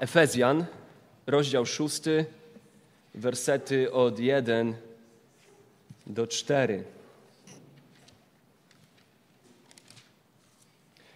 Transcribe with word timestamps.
Efezjan, 0.00 0.64
rozdział 1.26 1.66
6, 1.66 2.02
wersety 3.14 3.92
od 3.92 4.18
1 4.18 4.74
do 6.06 6.26
4. 6.26 6.84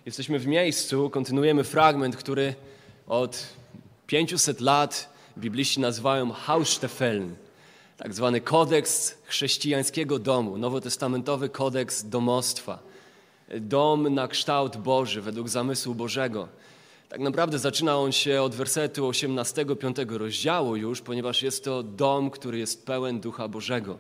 Jesteśmy 0.07 0.39
w 0.39 0.47
miejscu, 0.47 1.11
kontynuujemy 1.11 1.65
fragment, 1.65 2.17
który 2.17 2.55
od 3.07 3.47
500 4.07 4.61
lat 4.61 5.09
bibliści 5.39 5.81
nazywają 5.81 6.33
Hausstefeln, 6.33 7.35
tak 7.97 8.15
zwany 8.15 8.41
kodeks 8.41 9.15
chrześcijańskiego 9.25 10.19
domu, 10.19 10.59
nowotestamentowy 10.59 11.49
kodeks 11.49 12.05
domostwa. 12.05 12.79
Dom 13.61 14.15
na 14.15 14.29
kształt 14.29 14.77
Boży, 14.77 15.23
według 15.23 15.49
zamysłu 15.49 15.95
Bożego. 15.95 16.49
Tak 17.11 17.21
naprawdę 17.21 17.59
zaczyna 17.59 17.97
on 17.97 18.13
się 18.13 18.43
od 18.43 18.55
wersetu 18.55 19.07
18, 19.07 19.67
5 19.81 19.97
rozdziału 20.09 20.77
już, 20.77 21.01
ponieważ 21.01 21.43
jest 21.43 21.65
to 21.65 21.83
dom, 21.83 22.31
który 22.31 22.59
jest 22.59 22.87
pełen 22.87 23.21
Ducha 23.21 23.49
Bożego. 23.49 23.99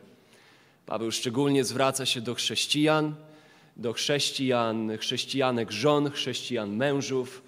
Paweł 0.86 1.10
szczególnie 1.10 1.64
zwraca 1.64 2.06
się 2.06 2.20
do 2.20 2.34
chrześcijan, 2.34 3.14
do 3.76 3.92
chrześcijan, 3.92 4.98
chrześcijanek 4.98 5.70
żon, 5.70 6.10
chrześcijan 6.10 6.76
mężów, 6.76 7.42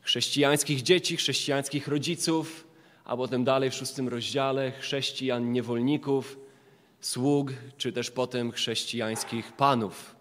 chrześcijańskich 0.00 0.82
dzieci, 0.82 1.16
chrześcijańskich 1.16 1.88
rodziców, 1.88 2.66
a 3.04 3.16
potem 3.16 3.44
dalej 3.44 3.70
w 3.70 3.74
szóstym 3.74 4.08
rozdziale 4.08 4.72
chrześcijan 4.72 5.52
niewolników, 5.52 6.38
sług, 7.00 7.52
czy 7.76 7.92
też 7.92 8.10
potem 8.10 8.52
chrześcijańskich 8.52 9.52
panów. 9.52 10.17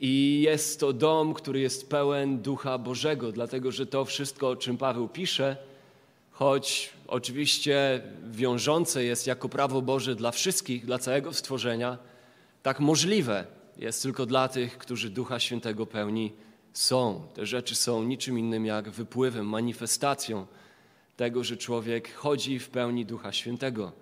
I 0.00 0.42
jest 0.44 0.80
to 0.80 0.92
dom, 0.92 1.34
który 1.34 1.60
jest 1.60 1.90
pełen 1.90 2.38
Ducha 2.38 2.78
Bożego, 2.78 3.32
dlatego 3.32 3.72
że 3.72 3.86
to 3.86 4.04
wszystko, 4.04 4.48
o 4.48 4.56
czym 4.56 4.78
Paweł 4.78 5.08
pisze, 5.08 5.56
choć 6.32 6.90
oczywiście 7.06 8.02
wiążące 8.30 9.04
jest 9.04 9.26
jako 9.26 9.48
prawo 9.48 9.82
Boże 9.82 10.14
dla 10.14 10.30
wszystkich, 10.30 10.86
dla 10.86 10.98
całego 10.98 11.32
stworzenia, 11.32 11.98
tak 12.62 12.80
możliwe 12.80 13.46
jest 13.76 14.02
tylko 14.02 14.26
dla 14.26 14.48
tych, 14.48 14.78
którzy 14.78 15.10
Ducha 15.10 15.40
Świętego 15.40 15.86
pełni 15.86 16.32
są. 16.72 17.22
Te 17.34 17.46
rzeczy 17.46 17.74
są 17.74 18.02
niczym 18.02 18.38
innym 18.38 18.66
jak 18.66 18.90
wypływem, 18.90 19.46
manifestacją 19.46 20.46
tego, 21.16 21.44
że 21.44 21.56
człowiek 21.56 22.14
chodzi 22.14 22.58
w 22.58 22.68
pełni 22.68 23.06
Ducha 23.06 23.32
Świętego. 23.32 23.92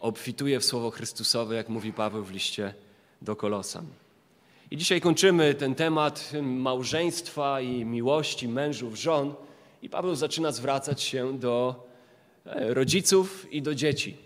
Obfituje 0.00 0.60
w 0.60 0.64
słowo 0.64 0.90
Chrystusowe, 0.90 1.54
jak 1.54 1.68
mówi 1.68 1.92
Paweł 1.92 2.24
w 2.24 2.30
liście 2.30 2.74
do 3.22 3.36
Kolosan. 3.36 3.86
I 4.70 4.76
dzisiaj 4.76 5.00
kończymy 5.00 5.54
ten 5.54 5.74
temat 5.74 6.32
małżeństwa 6.42 7.60
i 7.60 7.84
miłości 7.84 8.48
mężów, 8.48 8.94
żon. 8.94 9.34
I 9.82 9.88
Paweł 9.88 10.14
zaczyna 10.14 10.52
zwracać 10.52 11.02
się 11.02 11.38
do 11.38 11.86
e, 12.44 12.74
rodziców 12.74 13.52
i 13.52 13.62
do 13.62 13.74
dzieci. 13.74 14.16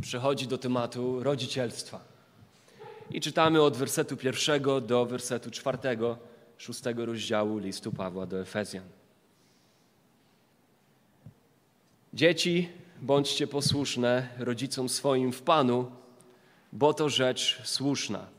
Przechodzi 0.00 0.46
do 0.46 0.58
tematu 0.58 1.22
rodzicielstwa. 1.22 2.00
I 3.10 3.20
czytamy 3.20 3.62
od 3.62 3.76
wersetu 3.76 4.16
pierwszego 4.16 4.80
do 4.80 5.06
wersetu 5.06 5.50
czwartego, 5.50 6.18
szóstego 6.58 7.06
rozdziału 7.06 7.58
listu 7.58 7.92
Pawła 7.92 8.26
do 8.26 8.40
Efezjan. 8.40 8.84
Dzieci, 12.14 12.68
bądźcie 13.02 13.46
posłuszne 13.46 14.28
rodzicom 14.38 14.88
swoim 14.88 15.32
w 15.32 15.42
Panu, 15.42 15.90
bo 16.72 16.94
to 16.94 17.08
rzecz 17.08 17.60
słuszna. 17.64 18.35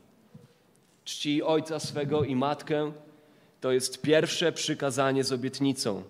Czci 1.07 1.43
ojca 1.43 1.79
swego 1.79 2.23
i 2.23 2.35
matkę 2.35 2.91
to 3.61 3.71
jest 3.71 4.01
pierwsze 4.01 4.51
przykazanie 4.51 5.23
z 5.23 5.31
obietnicą, 5.31 6.03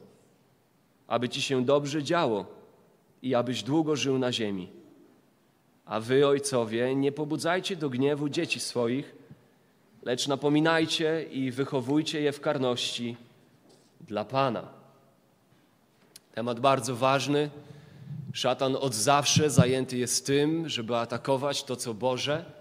aby 1.07 1.29
ci 1.29 1.41
się 1.41 1.65
dobrze 1.65 2.03
działo 2.03 2.45
i 3.21 3.35
abyś 3.35 3.63
długo 3.63 3.95
żył 3.95 4.17
na 4.17 4.31
ziemi. 4.31 4.69
A 5.85 5.99
wy, 5.99 6.27
ojcowie, 6.27 6.95
nie 6.95 7.11
pobudzajcie 7.11 7.75
do 7.75 7.89
gniewu 7.89 8.29
dzieci 8.29 8.59
swoich, 8.59 9.15
lecz 10.03 10.27
napominajcie 10.27 11.23
i 11.31 11.51
wychowujcie 11.51 12.21
je 12.21 12.31
w 12.31 12.41
karności 12.41 13.17
dla 14.01 14.25
Pana. 14.25 14.67
Temat 16.33 16.59
bardzo 16.59 16.95
ważny. 16.95 17.49
Szatan 18.33 18.75
od 18.75 18.93
zawsze 18.93 19.49
zajęty 19.49 19.97
jest 19.97 20.25
tym, 20.25 20.69
żeby 20.69 20.95
atakować 20.95 21.63
to, 21.63 21.75
co 21.75 21.93
Boże, 21.93 22.56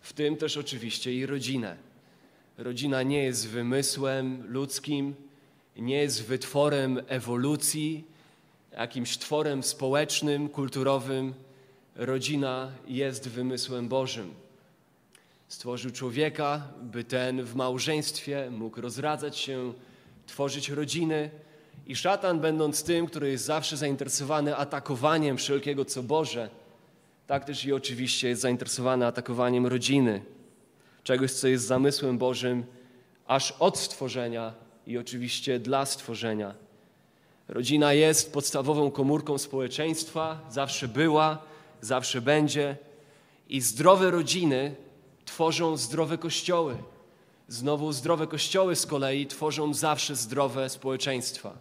w 0.00 0.12
tym 0.12 0.36
też 0.36 0.56
oczywiście 0.56 1.14
i 1.14 1.26
rodzinę. 1.26 1.76
Rodzina 2.58 3.02
nie 3.02 3.24
jest 3.24 3.48
wymysłem 3.48 4.52
ludzkim, 4.52 5.14
nie 5.76 5.96
jest 5.96 6.24
wytworem 6.24 7.02
ewolucji, 7.08 8.04
jakimś 8.72 9.18
tworem 9.18 9.62
społecznym, 9.62 10.48
kulturowym. 10.48 11.34
Rodzina 11.96 12.72
jest 12.86 13.28
wymysłem 13.28 13.88
Bożym. 13.88 14.34
Stworzył 15.48 15.90
człowieka, 15.90 16.68
by 16.82 17.04
ten 17.04 17.44
w 17.44 17.54
małżeństwie 17.54 18.50
mógł 18.50 18.80
rozradzać 18.80 19.38
się, 19.38 19.72
tworzyć 20.26 20.68
rodziny. 20.68 21.30
I 21.86 21.96
szatan, 21.96 22.40
będąc 22.40 22.82
tym, 22.82 23.06
który 23.06 23.30
jest 23.30 23.44
zawsze 23.44 23.76
zainteresowany 23.76 24.56
atakowaniem 24.56 25.36
wszelkiego, 25.36 25.84
co 25.84 26.02
Boże, 26.02 26.50
tak 27.28 27.44
też 27.44 27.64
i 27.64 27.72
oczywiście 27.72 28.28
jest 28.28 28.42
zainteresowany 28.42 29.06
atakowaniem 29.06 29.66
rodziny, 29.66 30.22
czegoś, 31.04 31.32
co 31.32 31.48
jest 31.48 31.66
zamysłem 31.66 32.18
Bożym 32.18 32.64
aż 33.26 33.52
od 33.52 33.78
stworzenia 33.78 34.54
i 34.86 34.98
oczywiście 34.98 35.58
dla 35.58 35.86
stworzenia. 35.86 36.54
Rodzina 37.48 37.92
jest 37.92 38.32
podstawową 38.32 38.90
komórką 38.90 39.38
społeczeństwa, 39.38 40.40
zawsze 40.50 40.88
była, 40.88 41.42
zawsze 41.80 42.20
będzie 42.20 42.76
i 43.48 43.60
zdrowe 43.60 44.10
rodziny 44.10 44.74
tworzą 45.24 45.76
zdrowe 45.76 46.18
kościoły. 46.18 46.76
Znowu 47.48 47.92
zdrowe 47.92 48.26
kościoły 48.26 48.76
z 48.76 48.86
kolei 48.86 49.26
tworzą 49.26 49.74
zawsze 49.74 50.16
zdrowe 50.16 50.68
społeczeństwa. 50.68 51.58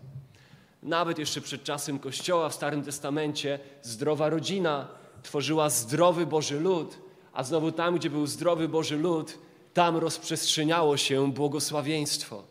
Nawet 0.83 1.19
jeszcze 1.19 1.41
przed 1.41 1.63
czasem 1.63 1.99
Kościoła 1.99 2.49
w 2.49 2.53
Starym 2.53 2.83
Testamencie 2.83 3.59
zdrowa 3.81 4.29
rodzina 4.29 4.87
tworzyła 5.27 5.69
zdrowy 5.69 6.25
Boży 6.25 6.59
lud, 6.59 6.97
a 7.33 7.43
znowu 7.43 7.71
tam, 7.71 7.95
gdzie 7.95 8.09
był 8.09 8.27
zdrowy 8.27 8.67
Boży 8.67 8.97
lud, 8.97 9.37
tam 9.73 9.97
rozprzestrzeniało 9.97 10.97
się 10.97 11.31
błogosławieństwo. 11.31 12.43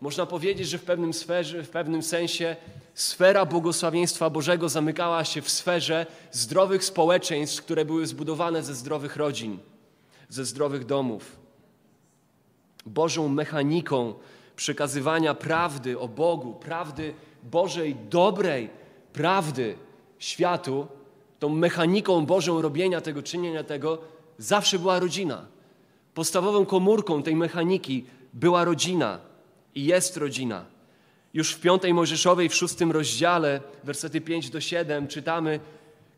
Można 0.00 0.26
powiedzieć, 0.26 0.68
że 0.68 0.78
w 0.78 0.84
pewnym, 0.84 1.12
sferze, 1.12 1.62
w 1.62 1.70
pewnym 1.70 2.02
sensie 2.02 2.56
sfera 2.94 3.44
błogosławieństwa 3.44 4.30
Bożego 4.30 4.68
zamykała 4.68 5.24
się 5.24 5.42
w 5.42 5.50
sferze 5.50 6.06
zdrowych 6.32 6.84
społeczeństw, 6.84 7.62
które 7.62 7.84
były 7.84 8.06
zbudowane 8.06 8.62
ze 8.62 8.74
zdrowych 8.74 9.16
rodzin, 9.16 9.58
ze 10.28 10.44
zdrowych 10.44 10.86
domów. 10.86 11.36
Bożą 12.86 13.28
mechaniką 13.28 14.14
przekazywania 14.56 15.34
prawdy 15.34 15.98
o 15.98 16.08
Bogu, 16.08 16.54
prawdy 16.54 17.14
Bożej, 17.42 17.96
dobrej 18.10 18.70
prawdy 19.12 19.74
światu, 20.18 20.86
tą 21.38 21.48
mechaniką 21.48 22.26
Bożą 22.26 22.62
robienia 22.62 23.00
tego, 23.00 23.22
czynienia 23.22 23.64
tego, 23.64 23.98
zawsze 24.38 24.78
była 24.78 24.98
rodzina. 24.98 25.46
Podstawową 26.14 26.66
komórką 26.66 27.22
tej 27.22 27.36
mechaniki 27.36 28.04
była 28.34 28.64
rodzina 28.64 29.18
i 29.74 29.84
jest 29.84 30.16
rodzina. 30.16 30.64
Już 31.34 31.52
w 31.52 31.60
piątej 31.60 31.94
Mojżeszowej, 31.94 32.48
w 32.48 32.54
szóstym 32.54 32.92
rozdziale, 32.92 33.60
wersety 33.84 34.20
5 34.20 34.50
do 34.50 34.60
7 34.60 35.08
czytamy 35.08 35.60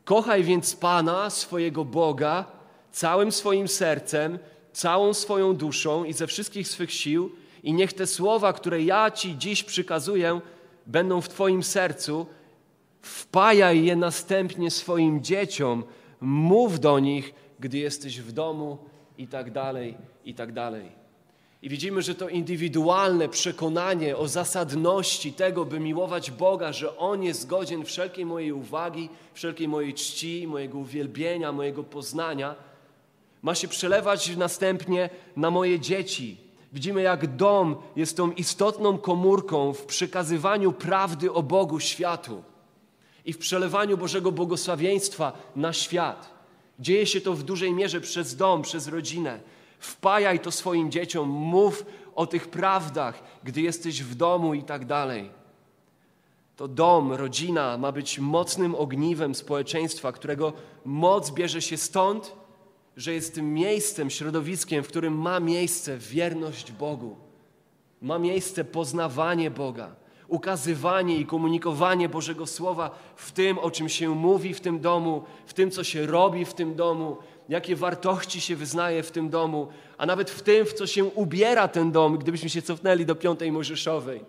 Kochaj 0.05 0.45
więc 0.45 0.77
Pana, 0.77 1.31
swojego 1.31 1.85
Boga, 1.85 2.45
całym 2.93 3.33
swoim 3.33 3.69
sercem, 3.69 4.39
całą 4.73 5.15
swoją 5.15 5.57
duszą 5.57 6.05
i 6.05 6.13
ze 6.13 6.27
wszystkich 6.27 6.69
swych 6.69 6.93
sił 6.93 7.33
i 7.63 7.73
niech 7.73 7.93
te 7.93 8.07
słowa, 8.07 8.53
które 8.53 8.83
ja 8.83 9.11
Ci 9.11 9.39
dziś 9.39 9.63
przykazuję, 9.63 10.41
będą 10.87 11.21
w 11.21 11.29
Twoim 11.29 11.63
sercu, 11.63 12.27
wpajaj 13.03 13.85
je 13.85 13.97
następnie 13.97 14.71
swoim 14.71 15.23
dzieciom, 15.23 15.85
mów 16.21 16.81
do 16.81 16.99
nich, 16.99 17.35
gdy 17.61 17.79
jesteś 17.79 18.21
w 18.21 18.33
domu 18.33 18.79
i 19.19 19.27
tak 19.27 19.51
dalej, 19.51 19.97
i 20.25 20.35
tak 20.35 20.53
dalej. 20.53 21.01
I 21.63 21.69
widzimy, 21.69 22.03
że 22.03 22.15
to 22.15 22.29
indywidualne 22.29 23.29
przekonanie 23.29 24.17
o 24.17 24.29
zasadności 24.29 25.33
tego, 25.33 25.65
by 25.65 25.81
miłować 25.81 26.31
Boga, 26.31 26.73
że 26.73 26.99
On 26.99 27.23
jest 27.23 27.47
godzien 27.47 27.85
wszelkiej 27.85 28.27
mojej 28.27 28.53
uwagi, 28.53 29.09
wszelkiej 29.35 29.69
mojej 29.69 29.95
czci, 29.95 30.47
mojego 30.47 30.79
uwielbienia, 30.79 31.53
mojego 31.53 31.85
poznania, 31.85 32.55
ma 33.43 33.55
się 33.55 33.69
przelewać 33.69 34.37
następnie 34.37 35.11
na 35.37 35.51
moje 35.51 35.81
dzieci. 35.81 36.37
Widzimy, 36.73 37.03
jak 37.03 37.37
dom 37.37 37.77
jest 37.97 38.17
tą 38.17 38.33
istotną 38.33 38.99
komórką 38.99 39.73
w 39.73 39.85
przekazywaniu 39.85 40.73
prawdy 40.73 41.33
o 41.33 41.43
Bogu 41.43 41.81
światu 41.81 42.43
i 43.25 43.33
w 43.33 43.39
przelewaniu 43.39 43.99
Bożego 43.99 44.33
błogosławieństwa 44.33 45.33
na 45.57 45.73
świat. 45.73 46.31
Dzieje 46.79 47.07
się 47.07 47.21
to 47.21 47.33
w 47.33 47.43
dużej 47.43 47.73
mierze 47.73 48.01
przez 48.01 48.37
dom, 48.37 48.63
przez 48.63 48.89
rodzinę. 48.89 49.41
Wpajaj 49.79 50.41
to 50.41 50.51
swoim 50.51 50.91
dzieciom, 50.91 51.29
mów 51.29 51.85
o 52.15 52.27
tych 52.27 52.49
prawdach, 52.49 53.23
gdy 53.45 53.61
jesteś 53.61 54.03
w 54.03 54.15
domu 54.15 54.55
i 54.55 54.63
tak 54.63 54.85
dalej. 54.85 55.31
To 56.57 56.69
dom, 56.69 57.13
rodzina 57.13 57.79
ma 57.79 57.93
być 57.93 58.19
mocnym 58.19 58.75
ogniwem 58.75 59.35
społeczeństwa, 59.35 60.13
którego 60.13 60.53
moc 60.85 61.31
bierze 61.31 61.63
się 61.63 61.77
stąd, 61.77 62.33
że 62.97 63.15
jest 63.15 63.35
tym 63.35 63.55
miejscem, 63.55 64.11
środowiskiem, 64.11 64.85
w 64.85 64.89
którym 64.89 65.19
ma 65.19 65.41
miejsce 65.41 65.99
wierność 65.99 66.73
Bogu, 66.73 67.17
ma 68.03 68.19
miejsce 68.19 68.65
poznawanie 68.65 69.51
Boga, 69.51 69.95
ukazywanie 70.31 71.17
i 71.17 71.27
komunikowanie 71.27 72.09
Bożego 72.09 72.47
Słowa 72.47 72.91
w 73.17 73.33
tym, 73.33 73.59
o 73.59 73.71
czym 73.71 73.89
się 73.89 74.15
mówi 74.15 74.55
w 74.55 74.61
tym 74.61 74.81
domu, 74.81 75.25
w 75.47 75.55
tym, 75.55 75.71
co 75.71 75.85
się 75.85 76.07
robi 76.07 76.45
w 76.45 76.55
tym 76.55 76.75
domu, 76.75 77.17
jakie 77.49 77.77
wartości 77.77 78.41
się 78.41 78.57
wyznaje 78.57 79.03
w 79.03 79.11
tym 79.11 79.31
domu, 79.31 79.69
a 79.99 80.07
nawet 80.07 80.31
w 80.31 80.43
tym, 80.43 80.67
w 80.67 80.73
co 80.73 80.87
się 80.87 81.05
ubiera 81.05 81.69
ten 81.69 81.93
dom, 81.93 82.19
gdybyśmy 82.19 82.51
się 82.51 82.63
cofnęli 82.63 83.07
do 83.07 83.15
piątej 83.15 83.53
Mojżeszowej. 83.53 84.21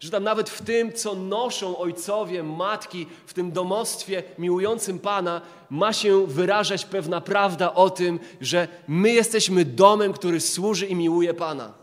Że 0.00 0.10
tam 0.10 0.24
nawet 0.24 0.50
w 0.50 0.62
tym, 0.62 0.92
co 0.92 1.14
noszą 1.14 1.78
ojcowie, 1.78 2.42
matki, 2.42 3.06
w 3.26 3.34
tym 3.34 3.52
domostwie 3.52 4.22
miłującym 4.38 4.98
Pana, 4.98 5.40
ma 5.70 5.92
się 5.92 6.26
wyrażać 6.26 6.84
pewna 6.84 7.20
prawda 7.20 7.74
o 7.74 7.90
tym, 7.90 8.20
że 8.40 8.68
my 8.88 9.12
jesteśmy 9.12 9.64
domem, 9.64 10.12
który 10.12 10.40
służy 10.40 10.86
i 10.86 10.94
miłuje 10.94 11.34
Pana. 11.34 11.81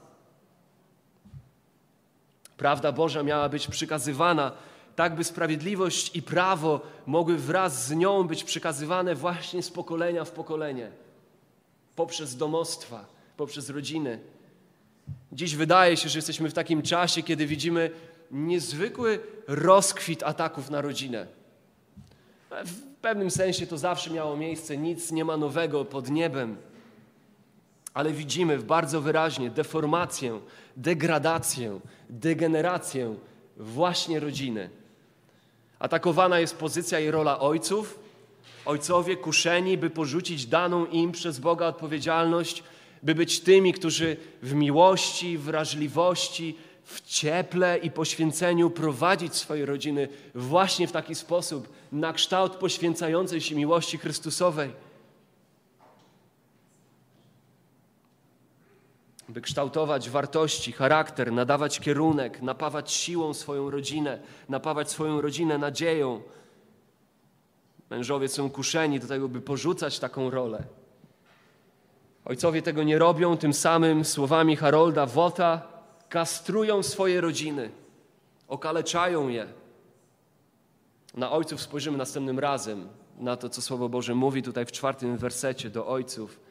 Prawda 2.60 2.92
Boża 2.92 3.24
miała 3.24 3.50
być 3.50 3.68
przekazywana 3.68 4.52
tak 4.96 5.16
by 5.16 5.24
sprawiedliwość 5.24 6.16
i 6.16 6.22
prawo 6.22 6.82
mogły 7.06 7.38
wraz 7.38 7.88
z 7.88 7.92
nią 7.92 8.24
być 8.24 8.44
przekazywane 8.44 9.16
właśnie 9.16 9.64
z 9.64 9.72
pokolenia 9.72 10.26
w 10.26 10.32
pokolenie, 10.32 10.92
poprzez 11.96 12.36
domostwa, 12.36 13.06
poprzez 13.38 13.70
rodziny. 13.70 14.20
Dziś 15.32 15.56
wydaje 15.56 15.98
się, 15.98 16.10
że 16.10 16.18
jesteśmy 16.18 16.50
w 16.50 16.54
takim 16.54 16.82
czasie, 16.82 17.24
kiedy 17.24 17.46
widzimy 17.46 17.92
niezwykły 18.32 19.20
rozkwit 19.48 20.24
ataków 20.24 20.70
na 20.70 20.82
rodzinę. 20.82 21.28
W 22.66 22.82
pewnym 23.02 23.32
sensie 23.32 23.68
to 23.68 23.78
zawsze 23.78 24.10
miało 24.10 24.38
miejsce, 24.38 24.78
nic 24.78 25.12
nie 25.12 25.26
ma 25.26 25.38
nowego 25.38 25.86
pod 25.86 26.10
niebem. 26.10 26.58
Ale 27.94 28.12
widzimy 28.12 28.58
bardzo 28.58 29.02
wyraźnie 29.02 29.50
deformację, 29.50 30.40
degradację, 30.78 31.80
degenerację 32.10 33.16
właśnie 33.58 34.20
rodziny. 34.20 34.70
Atakowana 35.80 36.40
jest 36.40 36.58
pozycja 36.58 37.00
i 37.00 37.12
rola 37.12 37.40
ojców. 37.40 38.00
Ojcowie 38.66 39.18
kuszeni, 39.18 39.78
by 39.78 39.90
porzucić 39.90 40.46
daną 40.46 40.86
im 40.86 41.12
przez 41.12 41.40
Boga 41.40 41.68
odpowiedzialność, 41.68 42.64
by 43.04 43.16
być 43.16 43.40
tymi, 43.40 43.74
którzy 43.74 44.18
w 44.44 44.54
miłości, 44.54 45.38
wrażliwości, 45.38 46.56
w 46.84 47.02
cieple 47.02 47.78
i 47.78 47.92
poświęceniu 47.92 48.70
prowadzić 48.70 49.36
swoje 49.36 49.66
rodziny 49.66 50.08
właśnie 50.36 50.88
w 50.88 50.92
taki 50.92 51.16
sposób, 51.16 51.70
na 51.92 52.14
kształt 52.14 52.56
poświęcającej 52.56 53.42
się 53.42 53.56
miłości 53.56 53.98
Chrystusowej. 53.98 54.70
By 59.30 59.42
kształtować 59.42 60.10
wartości, 60.10 60.72
charakter, 60.72 61.32
nadawać 61.32 61.80
kierunek, 61.80 62.42
napawać 62.42 62.92
siłą 62.92 63.34
swoją 63.34 63.70
rodzinę, 63.70 64.20
napawać 64.50 64.92
swoją 64.92 65.22
rodzinę 65.22 65.58
nadzieją. 65.58 66.22
Mężowie 67.90 68.28
są 68.28 68.50
kuszeni 68.50 69.00
do 69.00 69.08
tego, 69.08 69.30
by 69.30 69.42
porzucać 69.42 70.00
taką 70.00 70.30
rolę. 70.30 70.64
Ojcowie 72.26 72.62
tego 72.62 72.84
nie 72.84 72.98
robią, 72.98 73.38
tym 73.38 73.54
samym 73.54 74.06
słowami 74.06 74.56
Harolda 74.56 75.06
Wota 75.06 75.62
kastrują 76.10 76.84
swoje 76.84 77.22
rodziny, 77.22 77.72
okaleczają 78.48 79.28
je. 79.28 79.48
Na 81.14 81.32
ojców 81.32 81.62
spojrzymy 81.62 81.98
następnym 81.98 82.40
razem, 82.40 82.88
na 83.18 83.38
to, 83.38 83.50
co 83.50 83.62
Słowo 83.62 83.90
Boże 83.90 84.16
mówi 84.16 84.44
tutaj 84.44 84.66
w 84.66 84.72
czwartym 84.72 85.18
wersecie 85.18 85.70
do 85.70 85.88
ojców. 85.88 86.49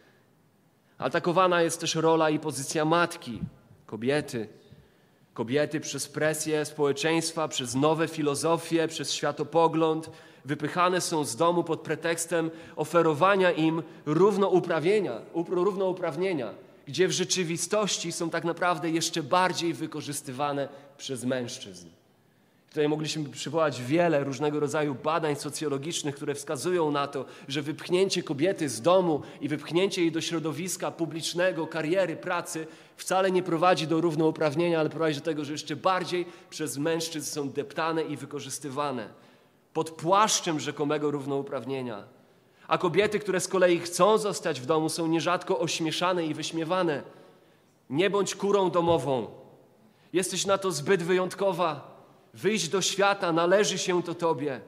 Atakowana 0.99 1.62
jest 1.62 1.81
też 1.81 1.95
rola 1.95 2.31
i 2.31 2.39
pozycja 2.39 2.85
matki, 2.85 3.41
kobiety. 3.87 4.49
Kobiety 5.35 5.81
przez 5.81 6.09
presję 6.09 6.65
społeczeństwa, 6.65 7.49
przez 7.49 7.75
nowe 7.75 8.09
filozofie, 8.09 8.89
przez 8.89 9.12
światopogląd 9.12 10.11
wypychane 10.45 11.00
są 11.00 11.25
z 11.25 11.37
domu 11.37 11.65
pod 11.65 11.81
pretekstem 11.81 12.50
oferowania 12.77 13.50
im 13.53 13.83
równouprawnienia, 14.06 15.21
równouprawnienia, 15.49 16.55
gdzie 16.87 17.09
w 17.09 17.12
rzeczywistości 17.12 18.12
są 18.12 18.31
tak 18.31 18.45
naprawdę 18.45 18.91
jeszcze 18.91 19.23
bardziej 19.23 19.75
wykorzystywane 19.75 20.69
przez 20.97 21.25
mężczyzn. 21.25 21.98
Tutaj 22.69 22.88
mogliśmy 22.88 23.29
przywołać 23.29 23.82
wiele 23.82 24.25
różnego 24.25 24.61
rodzaju 24.61 24.94
badań 24.94 25.37
socjologicznych, 25.37 26.15
które 26.15 26.35
wskazują 26.35 26.91
na 26.91 27.06
to, 27.06 27.25
że 27.49 27.62
wypchnięcie 27.62 28.23
kobiety 28.23 28.69
z 28.69 28.82
domu 28.82 29.23
i 29.41 29.49
wypchnięcie 29.49 30.03
jej 30.03 30.12
do 30.12 30.20
środowiska 30.20 30.91
publicznego, 30.91 31.67
kariery, 31.67 32.17
pracy 32.17 32.67
wcale 32.97 33.31
nie 33.31 33.43
prowadzi 33.43 33.87
do 33.87 34.00
równouprawnienia, 34.00 34.81
ale 34.81 34.88
prowadzi 34.88 35.19
do 35.19 35.25
tego, 35.25 35.44
że 35.44 35.53
jeszcze 35.53 35.76
bardziej 35.76 36.26
przez 36.50 36.79
mężczyzn 36.79 37.32
są 37.32 37.50
deptane 37.50 38.03
i 38.03 38.17
wykorzystywane 38.17 39.09
pod 39.73 39.91
płaszczem 39.91 40.61
rzekomego 40.61 41.11
równouprawnienia. 41.11 42.05
A 42.69 42.79
kobiety, 42.79 43.19
które 43.19 43.41
z 43.41 43.49
kolei 43.49 43.79
chcą 43.79 44.19
zostać 44.19 44.61
w 44.61 44.67
domu, 44.67 44.88
są 44.88 45.06
nierzadko 45.06 45.59
ośmieszane 45.59 46.26
i 46.26 46.35
wyśmiewane. 46.35 47.03
Nie 47.91 48.11
bądź 48.11 48.35
kurą 48.35 48.71
domową. 48.71 49.26
Jesteś 50.12 50.47
na 50.47 50.59
to 50.59 50.73
zbyt 50.73 51.03
wyjątkowa 51.03 51.98
Wyjść 52.34 52.69
do 52.69 52.82
świata, 52.82 53.32
należy 53.32 53.78
się 53.78 54.02
to 54.02 54.14
Tobie. 54.14 54.60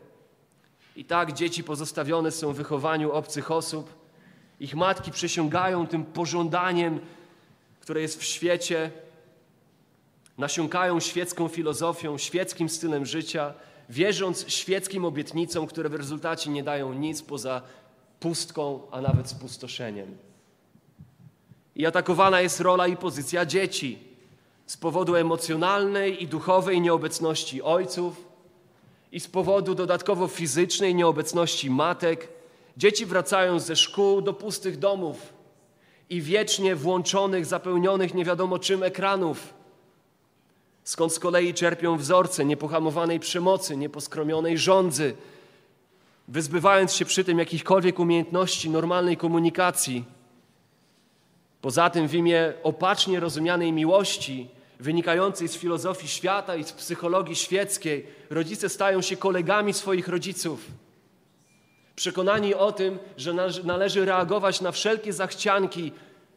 I 0.96 1.04
tak 1.04 1.32
dzieci 1.32 1.64
pozostawione 1.64 2.30
są 2.30 2.52
w 2.52 2.56
wychowaniu 2.56 3.12
obcych 3.12 3.50
osób. 3.50 3.94
Ich 4.60 4.74
matki 4.74 5.10
przysięgają 5.10 5.86
tym 5.86 6.04
pożądaniem, 6.04 7.00
które 7.80 8.00
jest 8.00 8.20
w 8.20 8.24
świecie, 8.24 8.90
nasiąkają 10.38 11.00
świecką 11.00 11.48
filozofią, 11.48 12.18
świeckim 12.18 12.68
stylem 12.68 13.06
życia, 13.06 13.54
wierząc 13.88 14.44
świeckim 14.48 15.04
obietnicom, 15.04 15.66
które 15.66 15.88
w 15.88 15.94
rezultacie 15.94 16.50
nie 16.50 16.62
dają 16.62 16.92
nic 16.92 17.22
poza 17.22 17.62
pustką, 18.20 18.82
a 18.90 19.00
nawet 19.00 19.28
spustoszeniem. 19.28 20.16
I 21.76 21.86
atakowana 21.86 22.40
jest 22.40 22.60
rola 22.60 22.86
i 22.86 22.96
pozycja 22.96 23.46
dzieci 23.46 24.09
z 24.70 24.76
powodu 24.76 25.16
emocjonalnej 25.16 26.22
i 26.22 26.28
duchowej 26.28 26.80
nieobecności 26.80 27.62
ojców 27.62 28.28
i 29.12 29.20
z 29.20 29.28
powodu 29.28 29.74
dodatkowo 29.74 30.28
fizycznej 30.28 30.94
nieobecności 30.94 31.70
matek, 31.70 32.28
dzieci 32.76 33.06
wracają 33.06 33.60
ze 33.60 33.76
szkół 33.76 34.22
do 34.22 34.32
pustych 34.32 34.78
domów 34.78 35.32
i 36.10 36.22
wiecznie 36.22 36.76
włączonych, 36.76 37.46
zapełnionych 37.46 38.14
nie 38.14 38.24
wiadomo 38.24 38.58
czym 38.58 38.82
ekranów, 38.82 39.54
skąd 40.84 41.12
z 41.12 41.18
kolei 41.18 41.54
czerpią 41.54 41.96
wzorce 41.96 42.44
niepohamowanej 42.44 43.20
przemocy, 43.20 43.76
nieposkromionej 43.76 44.58
żądzy, 44.58 45.14
wyzbywając 46.28 46.92
się 46.92 47.04
przy 47.04 47.24
tym 47.24 47.38
jakichkolwiek 47.38 47.98
umiejętności 47.98 48.70
normalnej 48.70 49.16
komunikacji. 49.16 50.04
Poza 51.60 51.90
tym 51.90 52.08
w 52.08 52.14
imię 52.14 52.52
opacznie 52.62 53.20
rozumianej 53.20 53.72
miłości 53.72 54.59
wynikającej 54.80 55.48
z 55.48 55.56
filozofii 55.56 56.08
świata 56.08 56.56
i 56.56 56.64
z 56.64 56.72
psychologii 56.72 57.36
świeckiej, 57.36 58.06
rodzice 58.30 58.68
stają 58.68 59.02
się 59.02 59.16
kolegami 59.16 59.72
swoich 59.72 60.08
rodziców. 60.08 60.66
Przekonani 61.96 62.54
o 62.54 62.72
tym, 62.72 62.98
że 63.16 63.34
należy 63.64 64.04
reagować 64.04 64.60
na 64.60 64.72
wszelkie 64.72 65.12
zachcianki 65.12 65.92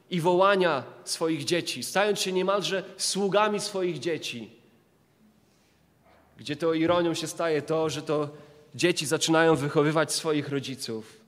i 0.09 0.21
wołania 0.21 0.83
swoich 1.03 1.43
dzieci, 1.43 1.83
stając 1.83 2.19
się 2.19 2.31
niemalże 2.31 2.83
sługami 2.97 3.59
swoich 3.59 3.99
dzieci. 3.99 4.51
Gdzie 6.37 6.55
to 6.55 6.73
ironią 6.73 7.13
się 7.13 7.27
staje 7.27 7.61
to, 7.61 7.89
że 7.89 8.01
to 8.01 8.29
dzieci 8.75 9.05
zaczynają 9.05 9.55
wychowywać 9.55 10.13
swoich 10.13 10.49
rodziców. 10.49 11.22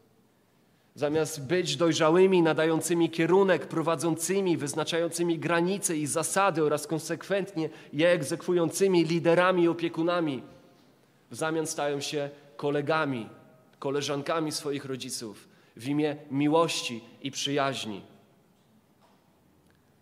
Zamiast 0.96 1.48
być 1.48 1.78
dojrzałymi, 1.78 2.42
nadającymi 2.42 3.10
kierunek, 3.10 3.68
prowadzącymi, 3.68 4.58
wyznaczającymi 4.58 5.40
granice 5.40 5.98
i 5.98 6.08
zasady 6.08 6.64
oraz 6.64 6.88
konsekwentnie 6.88 7.70
je 7.94 8.10
egzekwującymi 8.10 9.04
liderami 9.04 9.64
i 9.64 9.68
opiekunami, 9.68 10.44
w 11.32 11.36
zamian 11.36 11.68
stają 11.68 12.02
się 12.02 12.30
kolegami, 12.58 13.30
koleżankami 13.80 14.52
swoich 14.52 14.86
rodziców 14.86 15.48
w 15.76 15.88
imię 15.88 16.16
miłości 16.32 17.04
i 17.22 17.32
przyjaźni. 17.32 18.02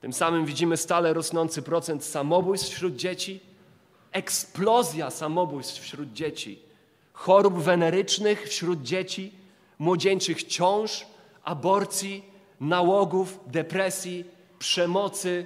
Tym 0.02 0.14
samym 0.14 0.46
widzimy 0.46 0.78
stale 0.78 1.14
rosnący 1.14 1.62
procent 1.62 2.04
samobójstw 2.04 2.70
wśród 2.70 2.96
dzieci, 2.96 3.40
eksplozja 4.12 5.10
samobójstw 5.10 5.82
wśród 5.82 6.14
dzieci, 6.14 6.60
chorób 7.14 7.60
wenerycznych 7.60 8.50
wśród 8.50 8.82
dzieci 8.82 9.43
młodzieńczych 9.84 10.44
ciąż, 10.44 11.06
aborcji, 11.44 12.24
nałogów, 12.60 13.40
depresji, 13.48 14.26
przemocy. 14.60 15.46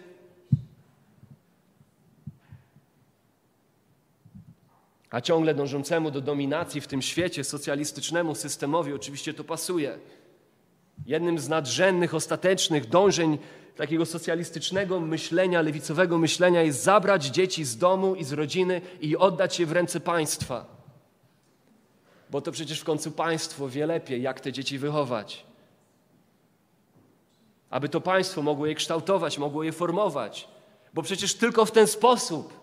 A 5.10 5.22
ciągle 5.22 5.54
dążącemu 5.54 6.12
do 6.12 6.22
dominacji 6.22 6.82
w 6.82 6.88
tym 6.88 7.02
świecie 7.02 7.44
socjalistycznemu 7.44 8.36
systemowi 8.36 8.94
oczywiście 8.94 9.34
to 9.34 9.44
pasuje. 9.44 10.00
Jednym 11.06 11.40
z 11.40 11.50
nadrzędnych, 11.50 12.14
ostatecznych 12.14 12.90
dążeń 12.90 13.38
takiego 13.76 14.06
socjalistycznego 14.06 15.00
myślenia, 15.00 15.62
lewicowego 15.62 16.18
myślenia 16.18 16.62
jest 16.62 16.84
zabrać 16.84 17.26
dzieci 17.26 17.66
z 17.66 17.78
domu 17.78 18.16
i 18.16 18.24
z 18.24 18.34
rodziny 18.34 18.82
i 19.02 19.18
oddać 19.18 19.60
je 19.60 19.66
w 19.66 19.72
ręce 19.72 20.00
państwa. 20.00 20.77
Bo 22.30 22.42
to 22.42 22.52
przecież 22.52 22.80
w 22.80 22.84
końcu 22.84 23.12
państwo 23.12 23.70
wie 23.70 23.86
lepiej, 23.86 24.22
jak 24.22 24.40
te 24.40 24.52
dzieci 24.52 24.78
wychować. 24.78 25.46
Aby 27.70 27.90
to 27.90 28.02
państwo 28.02 28.42
mogło 28.42 28.66
je 28.66 28.76
kształtować, 28.76 29.38
mogło 29.38 29.64
je 29.64 29.72
formować. 29.72 30.48
Bo 30.94 31.02
przecież 31.02 31.34
tylko 31.34 31.66
w 31.66 31.72
ten 31.72 31.88
sposób 31.88 32.54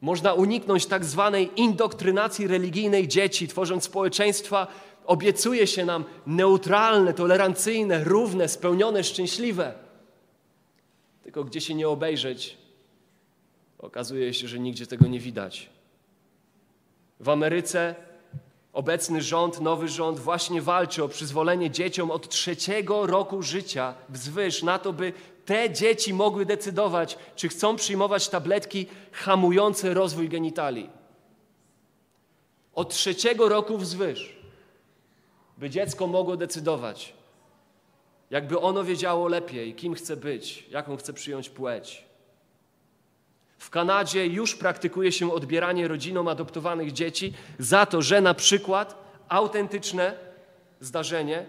można 0.00 0.32
uniknąć 0.32 0.86
tak 0.86 1.04
zwanej 1.04 1.50
indoktrynacji 1.56 2.46
religijnej 2.46 3.08
dzieci, 3.08 3.48
tworząc 3.48 3.84
społeczeństwa, 3.84 4.66
obiecuje 5.04 5.66
się 5.66 5.84
nam 5.84 6.04
neutralne, 6.26 7.14
tolerancyjne, 7.14 8.04
równe, 8.04 8.48
spełnione, 8.48 9.04
szczęśliwe. 9.04 9.74
Tylko 11.22 11.44
gdzie 11.44 11.60
się 11.60 11.74
nie 11.74 11.88
obejrzeć, 11.88 12.58
okazuje 13.78 14.34
się, 14.34 14.48
że 14.48 14.58
nigdzie 14.58 14.86
tego 14.86 15.06
nie 15.06 15.20
widać. 15.20 15.70
W 17.20 17.28
Ameryce 17.28 17.94
obecny 18.72 19.22
rząd, 19.22 19.60
nowy 19.60 19.88
rząd 19.88 20.18
właśnie 20.18 20.62
walczy 20.62 21.04
o 21.04 21.08
przyzwolenie 21.08 21.70
dzieciom 21.70 22.10
od 22.10 22.28
trzeciego 22.28 23.06
roku 23.06 23.42
życia 23.42 23.94
wzwyż 24.08 24.62
na 24.62 24.78
to, 24.78 24.92
by 24.92 25.12
te 25.44 25.70
dzieci 25.70 26.14
mogły 26.14 26.46
decydować, 26.46 27.18
czy 27.36 27.48
chcą 27.48 27.76
przyjmować 27.76 28.28
tabletki 28.28 28.86
hamujące 29.12 29.94
rozwój 29.94 30.28
genitali. 30.28 30.90
Od 32.74 32.94
trzeciego 32.94 33.48
roku 33.48 33.78
wzwyż, 33.78 34.36
by 35.58 35.70
dziecko 35.70 36.06
mogło 36.06 36.36
decydować, 36.36 37.14
jakby 38.30 38.60
ono 38.60 38.84
wiedziało 38.84 39.28
lepiej, 39.28 39.74
kim 39.74 39.94
chce 39.94 40.16
być, 40.16 40.66
jaką 40.70 40.96
chce 40.96 41.12
przyjąć 41.12 41.48
płeć. 41.48 42.11
W 43.62 43.70
Kanadzie 43.70 44.26
już 44.26 44.54
praktykuje 44.54 45.12
się 45.12 45.32
odbieranie 45.32 45.88
rodzinom 45.88 46.28
adoptowanych 46.28 46.92
dzieci 46.92 47.32
za 47.58 47.86
to, 47.86 48.02
że 48.02 48.20
na 48.20 48.34
przykład 48.34 48.94
autentyczne 49.28 50.14
zdarzenie 50.80 51.46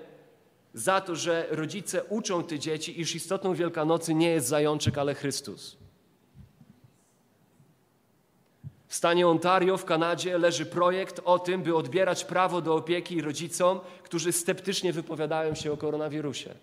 za 0.74 1.02
to, 1.02 1.16
że 1.16 1.48
rodzice 1.50 2.04
uczą 2.04 2.44
te 2.44 2.60
dzieci, 2.60 3.02
iż 3.02 3.16
istotą 3.16 3.54
Wielkanocy 3.54 4.14
nie 4.14 4.30
jest 4.30 4.48
zajączek, 4.48 4.98
ale 4.98 5.16
Chrystus. 5.16 5.78
W 8.88 8.96
stanie 8.96 9.28
Ontario 9.28 9.78
w 9.78 9.86
Kanadzie 9.86 10.38
leży 10.38 10.66
projekt 10.66 11.22
o 11.26 11.40
tym, 11.40 11.64
by 11.64 11.76
odbierać 11.76 12.26
prawo 12.26 12.62
do 12.62 12.76
opieki 12.76 13.22
rodzicom, 13.22 13.80
którzy 14.04 14.32
sceptycznie 14.32 14.94
wypowiadają 14.94 15.56
się 15.56 15.72
o 15.72 15.78
koronawirusie. 15.78 16.56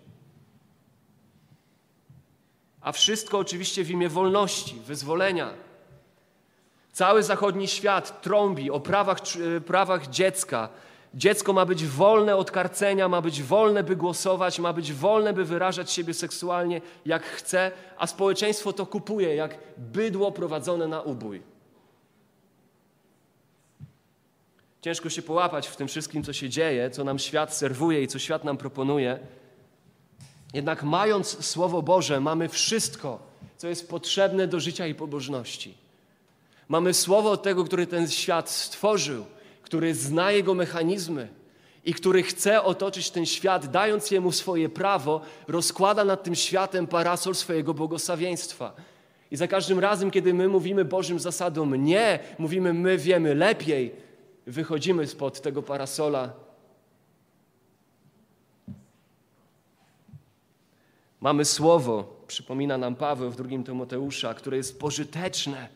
A 2.81 2.91
wszystko 2.91 3.37
oczywiście 3.37 3.83
w 3.83 3.91
imię 3.91 4.09
wolności, 4.09 4.75
wyzwolenia. 4.85 5.53
Cały 6.91 7.23
zachodni 7.23 7.67
świat 7.67 8.21
trąbi 8.21 8.71
o 8.71 8.79
prawach, 8.79 9.19
prawach 9.65 10.07
dziecka, 10.07 10.69
Dziecko 11.13 11.53
ma 11.53 11.65
być 11.65 11.85
wolne 11.85 12.35
od 12.35 12.51
karcenia, 12.51 13.09
ma 13.09 13.21
być 13.21 13.43
wolne, 13.43 13.83
by 13.83 13.95
głosować, 13.95 14.59
ma 14.59 14.73
być 14.73 14.93
wolne, 14.93 15.33
by 15.33 15.45
wyrażać 15.45 15.91
siebie 15.91 16.13
seksualnie 16.13 16.81
jak 17.05 17.23
chce, 17.23 17.71
a 17.97 18.07
społeczeństwo 18.07 18.73
to 18.73 18.85
kupuje 18.85 19.35
jak 19.35 19.57
bydło 19.77 20.31
prowadzone 20.31 20.87
na 20.87 21.01
ubój. 21.01 21.41
Ciężko 24.81 25.09
się 25.09 25.21
połapać 25.21 25.67
w 25.67 25.75
tym 25.75 25.87
wszystkim, 25.87 26.23
co 26.23 26.33
się 26.33 26.49
dzieje, 26.49 26.89
co 26.89 27.03
nam 27.03 27.19
świat 27.19 27.53
serwuje 27.53 28.03
i 28.03 28.07
co 28.07 28.19
świat 28.19 28.43
nam 28.43 28.57
proponuje. 28.57 29.19
Jednak 30.53 30.83
mając 30.83 31.45
Słowo 31.45 31.81
Boże, 31.81 32.19
mamy 32.19 32.49
wszystko, 32.49 33.19
co 33.57 33.67
jest 33.67 33.89
potrzebne 33.89 34.47
do 34.47 34.59
życia 34.59 34.87
i 34.87 34.95
pobożności. 34.95 35.77
Mamy 36.67 36.93
Słowo 36.93 37.37
tego, 37.37 37.63
który 37.63 37.87
ten 37.87 38.09
świat 38.09 38.49
stworzył 38.49 39.25
który 39.71 39.95
zna 39.95 40.31
jego 40.31 40.53
mechanizmy 40.53 41.27
i 41.85 41.93
który 41.93 42.23
chce 42.23 42.63
otoczyć 42.63 43.11
ten 43.11 43.25
świat, 43.25 43.71
dając 43.71 44.11
jemu 44.11 44.31
swoje 44.31 44.69
prawo, 44.69 45.21
rozkłada 45.47 46.05
nad 46.05 46.23
tym 46.23 46.35
światem 46.35 46.87
parasol 46.87 47.35
swojego 47.35 47.73
błogosławieństwa. 47.73 48.73
I 49.31 49.35
za 49.35 49.47
każdym 49.47 49.79
razem, 49.79 50.11
kiedy 50.11 50.33
my 50.33 50.47
mówimy 50.47 50.85
Bożym 50.85 51.19
zasadom 51.19 51.75
nie, 51.75 52.19
mówimy 52.39 52.73
my 52.73 52.97
wiemy 52.97 53.35
lepiej, 53.35 53.91
wychodzimy 54.47 55.07
spod 55.07 55.41
tego 55.41 55.63
parasola. 55.63 56.33
Mamy 61.21 61.45
słowo, 61.45 62.23
przypomina 62.27 62.77
nam 62.77 62.95
Paweł 62.95 63.31
w 63.31 63.35
drugim 63.35 63.63
Tymoteusza, 63.63 64.33
które 64.33 64.57
jest 64.57 64.79
pożyteczne 64.79 65.69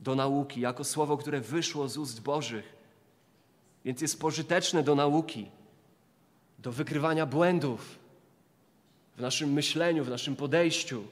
do 0.00 0.14
nauki, 0.14 0.60
jako 0.60 0.84
słowo, 0.84 1.16
które 1.16 1.40
wyszło 1.40 1.88
z 1.88 1.96
ust 1.96 2.22
Bożych. 2.22 2.76
Więc 3.84 4.00
jest 4.00 4.20
pożyteczne 4.20 4.82
do 4.82 4.94
nauki, 4.94 5.50
do 6.58 6.72
wykrywania 6.72 7.26
błędów 7.26 7.98
w 9.16 9.20
naszym 9.20 9.52
myśleniu, 9.52 10.04
w 10.04 10.10
naszym 10.10 10.36
podejściu. 10.36 11.04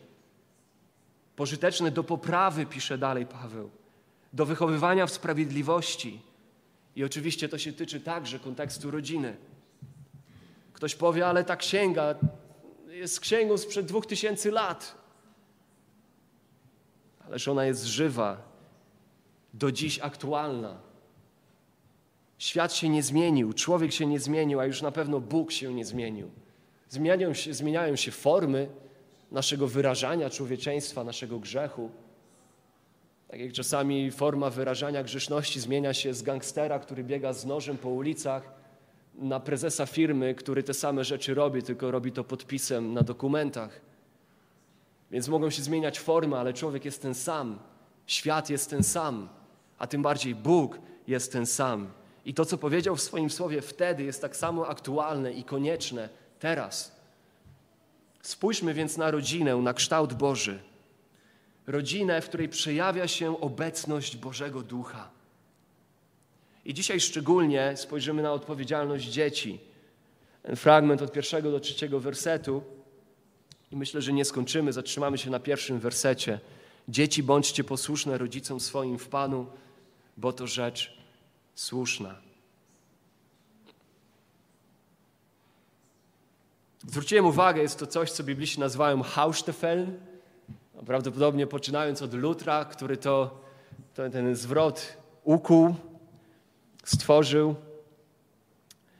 Pożyteczne 1.37 1.91
do 1.91 2.05
poprawy, 2.05 2.67
pisze 2.67 2.99
dalej 2.99 3.27
Paweł, 3.27 3.71
do 4.33 4.47
wychowywania 4.47 5.07
w 5.07 5.11
sprawiedliwości. 5.11 6.21
I 6.97 7.05
oczywiście 7.05 7.49
to 7.49 7.59
się 7.59 7.73
tyczy 7.73 8.01
także 8.01 8.39
kontekstu 8.39 8.91
rodziny. 8.91 9.37
Ktoś 10.73 10.95
powie, 10.95 11.27
ale 11.27 11.45
ta 11.45 11.57
księga 11.57 12.15
jest 12.97 13.21
księgą 13.21 13.59
sprzed 13.59 13.87
dwóch 13.87 14.07
tysięcy 14.07 14.51
lat. 14.51 14.95
Ależ 17.27 17.49
ona 17.49 17.65
jest 17.65 17.85
żywa, 17.85 18.43
do 19.55 19.73
dziś 19.73 20.01
aktualna. 20.01 20.81
Świat 22.39 22.73
się 22.73 22.89
nie 22.89 23.03
zmienił, 23.03 23.53
człowiek 23.53 23.93
się 23.93 24.07
nie 24.07 24.21
zmienił, 24.21 24.61
a 24.61 24.67
już 24.67 24.83
na 24.83 24.93
pewno 24.93 25.21
Bóg 25.21 25.53
się 25.53 25.75
nie 25.75 25.85
zmienił. 25.85 26.31
Zmieniają 26.89 27.35
się, 27.35 27.55
zmieniają 27.55 27.97
się 27.97 28.11
formy 28.11 28.69
naszego 29.33 29.69
wyrażania 29.69 30.31
człowieczeństwa, 30.31 31.05
naszego 31.05 31.39
grzechu. 31.39 31.91
Tak 33.29 33.41
jak 33.41 33.53
czasami 33.53 34.11
forma 34.11 34.51
wyrażania 34.51 35.03
grzeszności 35.03 35.61
zmienia 35.61 35.95
się 35.95 36.15
z 36.15 36.23
gangstera, 36.23 36.79
który 36.79 37.05
biega 37.05 37.33
z 37.33 37.47
nożem 37.47 37.79
po 37.79 37.89
ulicach, 37.89 38.56
na 39.19 39.41
prezesa 39.41 39.87
firmy, 39.87 40.35
który 40.35 40.63
te 40.63 40.75
same 40.75 41.05
rzeczy 41.05 41.35
robi, 41.35 41.63
tylko 41.63 41.91
robi 41.91 42.13
to 42.13 42.25
podpisem 42.25 42.95
na 42.95 43.03
dokumentach. 43.03 43.81
Więc 45.11 45.29
mogą 45.29 45.51
się 45.51 45.63
zmieniać 45.63 46.01
formy, 46.01 46.37
ale 46.37 46.53
człowiek 46.53 46.85
jest 46.85 47.03
ten 47.03 47.15
sam, 47.15 47.59
świat 48.07 48.51
jest 48.51 48.71
ten 48.71 48.83
sam 48.83 49.29
a 49.79 49.87
tym 49.87 50.03
bardziej 50.03 50.35
Bóg 50.35 50.79
jest 51.07 51.33
ten 51.33 51.47
sam. 51.47 51.91
I 52.25 52.35
to, 52.35 52.45
co 52.45 52.59
powiedział 52.59 52.97
w 52.97 53.03
swoim 53.03 53.31
słowie 53.31 53.63
wtedy, 53.63 54.05
jest 54.05 54.21
tak 54.21 54.37
samo 54.37 54.69
aktualne 54.69 55.33
i 55.33 55.45
konieczne 55.45 56.09
teraz. 56.39 56.97
Spójrzmy 58.23 58.75
więc 58.75 58.97
na 58.97 59.11
rodzinę, 59.11 59.57
na 59.57 59.75
kształt 59.75 60.15
Boży. 60.15 60.59
Rodzinę, 61.67 62.21
w 62.21 62.29
której 62.29 62.49
przejawia 62.49 63.09
się 63.09 63.41
obecność 63.41 64.17
Bożego 64.17 64.63
Ducha. 64.63 65.11
I 66.67 66.75
dzisiaj 66.75 67.01
szczególnie 67.01 67.73
spojrzymy 67.77 68.23
na 68.23 68.33
odpowiedzialność 68.33 69.05
dzieci. 69.05 69.59
Ten 70.43 70.57
fragment 70.57 71.03
od 71.03 71.13
pierwszego 71.13 71.51
do 71.51 71.61
trzeciego 71.61 72.01
wersetu. 72.01 72.63
I 73.71 73.77
myślę, 73.77 74.03
że 74.03 74.13
nie 74.13 74.25
skończymy, 74.25 74.73
zatrzymamy 74.73 75.19
się 75.19 75.31
na 75.31 75.41
pierwszym 75.41 75.79
wersecie. 75.79 76.41
Dzieci, 76.89 77.23
bądźcie 77.23 77.65
posłuszne 77.65 78.19
rodzicom 78.19 78.61
swoim 78.61 78.99
w 78.99 79.09
Panu, 79.09 79.47
bo 80.17 80.33
to 80.33 80.47
rzecz 80.47 80.99
słuszna. 81.55 82.15
Zwróciłem 86.87 87.27
uwagę, 87.27 87.63
jest 87.63 87.79
to 87.79 87.87
coś, 87.87 88.11
co 88.11 88.25
bibliści 88.25 88.61
nazywają 88.61 89.03
Haustefeln, 89.03 89.93
prawdopodobnie 90.87 91.47
poczynając 91.47 92.03
od 92.03 92.15
Lutra, 92.15 92.65
który 92.65 92.97
to, 92.97 93.41
to 93.95 94.11
ten 94.11 94.37
zwrot 94.37 94.97
ukuł, 95.25 95.75
stworzył. 96.87 97.55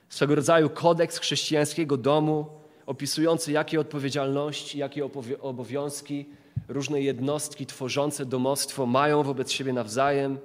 Swego 0.09 0.35
rodzaju 0.35 0.69
kodeks 0.69 1.17
chrześcijańskiego 1.17 1.97
domu, 1.97 2.45
opisujący 2.85 3.51
jakie 3.51 3.79
odpowiedzialności, 3.79 4.77
jakie 4.77 5.09
obowiązki 5.41 6.25
różne 6.67 7.01
jednostki 7.01 7.65
tworzące 7.65 8.25
domostwo 8.25 8.85
mają 8.85 9.23
wobec 9.23 9.51
siebie 9.51 9.73
nawzajem. 9.73 10.37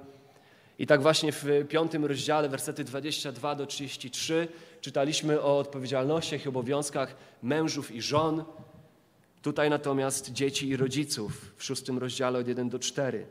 I 0.79 0.87
tak 0.87 1.01
właśnie 1.01 1.31
w 1.31 1.45
piątym 1.69 2.05
rozdziale, 2.05 2.49
wersety 2.49 2.83
22 2.83 3.55
do 3.55 3.65
33, 3.65 4.47
czytaliśmy 4.81 5.41
o 5.41 5.57
odpowiedzialnościach 5.57 6.45
i 6.45 6.49
obowiązkach 6.49 7.15
mężów 7.43 7.91
i 7.91 8.01
żon. 8.01 8.43
Tutaj 9.41 9.69
natomiast 9.69 10.31
dzieci 10.31 10.69
i 10.69 10.77
rodziców 10.77 11.53
w 11.57 11.63
szóstym 11.63 11.97
rozdziale 11.97 12.39
od 12.39 12.47
1 12.47 12.69
do 12.69 12.79
4. 12.79 13.25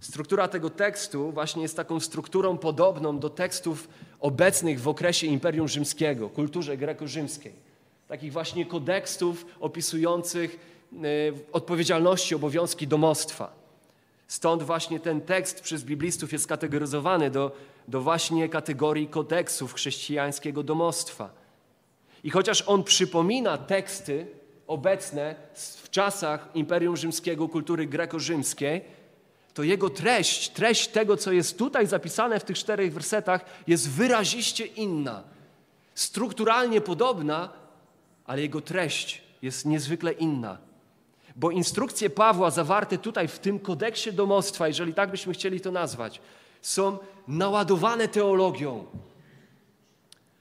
Struktura 0.00 0.48
tego 0.48 0.70
tekstu 0.70 1.32
właśnie 1.32 1.62
jest 1.62 1.76
taką 1.76 2.00
strukturą 2.00 2.58
podobną 2.58 3.18
do 3.18 3.30
tekstów 3.30 3.88
obecnych 4.20 4.80
w 4.80 4.88
okresie 4.88 5.26
Imperium 5.26 5.68
Rzymskiego, 5.68 6.28
kulturze 6.28 6.76
greko-rzymskiej. 6.76 7.52
Takich 8.08 8.32
właśnie 8.32 8.66
kodekstów 8.66 9.46
opisujących 9.60 10.58
e, 10.92 10.96
odpowiedzialności, 11.52 12.34
obowiązki 12.34 12.86
domostwa. 12.86 13.52
Stąd 14.28 14.62
właśnie 14.62 15.00
ten 15.00 15.20
tekst 15.20 15.60
przez 15.60 15.84
biblistów 15.84 16.32
jest 16.32 16.46
kategoryzowany 16.46 17.30
do, 17.30 17.52
do 17.88 18.00
właśnie 18.00 18.48
kategorii 18.48 19.08
kodeksów 19.08 19.74
chrześcijańskiego 19.74 20.62
domostwa. 20.62 21.30
I 22.24 22.30
chociaż 22.30 22.62
on 22.62 22.84
przypomina 22.84 23.58
teksty 23.58 24.26
obecne 24.66 25.34
w 25.82 25.90
czasach 25.90 26.48
Imperium 26.54 26.96
Rzymskiego, 26.96 27.48
kultury 27.48 27.86
greko-rzymskiej, 27.86 28.80
to 29.60 29.64
jego 29.64 29.90
treść, 29.90 30.48
treść 30.48 30.88
tego, 30.88 31.16
co 31.16 31.32
jest 31.32 31.58
tutaj 31.58 31.86
zapisane 31.86 32.40
w 32.40 32.44
tych 32.44 32.58
czterech 32.58 32.92
wersetach, 32.92 33.44
jest 33.66 33.90
wyraziście 33.90 34.66
inna. 34.66 35.22
Strukturalnie 35.94 36.80
podobna, 36.80 37.52
ale 38.24 38.42
jego 38.42 38.60
treść 38.60 39.22
jest 39.42 39.66
niezwykle 39.66 40.12
inna. 40.12 40.58
Bo 41.36 41.50
instrukcje 41.50 42.10
Pawła 42.10 42.50
zawarte 42.50 42.98
tutaj 42.98 43.28
w 43.28 43.38
tym 43.38 43.58
kodeksie 43.58 44.12
domostwa, 44.12 44.68
jeżeli 44.68 44.94
tak 44.94 45.10
byśmy 45.10 45.32
chcieli 45.32 45.60
to 45.60 45.70
nazwać, 45.70 46.20
są 46.62 46.98
naładowane 47.28 48.08
teologią. 48.08 48.84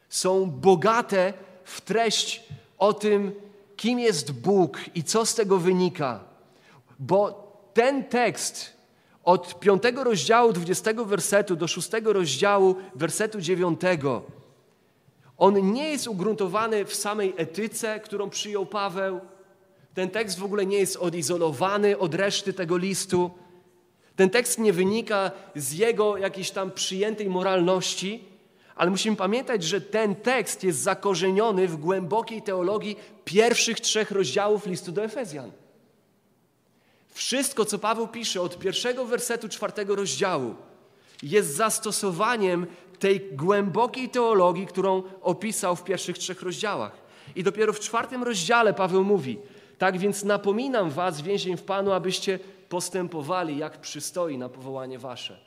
Są 0.09 0.51
bogate 0.51 1.33
w 1.63 1.81
treść 1.81 2.43
o 2.77 2.93
tym, 2.93 3.31
kim 3.75 3.99
jest 3.99 4.31
Bóg 4.31 4.79
i 4.95 5.03
co 5.03 5.25
z 5.25 5.35
tego 5.35 5.57
wynika. 5.57 6.19
Bo 6.99 7.51
ten 7.73 8.03
tekst 8.03 8.78
od 9.23 9.59
piątego 9.59 10.03
rozdziału, 10.03 10.53
dwudziestego 10.53 11.05
wersetu 11.05 11.55
do 11.55 11.67
szóstego 11.67 12.13
rozdziału, 12.13 12.75
wersetu 12.95 13.41
dziewiątego, 13.41 14.23
on 15.39 15.71
nie 15.71 15.89
jest 15.89 16.07
ugruntowany 16.07 16.85
w 16.85 16.95
samej 16.95 17.33
etyce, 17.38 17.99
którą 17.99 18.29
przyjął 18.29 18.65
Paweł. 18.65 19.19
Ten 19.93 20.09
tekst 20.09 20.39
w 20.39 20.43
ogóle 20.43 20.65
nie 20.65 20.77
jest 20.77 20.95
odizolowany 20.95 21.97
od 21.97 22.15
reszty 22.15 22.53
tego 22.53 22.77
listu. 22.77 23.31
Ten 24.15 24.29
tekst 24.29 24.59
nie 24.59 24.73
wynika 24.73 25.31
z 25.55 25.73
jego 25.73 26.17
jakiejś 26.17 26.51
tam 26.51 26.71
przyjętej 26.71 27.29
moralności, 27.29 28.23
ale 28.75 28.91
musimy 28.91 29.15
pamiętać, 29.15 29.63
że 29.63 29.81
ten 29.81 30.15
tekst 30.15 30.63
jest 30.63 30.79
zakorzeniony 30.79 31.67
w 31.67 31.77
głębokiej 31.77 32.41
teologii 32.41 32.95
pierwszych 33.25 33.79
trzech 33.79 34.11
rozdziałów 34.11 34.65
listu 34.65 34.91
do 34.91 35.03
Efezjan. 35.03 35.51
Wszystko, 37.19 37.65
co 37.65 37.79
Paweł 37.79 38.07
pisze 38.07 38.41
od 38.41 38.59
pierwszego 38.59 39.05
wersetu 39.05 39.49
czwartego 39.49 39.95
rozdziału, 39.95 40.55
jest 41.23 41.55
zastosowaniem 41.55 42.67
tej 42.99 43.21
głębokiej 43.31 44.09
teologii, 44.09 44.67
którą 44.67 45.03
opisał 45.21 45.75
w 45.75 45.83
pierwszych 45.83 46.17
trzech 46.17 46.41
rozdziałach. 46.41 46.91
I 47.35 47.43
dopiero 47.43 47.73
w 47.73 47.79
czwartym 47.79 48.23
rozdziale 48.23 48.73
Paweł 48.73 49.03
mówi: 49.03 49.39
Tak 49.77 49.97
więc 49.97 50.23
napominam 50.23 50.89
Was, 50.89 51.21
więzień 51.21 51.57
w 51.57 51.63
Panu, 51.63 51.91
abyście 51.91 52.39
postępowali, 52.69 53.57
jak 53.57 53.81
przystoi 53.81 54.38
na 54.38 54.49
powołanie 54.49 54.99
Wasze. 54.99 55.39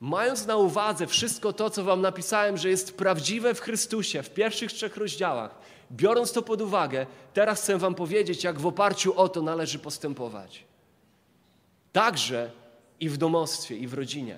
Mając 0.00 0.46
na 0.46 0.56
uwadze 0.56 1.06
wszystko 1.06 1.52
to, 1.52 1.70
co 1.70 1.84
Wam 1.84 2.00
napisałem, 2.00 2.56
że 2.56 2.68
jest 2.68 2.96
prawdziwe 2.96 3.54
w 3.54 3.60
Chrystusie 3.60 4.22
w 4.22 4.30
pierwszych 4.30 4.72
trzech 4.72 4.96
rozdziałach, 4.96 5.54
biorąc 5.92 6.32
to 6.32 6.42
pod 6.42 6.60
uwagę, 6.60 7.06
teraz 7.34 7.62
chcę 7.62 7.78
Wam 7.78 7.94
powiedzieć, 7.94 8.44
jak 8.44 8.60
w 8.60 8.66
oparciu 8.66 9.20
o 9.20 9.28
to 9.28 9.42
należy 9.42 9.78
postępować. 9.78 10.64
Także 11.92 12.50
i 13.00 13.08
w 13.08 13.16
domostwie, 13.16 13.76
i 13.76 13.86
w 13.86 13.94
rodzinie. 13.94 14.36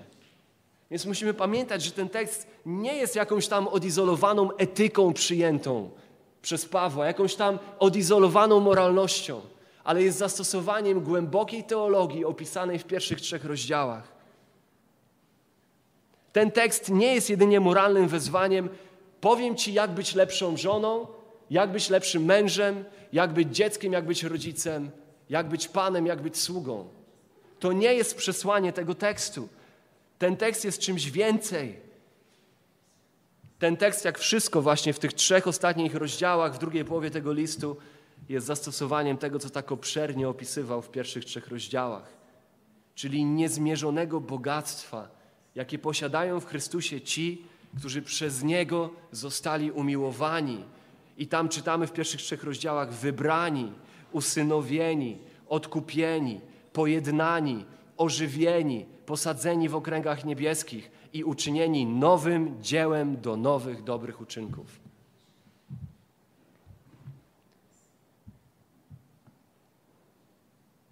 Więc 0.90 1.06
musimy 1.06 1.34
pamiętać, 1.34 1.82
że 1.82 1.90
ten 1.90 2.08
tekst 2.08 2.46
nie 2.66 2.94
jest 2.94 3.16
jakąś 3.16 3.48
tam 3.48 3.68
odizolowaną 3.68 4.56
etyką 4.56 5.12
przyjętą 5.12 5.90
przez 6.42 6.66
Pawła, 6.66 7.06
jakąś 7.06 7.34
tam 7.34 7.58
odizolowaną 7.78 8.60
moralnością, 8.60 9.40
ale 9.84 10.02
jest 10.02 10.18
zastosowaniem 10.18 11.00
głębokiej 11.00 11.64
teologii 11.64 12.24
opisanej 12.24 12.78
w 12.78 12.84
pierwszych 12.84 13.20
trzech 13.20 13.44
rozdziałach. 13.44 14.12
Ten 16.32 16.50
tekst 16.50 16.90
nie 16.90 17.14
jest 17.14 17.30
jedynie 17.30 17.60
moralnym 17.60 18.08
wezwaniem, 18.08 18.68
powiem 19.20 19.56
Ci, 19.56 19.72
jak 19.72 19.90
być 19.90 20.14
lepszą 20.14 20.56
żoną, 20.56 21.06
jak 21.52 21.72
być 21.72 21.90
lepszym 21.90 22.24
mężem, 22.24 22.84
jak 23.12 23.32
być 23.32 23.56
dzieckiem, 23.56 23.92
jak 23.92 24.06
być 24.06 24.22
rodzicem, 24.22 24.90
jak 25.30 25.48
być 25.48 25.68
panem, 25.68 26.06
jak 26.06 26.22
być 26.22 26.38
sługą. 26.38 26.88
To 27.58 27.72
nie 27.72 27.94
jest 27.94 28.16
przesłanie 28.16 28.72
tego 28.72 28.94
tekstu. 28.94 29.48
Ten 30.18 30.36
tekst 30.36 30.64
jest 30.64 30.78
czymś 30.78 31.10
więcej. 31.10 31.80
Ten 33.58 33.76
tekst, 33.76 34.04
jak 34.04 34.18
wszystko 34.18 34.62
właśnie 34.62 34.92
w 34.92 34.98
tych 34.98 35.12
trzech 35.12 35.46
ostatnich 35.46 35.94
rozdziałach, 35.94 36.54
w 36.54 36.58
drugiej 36.58 36.84
połowie 36.84 37.10
tego 37.10 37.32
listu, 37.32 37.76
jest 38.28 38.46
zastosowaniem 38.46 39.18
tego, 39.18 39.38
co 39.38 39.50
tak 39.50 39.72
obszernie 39.72 40.28
opisywał 40.28 40.82
w 40.82 40.90
pierwszych 40.90 41.24
trzech 41.24 41.48
rozdziałach, 41.48 42.12
czyli 42.94 43.24
niezmierzonego 43.24 44.20
bogactwa, 44.20 45.08
jakie 45.54 45.78
posiadają 45.78 46.40
w 46.40 46.46
Chrystusie 46.46 47.00
ci, 47.00 47.44
którzy 47.78 48.02
przez 48.02 48.42
Niego 48.42 48.90
zostali 49.12 49.70
umiłowani. 49.70 50.64
I 51.22 51.26
tam 51.26 51.48
czytamy 51.48 51.86
w 51.86 51.92
pierwszych 51.92 52.20
trzech 52.20 52.44
rozdziałach 52.44 52.92
wybrani, 52.92 53.72
usynowieni, 54.12 55.18
odkupieni, 55.48 56.40
pojednani, 56.72 57.64
ożywieni, 57.96 58.86
posadzeni 59.06 59.68
w 59.68 59.76
okręgach 59.76 60.24
niebieskich 60.24 60.90
i 61.12 61.24
uczynieni 61.24 61.86
nowym 61.86 62.62
dziełem 62.62 63.20
do 63.20 63.36
nowych, 63.36 63.84
dobrych 63.84 64.20
uczynków. 64.20 64.80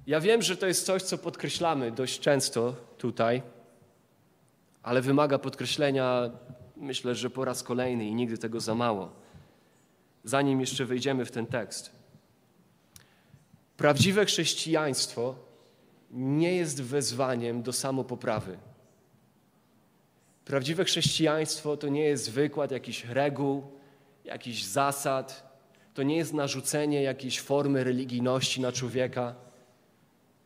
Ja 0.06 0.20
wiem, 0.20 0.42
że 0.42 0.56
to 0.56 0.66
jest 0.66 0.86
coś, 0.86 1.02
co 1.02 1.18
podkreślamy 1.18 1.92
dość 1.92 2.20
często 2.20 2.74
tutaj 2.98 3.42
ale 4.82 5.02
wymaga 5.02 5.38
podkreślenia, 5.38 6.30
myślę, 6.76 7.14
że 7.14 7.30
po 7.30 7.44
raz 7.44 7.62
kolejny 7.62 8.04
i 8.04 8.14
nigdy 8.14 8.38
tego 8.38 8.60
za 8.60 8.74
mało, 8.74 9.19
zanim 10.24 10.60
jeszcze 10.60 10.84
wejdziemy 10.84 11.24
w 11.24 11.30
ten 11.30 11.46
tekst. 11.46 11.92
Prawdziwe 13.76 14.24
chrześcijaństwo 14.24 15.34
nie 16.10 16.56
jest 16.56 16.82
wezwaniem 16.82 17.62
do 17.62 17.72
samopoprawy. 17.72 18.58
Prawdziwe 20.44 20.84
chrześcijaństwo 20.84 21.76
to 21.76 21.88
nie 21.88 22.04
jest 22.04 22.30
wykład 22.30 22.70
jakichś 22.70 23.04
reguł, 23.04 23.62
jakichś 24.24 24.62
zasad, 24.62 25.50
to 25.94 26.02
nie 26.02 26.16
jest 26.16 26.34
narzucenie 26.34 27.02
jakiejś 27.02 27.40
formy 27.40 27.84
religijności 27.84 28.60
na 28.60 28.72
człowieka. 28.72 29.34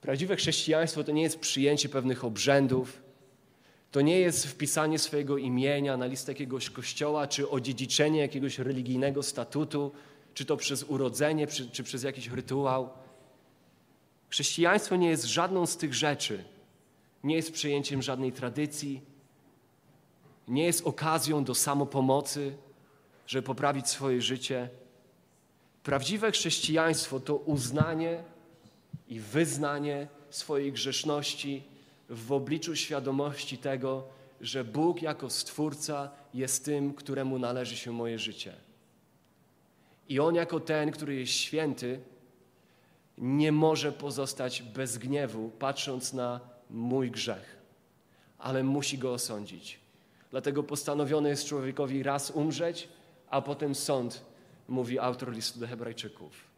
Prawdziwe 0.01 0.37
chrześcijaństwo 0.37 1.05
to 1.05 1.13
nie 1.13 1.23
jest 1.23 1.39
przyjęcie 1.39 1.89
pewnych 1.89 2.25
obrzędów, 2.25 3.04
to 3.95 4.01
nie 4.01 4.21
jest 4.21 4.47
wpisanie 4.47 4.99
swojego 4.99 5.39
imienia 5.39 5.97
na 5.97 6.07
listę 6.07 6.33
jakiegoś 6.33 6.71
kościoła, 6.71 7.27
czy 7.27 7.51
odziedziczenie 7.51 8.21
jakiegoś 8.21 8.59
religijnego 8.59 9.23
statutu, 9.23 9.93
czy 10.35 10.45
to 10.45 10.57
przez 10.57 10.83
urodzenie, 10.83 11.47
czy, 11.47 11.83
przez 11.83 12.03
jakiś 12.03 12.29
rytuał. 12.29 12.91
Chrześcijaństwo 14.31 14.97
nie 14.97 15.09
jest 15.09 15.25
żadną 15.25 15.67
z 15.67 15.77
tych 15.77 15.95
rzeczy. 15.95 16.45
Nie 17.25 17.37
jest 17.37 17.53
przyjęciem 17.53 18.03
żadnej 18.03 18.33
tradycji, 18.33 19.01
nie 20.49 20.65
jest 20.65 20.87
okazją 20.87 21.45
do 21.45 21.55
samopomocy, 21.55 22.57
żeby 23.27 23.47
poprawić 23.47 23.89
swoje 23.89 24.23
życie. 24.23 24.69
Prawdziwe 25.83 26.33
chrześcijaństwo 26.33 27.21
to 27.21 27.37
uznanie 27.37 28.25
i 29.09 29.21
wyznanie 29.21 30.09
swojej 30.31 30.73
grzeszności 30.73 31.74
w 32.09 32.33
obliczu 32.33 32.77
świadomości 32.77 33.59
tego, 33.59 34.05
że 34.41 34.65
Bóg 34.65 35.03
jako 35.03 35.31
Stwórca 35.31 36.11
jest 36.35 36.65
tym, 36.65 36.95
któremu 36.95 37.39
należy 37.39 37.77
się 37.77 37.93
moje 37.93 38.19
życie. 38.19 38.55
I 40.09 40.21
On 40.21 40.35
jako 40.35 40.61
ten, 40.61 40.91
który 40.91 41.15
jest 41.15 41.33
święty, 41.33 42.01
nie 43.19 43.53
może 43.53 43.93
pozostać 43.93 44.63
bez 44.63 44.99
gniewu, 44.99 45.51
patrząc 45.59 46.13
na 46.13 46.41
mój 46.71 47.11
grzech, 47.11 47.57
ale 48.39 48.63
musi 48.63 48.99
go 48.99 49.13
osądzić. 49.13 49.81
Dlatego 50.31 50.63
postanowione 50.63 51.29
jest 51.29 51.47
człowiekowi 51.47 52.03
raz 52.03 52.31
umrzeć, 52.31 52.89
a 53.31 53.43
potem 53.43 53.75
sąd, 53.75 54.25
mówi 54.69 54.99
autor 54.99 55.33
listu 55.33 55.61
do 55.61 55.67
Hebrajczyków. 55.67 56.54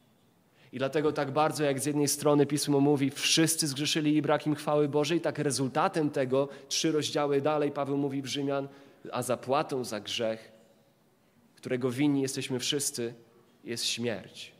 I 0.72 0.78
dlatego 0.78 1.12
tak 1.12 1.30
bardzo, 1.30 1.64
jak 1.64 1.80
z 1.80 1.86
jednej 1.86 2.08
strony 2.08 2.46
Pismo 2.46 2.80
mówi, 2.80 3.10
wszyscy 3.10 3.66
zgrzeszyli 3.66 4.16
i 4.16 4.22
brak 4.22 4.46
im 4.46 4.54
chwały 4.54 4.88
Bożej, 4.88 5.20
tak 5.20 5.38
rezultatem 5.38 6.10
tego, 6.10 6.48
trzy 6.68 6.92
rozdziały 6.92 7.40
dalej, 7.40 7.72
Paweł 7.72 7.96
mówi 7.96 8.22
w 8.22 8.26
Rzymian, 8.26 8.68
a 9.12 9.22
zapłatą 9.22 9.84
za 9.84 10.00
grzech, 10.00 10.52
którego 11.56 11.90
winni 11.90 12.22
jesteśmy 12.22 12.58
wszyscy, 12.58 13.14
jest 13.64 13.84
śmierć. 13.84 14.52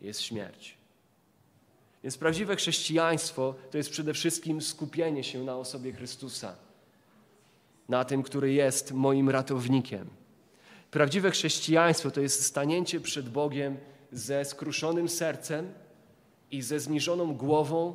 Jest 0.00 0.20
śmierć. 0.20 0.76
Więc 2.02 2.18
prawdziwe 2.18 2.56
chrześcijaństwo 2.56 3.54
to 3.70 3.78
jest 3.78 3.90
przede 3.90 4.14
wszystkim 4.14 4.60
skupienie 4.60 5.24
się 5.24 5.44
na 5.44 5.56
osobie 5.56 5.92
Chrystusa, 5.92 6.56
na 7.88 8.04
tym, 8.04 8.22
który 8.22 8.52
jest 8.52 8.92
moim 8.92 9.30
ratownikiem. 9.30 10.08
Prawdziwe 10.90 11.30
chrześcijaństwo 11.30 12.10
to 12.10 12.20
jest 12.20 12.44
stanięcie 12.44 13.00
przed 13.00 13.28
Bogiem 13.28 13.76
ze 14.12 14.44
skruszonym 14.44 15.08
sercem 15.08 15.72
i 16.50 16.62
ze 16.62 16.80
zniżoną 16.80 17.34
głową, 17.34 17.94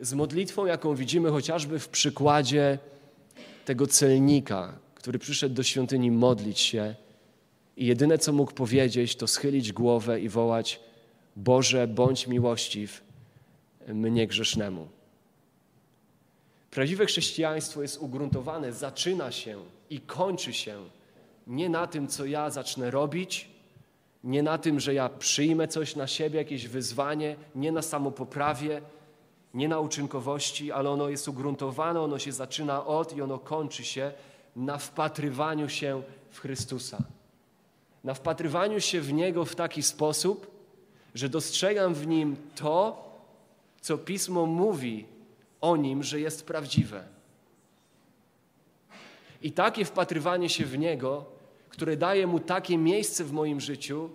z 0.00 0.14
modlitwą, 0.14 0.66
jaką 0.66 0.94
widzimy 0.94 1.30
chociażby 1.30 1.78
w 1.78 1.88
przykładzie 1.88 2.78
tego 3.64 3.86
celnika, 3.86 4.78
który 4.94 5.18
przyszedł 5.18 5.54
do 5.54 5.62
świątyni 5.62 6.10
modlić 6.10 6.60
się 6.60 6.94
i 7.76 7.86
jedyne 7.86 8.18
co 8.18 8.32
mógł 8.32 8.52
powiedzieć, 8.52 9.16
to 9.16 9.26
schylić 9.26 9.72
głowę 9.72 10.20
i 10.20 10.28
wołać: 10.28 10.80
Boże, 11.36 11.88
bądź 11.88 12.26
miłościw 12.26 13.02
mnie 13.88 14.26
grzesznemu. 14.26 14.88
Prawdziwe 16.70 17.06
chrześcijaństwo 17.06 17.82
jest 17.82 17.98
ugruntowane, 17.98 18.72
zaczyna 18.72 19.32
się 19.32 19.58
i 19.90 20.00
kończy 20.00 20.52
się 20.52 20.84
nie 21.46 21.68
na 21.68 21.86
tym, 21.86 22.08
co 22.08 22.24
ja 22.24 22.50
zacznę 22.50 22.90
robić, 22.90 23.48
nie 24.24 24.42
na 24.42 24.58
tym, 24.58 24.80
że 24.80 24.94
ja 24.94 25.08
przyjmę 25.08 25.68
coś 25.68 25.96
na 25.96 26.06
siebie, 26.06 26.38
jakieś 26.38 26.68
wyzwanie, 26.68 27.36
nie 27.54 27.72
na 27.72 27.82
samopoprawie, 27.82 28.82
nie 29.54 29.68
na 29.68 29.80
uczynkowości, 29.80 30.72
ale 30.72 30.90
ono 30.90 31.08
jest 31.08 31.28
ugruntowane, 31.28 32.00
ono 32.00 32.18
się 32.18 32.32
zaczyna 32.32 32.86
od 32.86 33.16
i 33.16 33.22
ono 33.22 33.38
kończy 33.38 33.84
się 33.84 34.12
na 34.56 34.78
wpatrywaniu 34.78 35.68
się 35.68 36.02
w 36.30 36.40
Chrystusa. 36.40 36.98
Na 38.04 38.14
wpatrywaniu 38.14 38.80
się 38.80 39.00
w 39.00 39.12
Niego 39.12 39.44
w 39.44 39.54
taki 39.54 39.82
sposób, 39.82 40.50
że 41.14 41.28
dostrzegam 41.28 41.94
w 41.94 42.06
Nim 42.06 42.36
to, 42.54 43.04
co 43.80 43.98
Pismo 43.98 44.46
mówi 44.46 45.06
o 45.60 45.76
Nim, 45.76 46.02
że 46.02 46.20
jest 46.20 46.46
prawdziwe. 46.46 47.04
I 49.42 49.52
takie 49.52 49.84
wpatrywanie 49.84 50.48
się 50.48 50.64
w 50.64 50.78
Niego, 50.78 51.24
które 51.72 51.96
daje 51.96 52.26
Mu 52.26 52.40
takie 52.40 52.78
miejsce 52.78 53.24
w 53.24 53.32
moim 53.32 53.60
życiu, 53.60 54.10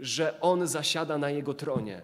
że 0.00 0.40
On 0.40 0.66
zasiada 0.66 1.18
na 1.18 1.30
Jego 1.30 1.54
tronie. 1.54 2.02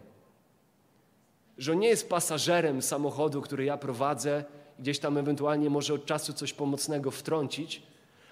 Że 1.59 1.77
nie 1.77 1.89
jest 1.89 2.09
pasażerem 2.09 2.83
samochodu, 2.83 3.43
który 3.43 3.65
ja 3.65 3.77
prowadzę, 3.77 4.45
gdzieś 4.79 4.99
tam 4.99 5.19
ewentualnie 5.19 5.71
może 5.71 5.95
od 5.95 6.05
czasu 6.05 6.33
coś 6.33 6.53
pomocnego 6.53 7.11
wtrącić, 7.11 7.83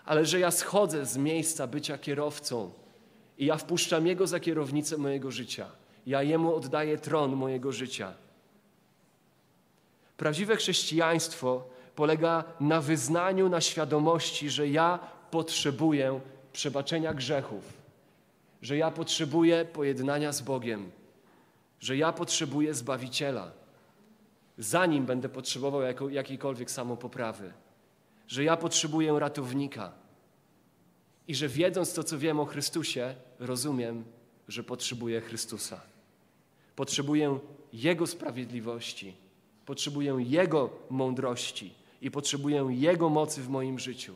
ale 0.04 0.26
że 0.26 0.40
ja 0.40 0.50
schodzę 0.50 1.06
z 1.06 1.16
miejsca 1.16 1.66
bycia 1.66 1.98
kierowcą 1.98 2.70
i 3.38 3.46
ja 3.46 3.56
wpuszczam 3.56 4.06
Jego 4.06 4.26
za 4.26 4.40
kierownicę 4.40 4.98
mojego 4.98 5.30
życia. 5.30 5.66
Ja 6.06 6.22
Jemu 6.22 6.54
oddaję 6.54 6.98
tron 6.98 7.36
mojego 7.36 7.72
życia. 7.72 8.14
Prawdziwe 10.16 10.56
chrześcijaństwo 10.56 11.64
polega 11.94 12.44
na 12.60 12.80
wyznaniu, 12.80 13.48
na 13.48 13.60
świadomości, 13.60 14.50
że 14.50 14.68
ja 14.68 14.98
potrzebuję 15.30 16.20
przebaczenia 16.52 17.14
grzechów, 17.14 17.72
że 18.62 18.76
ja 18.76 18.90
potrzebuję 18.90 19.64
pojednania 19.64 20.32
z 20.32 20.42
Bogiem, 20.42 20.90
że 21.80 21.96
ja 21.96 22.12
potrzebuję 22.12 22.74
Zbawiciela, 22.74 23.52
zanim 24.58 25.06
będę 25.06 25.28
potrzebował 25.28 25.80
jakiejkolwiek 26.10 26.70
samopoprawy, 26.70 27.52
że 28.28 28.44
ja 28.44 28.56
potrzebuję 28.56 29.18
ratownika 29.18 29.92
i 31.28 31.34
że 31.34 31.48
wiedząc 31.48 31.94
to, 31.94 32.04
co 32.04 32.18
wiem 32.18 32.40
o 32.40 32.44
Chrystusie, 32.44 33.14
rozumiem, 33.38 34.04
że 34.48 34.64
potrzebuję 34.64 35.20
Chrystusa. 35.20 35.80
Potrzebuję 36.76 37.38
Jego 37.72 38.06
sprawiedliwości, 38.06 39.14
potrzebuję 39.66 40.16
Jego 40.18 40.70
mądrości 40.90 41.74
i 42.00 42.10
potrzebuję 42.10 42.68
Jego 42.70 43.08
mocy 43.08 43.42
w 43.42 43.48
moim 43.48 43.78
życiu. 43.78 44.14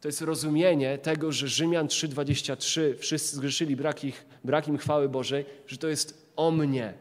To 0.00 0.08
jest 0.08 0.20
rozumienie 0.20 0.98
tego, 0.98 1.32
że 1.32 1.48
Rzymian 1.48 1.86
3,23 1.86 2.96
wszyscy 2.98 3.36
zgrzeszyli 3.36 3.76
brak, 3.76 4.04
ich, 4.04 4.26
brak 4.44 4.68
im 4.68 4.78
chwały 4.78 5.08
Bożej, 5.08 5.44
że 5.66 5.78
to 5.78 5.88
jest 5.88 6.32
o 6.36 6.50
mnie, 6.50 6.94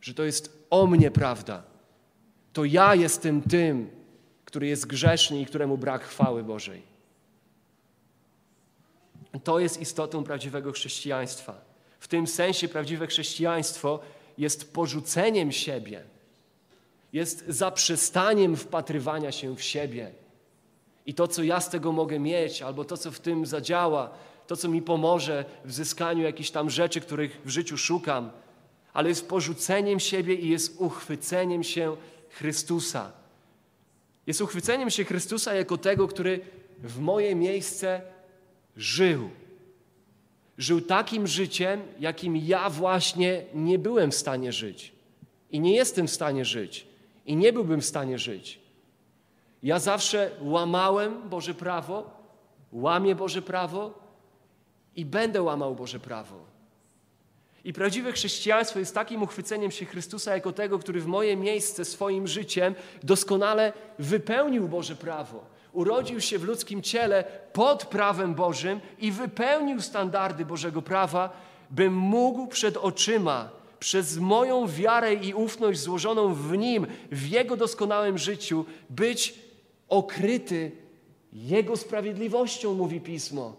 że 0.00 0.14
to 0.14 0.24
jest 0.24 0.66
o 0.70 0.86
mnie 0.86 1.10
prawda. 1.10 1.62
To 2.52 2.64
ja 2.64 2.94
jestem 2.94 3.42
tym, 3.42 3.90
który 4.44 4.66
jest 4.66 4.86
grzeszny 4.86 5.40
i 5.40 5.46
któremu 5.46 5.78
brak 5.78 6.04
chwały 6.04 6.44
Bożej. 6.44 6.82
To 9.44 9.58
jest 9.58 9.80
istotą 9.80 10.24
prawdziwego 10.24 10.72
chrześcijaństwa. 10.72 11.64
W 12.00 12.08
tym 12.08 12.26
sensie 12.26 12.68
prawdziwe 12.68 13.06
chrześcijaństwo 13.06 14.00
jest 14.38 14.72
porzuceniem 14.72 15.52
siebie, 15.52 16.02
jest 17.12 17.44
zaprzestaniem 17.48 18.56
wpatrywania 18.56 19.32
się 19.32 19.56
w 19.56 19.62
siebie 19.62 20.12
i 21.06 21.14
to, 21.14 21.28
co 21.28 21.42
ja 21.42 21.60
z 21.60 21.70
tego 21.70 21.92
mogę 21.92 22.18
mieć, 22.18 22.62
albo 22.62 22.84
to, 22.84 22.96
co 22.96 23.10
w 23.10 23.20
tym 23.20 23.46
zadziała, 23.46 24.10
to, 24.46 24.56
co 24.56 24.68
mi 24.68 24.82
pomoże 24.82 25.44
w 25.64 25.72
zyskaniu 25.72 26.22
jakichś 26.22 26.50
tam 26.50 26.70
rzeczy, 26.70 27.00
których 27.00 27.40
w 27.44 27.48
życiu 27.48 27.78
szukam, 27.78 28.30
ale 28.92 29.08
jest 29.08 29.28
porzuceniem 29.28 30.00
siebie 30.00 30.34
i 30.34 30.48
jest 30.48 30.80
uchwyceniem 30.80 31.62
się 31.62 31.96
Chrystusa. 32.30 33.12
Jest 34.26 34.40
uchwyceniem 34.40 34.90
się 34.90 35.04
Chrystusa 35.04 35.54
jako 35.54 35.78
tego, 35.78 36.08
który 36.08 36.40
w 36.82 36.98
moje 36.98 37.34
miejsce 37.34 38.00
żył. 38.76 39.30
Żył 40.58 40.80
takim 40.80 41.26
życiem, 41.26 41.80
jakim 42.00 42.36
ja 42.36 42.70
właśnie 42.70 43.44
nie 43.54 43.78
byłem 43.78 44.10
w 44.10 44.14
stanie 44.14 44.52
żyć. 44.52 44.92
I 45.50 45.60
nie 45.60 45.74
jestem 45.74 46.06
w 46.06 46.10
stanie 46.10 46.44
żyć. 46.44 46.86
I 47.26 47.36
nie 47.36 47.52
byłbym 47.52 47.80
w 47.80 47.86
stanie 47.86 48.18
żyć. 48.18 48.65
Ja 49.62 49.78
zawsze 49.78 50.30
łamałem 50.40 51.28
Boże 51.28 51.54
prawo, 51.54 52.10
łamię 52.72 53.14
Boże 53.14 53.42
prawo 53.42 53.94
i 54.96 55.04
będę 55.04 55.42
łamał 55.42 55.74
Boże 55.74 56.00
prawo. 56.00 56.56
I 57.64 57.72
prawdziwe 57.72 58.12
chrześcijaństwo 58.12 58.78
jest 58.78 58.94
takim 58.94 59.22
uchwyceniem 59.22 59.70
się 59.70 59.84
Chrystusa 59.86 60.34
jako 60.34 60.52
tego, 60.52 60.78
który 60.78 61.00
w 61.00 61.06
moje 61.06 61.36
miejsce 61.36 61.84
swoim 61.84 62.26
życiem 62.26 62.74
doskonale 63.02 63.72
wypełnił 63.98 64.68
Boże 64.68 64.96
prawo. 64.96 65.44
Urodził 65.72 66.20
się 66.20 66.38
w 66.38 66.44
ludzkim 66.44 66.82
ciele 66.82 67.24
pod 67.52 67.86
prawem 67.86 68.34
Bożym 68.34 68.80
i 68.98 69.12
wypełnił 69.12 69.80
standardy 69.80 70.44
Bożego 70.44 70.82
prawa, 70.82 71.30
bym 71.70 71.94
mógł 71.94 72.46
przed 72.46 72.76
oczyma 72.76 73.48
przez 73.80 74.18
moją 74.18 74.66
wiarę 74.66 75.14
i 75.14 75.34
ufność 75.34 75.80
złożoną 75.80 76.34
w 76.34 76.56
Nim, 76.56 76.86
w 77.12 77.26
Jego 77.26 77.56
doskonałym 77.56 78.18
życiu, 78.18 78.64
być 78.90 79.45
okryty 79.88 80.72
Jego 81.32 81.76
sprawiedliwością, 81.76 82.74
mówi 82.74 83.00
Pismo. 83.00 83.56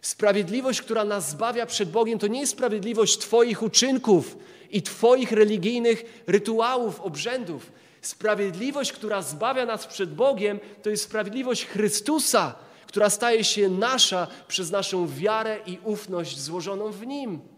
Sprawiedliwość, 0.00 0.82
która 0.82 1.04
nas 1.04 1.30
zbawia 1.30 1.66
przed 1.66 1.90
Bogiem, 1.90 2.18
to 2.18 2.26
nie 2.26 2.40
jest 2.40 2.52
sprawiedliwość 2.52 3.18
Twoich 3.18 3.62
uczynków 3.62 4.36
i 4.70 4.82
Twoich 4.82 5.32
religijnych 5.32 6.24
rytuałów, 6.26 7.00
obrzędów. 7.00 7.72
Sprawiedliwość, 8.02 8.92
która 8.92 9.22
zbawia 9.22 9.66
nas 9.66 9.86
przed 9.86 10.14
Bogiem, 10.14 10.60
to 10.82 10.90
jest 10.90 11.02
sprawiedliwość 11.02 11.66
Chrystusa, 11.66 12.54
która 12.86 13.10
staje 13.10 13.44
się 13.44 13.68
nasza 13.68 14.26
przez 14.48 14.70
naszą 14.70 15.08
wiarę 15.08 15.58
i 15.66 15.78
ufność 15.84 16.40
złożoną 16.40 16.90
w 16.90 17.06
Nim. 17.06 17.53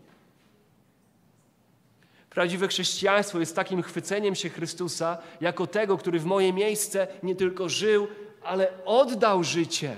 Prawdziwe 2.37 2.68
chrześcijaństwo 2.68 3.40
jest 3.40 3.57
takim 3.57 3.83
chwyceniem 3.83 4.35
się 4.35 4.49
Chrystusa 4.49 5.18
jako 5.40 5.66
tego, 5.66 5.99
który 5.99 6.18
w 6.18 6.25
moje 6.25 6.53
miejsce 6.53 7.09
nie 7.22 7.35
tylko 7.35 7.68
żył, 7.68 8.09
ale 8.42 8.85
oddał 8.85 9.44
życie 9.44 9.96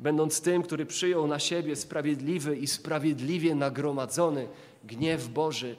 będąc 0.00 0.40
tym, 0.40 0.62
który 0.62 0.86
przyjął 0.86 1.26
na 1.26 1.38
siebie 1.38 1.76
sprawiedliwy 1.76 2.56
i 2.56 2.66
sprawiedliwie 2.66 3.54
nagromadzony 3.54 4.48
gniew 4.84 5.28
Boży 5.28 5.76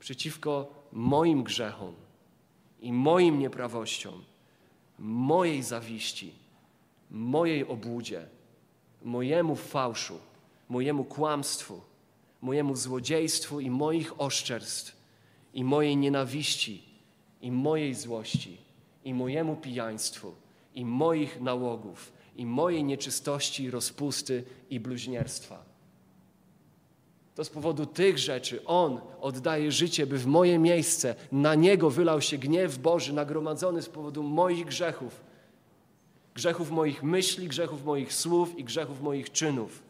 przeciwko 0.00 0.72
moim 0.92 1.42
grzechom 1.42 1.94
i 2.80 2.92
moim 2.92 3.38
nieprawościom, 3.38 4.24
mojej 4.98 5.62
zawiści, 5.62 6.32
mojej 7.10 7.68
obłudzie, 7.68 8.26
mojemu 9.02 9.56
fałszu, 9.56 10.18
mojemu 10.68 11.04
kłamstwu, 11.04 11.87
mojemu 12.40 12.76
złodziejstwu 12.76 13.60
i 13.60 13.70
moich 13.70 14.20
oszczerstw, 14.20 14.96
i 15.54 15.64
mojej 15.64 15.96
nienawiści, 15.96 16.82
i 17.40 17.52
mojej 17.52 17.94
złości, 17.94 18.56
i 19.04 19.14
mojemu 19.14 19.56
pijaństwu, 19.56 20.34
i 20.74 20.84
moich 20.84 21.40
nałogów 21.40 22.12
i 22.38 22.46
mojej 22.46 22.84
nieczystości, 22.84 23.70
rozpusty 23.70 24.44
i 24.70 24.80
bluźnierstwa. 24.80 25.64
To 27.34 27.44
z 27.44 27.50
powodu 27.50 27.86
tych 27.86 28.18
rzeczy 28.18 28.64
On 28.64 29.00
oddaje 29.20 29.72
życie, 29.72 30.06
by 30.06 30.18
w 30.18 30.26
moje 30.26 30.58
miejsce 30.58 31.14
na 31.32 31.54
Niego 31.54 31.90
wylał 31.90 32.20
się 32.20 32.38
gniew 32.38 32.78
Boży 32.78 33.12
nagromadzony 33.12 33.82
z 33.82 33.88
powodu 33.88 34.22
moich 34.22 34.66
grzechów. 34.66 35.20
Grzechów 36.34 36.70
moich 36.70 37.02
myśli, 37.02 37.48
grzechów 37.48 37.84
moich 37.84 38.12
słów 38.12 38.58
i 38.58 38.64
grzechów 38.64 39.02
moich 39.02 39.32
czynów. 39.32 39.82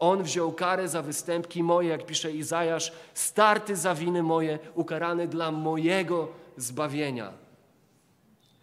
On 0.00 0.22
wziął 0.22 0.52
karę 0.52 0.88
za 0.88 1.02
występki 1.02 1.62
moje, 1.62 1.88
jak 1.88 2.06
pisze 2.06 2.32
Izajasz, 2.32 2.92
starty 3.14 3.76
za 3.76 3.94
winy 3.94 4.22
moje, 4.22 4.58
ukarany 4.74 5.28
dla 5.28 5.50
mojego 5.50 6.28
zbawienia. 6.56 7.32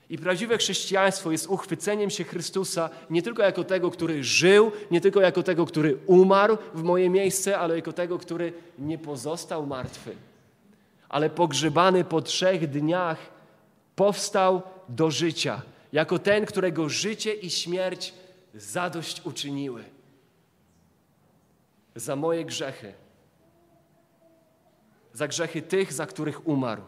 I 0.09 0.17
prawdziwe 0.17 0.57
chrześcijaństwo 0.57 1.31
jest 1.31 1.47
uchwyceniem 1.47 2.09
się 2.09 2.23
Chrystusa 2.23 2.89
nie 3.09 3.21
tylko 3.21 3.43
jako 3.43 3.63
tego, 3.63 3.91
który 3.91 4.23
żył, 4.23 4.71
nie 4.91 5.01
tylko 5.01 5.21
jako 5.21 5.43
tego, 5.43 5.65
który 5.65 5.97
umarł 6.05 6.57
w 6.73 6.83
moje 6.83 7.09
miejsce, 7.09 7.59
ale 7.59 7.75
jako 7.75 7.93
tego, 7.93 8.17
który 8.17 8.53
nie 8.79 8.97
pozostał 8.97 9.65
martwy, 9.65 10.15
ale 11.09 11.29
pogrzebany 11.29 12.03
po 12.03 12.21
trzech 12.21 12.69
dniach 12.69 13.17
powstał 13.95 14.61
do 14.89 15.11
życia, 15.11 15.61
jako 15.93 16.19
ten, 16.19 16.45
którego 16.45 16.89
życie 16.89 17.33
i 17.33 17.49
śmierć 17.49 18.13
zadość 18.55 19.21
uczyniły 19.25 19.96
za 21.99 22.15
moje 22.15 22.45
grzechy, 22.45 22.93
za 25.13 25.27
grzechy 25.27 25.61
tych, 25.61 25.93
za 25.93 26.05
których 26.05 26.47
umarł 26.47 26.81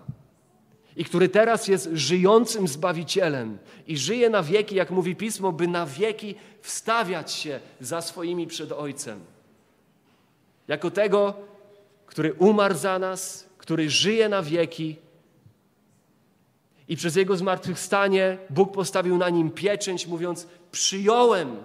i 0.96 1.06
który 1.06 1.30
teraz 1.30 1.68
jest 1.68 1.90
żyjącym 1.94 2.68
Zbawicielem 2.68 3.58
i 3.88 3.98
żyje 3.98 4.30
na 4.30 4.44
wieki, 4.44 4.76
jak 4.76 4.92
mówi 4.92 5.16
Pismo, 5.16 5.52
by 5.52 5.68
na 5.68 5.86
wieki 5.86 6.36
wstawiać 6.62 7.32
się 7.32 7.60
za 7.80 8.02
swoimi 8.02 8.48
przed 8.48 8.72
Ojcem. 8.72 9.20
Jako 10.68 10.92
tego, 10.92 11.34
który 12.06 12.34
umarł 12.34 12.76
za 12.76 13.00
nas, 13.00 13.50
który 13.58 13.90
żyje 13.90 14.30
na 14.30 14.42
wieki 14.42 14.96
i 16.88 16.96
przez 16.96 17.16
Jego 17.16 17.38
zmartwychwstanie 17.38 18.38
Bóg 18.50 18.74
postawił 18.74 19.18
na 19.18 19.30
nim 19.30 19.52
pieczęć, 19.52 20.08
mówiąc: 20.08 20.48
Przyjąłem 20.72 21.58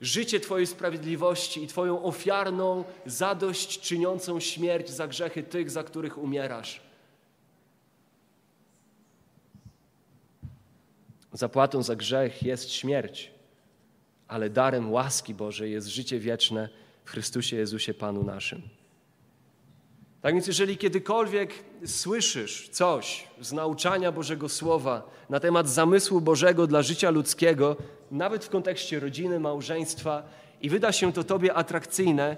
życie 0.00 0.40
Twojej 0.40 0.66
sprawiedliwości 0.66 1.62
i 1.62 1.66
Twoją 1.66 2.02
ofiarną, 2.02 2.84
zadość 3.06 3.80
czyniącą 3.80 4.40
śmierć 4.40 4.90
za 4.90 5.08
grzechy 5.08 5.42
tych, 5.42 5.70
za 5.70 5.84
których 5.84 6.18
umierasz. 6.18 6.80
Zapłatą 11.32 11.82
za 11.82 11.96
grzech 11.96 12.42
jest 12.42 12.72
śmierć, 12.72 13.30
ale 14.28 14.50
darem 14.50 14.92
łaski 14.92 15.34
Bożej 15.34 15.72
jest 15.72 15.88
życie 15.88 16.18
wieczne 16.18 16.68
w 17.04 17.10
Chrystusie 17.10 17.56
Jezusie 17.56 17.94
Panu 17.94 18.22
naszym. 18.24 18.62
Tak 20.26 20.34
więc, 20.34 20.46
jeżeli 20.46 20.76
kiedykolwiek 20.76 21.54
słyszysz 21.84 22.68
coś 22.68 23.28
z 23.40 23.52
nauczania 23.52 24.12
Bożego 24.12 24.48
Słowa 24.48 25.10
na 25.30 25.40
temat 25.40 25.68
zamysłu 25.68 26.20
Bożego 26.20 26.66
dla 26.66 26.82
życia 26.82 27.10
ludzkiego, 27.10 27.76
nawet 28.10 28.44
w 28.44 28.48
kontekście 28.48 29.00
rodziny, 29.00 29.40
małżeństwa, 29.40 30.22
i 30.60 30.70
wyda 30.70 30.92
się 30.92 31.12
to 31.12 31.24
Tobie 31.24 31.54
atrakcyjne, 31.54 32.36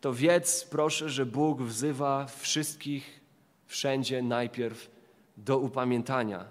to 0.00 0.12
wiedz, 0.12 0.64
proszę, 0.64 1.08
że 1.08 1.26
Bóg 1.26 1.62
wzywa 1.62 2.26
wszystkich 2.38 3.20
wszędzie 3.66 4.22
najpierw 4.22 4.90
do 5.36 5.58
upamiętania 5.58 6.44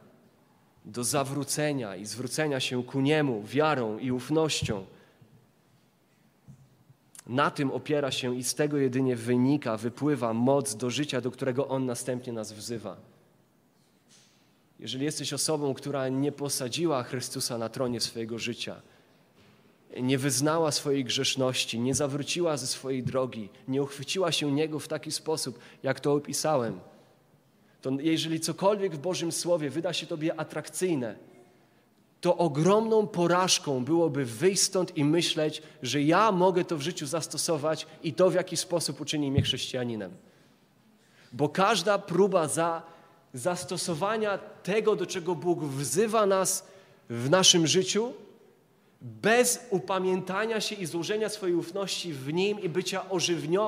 do 0.86 1.04
zawrócenia 1.04 1.96
i 1.96 2.06
zwrócenia 2.06 2.60
się 2.60 2.84
ku 2.84 3.02
Niemu 3.02 3.44
wiarą 3.44 3.98
i 3.98 4.12
ufnością. 4.12 4.86
Na 7.28 7.52
tym 7.52 7.72
opiera 7.72 8.12
się 8.12 8.36
i 8.36 8.44
z 8.44 8.56
tego 8.56 8.78
jedynie 8.78 9.16
wynika, 9.16 9.78
wypływa 9.78 10.34
moc 10.34 10.76
do 10.76 10.90
życia, 10.90 11.22
do 11.22 11.32
którego 11.32 11.68
On 11.68 11.86
następnie 11.86 12.34
nas 12.34 12.54
wzywa. 12.54 12.98
Jeżeli 14.80 15.06
jesteś 15.06 15.34
osobą, 15.34 15.74
która 15.74 16.10
nie 16.10 16.32
posadziła 16.32 17.04
Chrystusa 17.04 17.58
na 17.58 17.70
tronie 17.70 18.00
swojego 18.00 18.40
życia, 18.40 18.82
nie 20.02 20.18
wyznała 20.18 20.72
swojej 20.72 21.04
grzeszności, 21.04 21.80
nie 21.80 21.96
zawróciła 21.96 22.58
ze 22.58 22.68
swojej 22.68 23.04
drogi, 23.04 23.50
nie 23.68 23.84
uchwyciła 23.84 24.32
się 24.32 24.52
Niego 24.52 24.80
w 24.80 24.88
taki 24.88 25.12
sposób, 25.12 25.60
jak 25.84 26.00
to 26.00 26.14
opisałem, 26.14 26.80
to 27.82 27.92
jeżeli 28.00 28.40
cokolwiek 28.40 28.96
w 28.96 29.00
Bożym 29.00 29.32
Słowie 29.32 29.70
wyda 29.70 29.94
się 29.94 30.08
Tobie 30.08 30.40
atrakcyjne, 30.40 31.16
to 32.22 32.38
ogromną 32.38 33.08
porażką 33.08 33.86
byłoby 33.86 34.26
wyjść 34.26 34.62
stąd 34.62 34.98
i 34.98 35.04
myśleć, 35.04 35.62
że 35.84 36.02
ja 36.02 36.32
mogę 36.32 36.66
to 36.66 36.78
w 36.78 36.82
życiu 36.82 37.06
zastosować 37.06 37.88
i 38.04 38.14
to 38.14 38.30
w 38.30 38.34
jakiś 38.34 38.60
sposób 38.60 39.02
uczyni 39.02 39.32
mnie 39.32 39.42
chrześcijaninem. 39.42 40.12
Bo 41.34 41.50
każda 41.50 41.98
próba 41.98 42.48
za 42.48 42.82
zastosowania 43.34 44.38
tego, 44.38 44.96
do 44.96 45.06
czego 45.06 45.36
Bóg 45.36 45.64
wzywa 45.64 46.26
nas 46.26 46.68
w 47.10 47.30
naszym 47.30 47.68
życiu, 47.68 48.14
bez 49.02 49.60
upamiętania 49.70 50.62
się 50.62 50.76
i 50.76 50.86
złożenia 50.86 51.30
swojej 51.30 51.56
ufności 51.56 52.14
w 52.14 52.34
Nim 52.34 52.62
i 52.62 52.70
bycia 52.70 53.10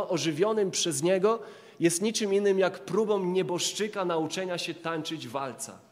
ożywionym 0.09 0.71
przez 0.71 1.03
Niego, 1.03 1.39
jest 1.79 2.01
niczym 2.01 2.33
innym 2.33 2.59
jak 2.59 2.85
próbą 2.85 3.23
nieboszczyka 3.23 4.05
nauczenia 4.05 4.57
się 4.57 4.73
tańczyć 4.73 5.27
walca. 5.27 5.88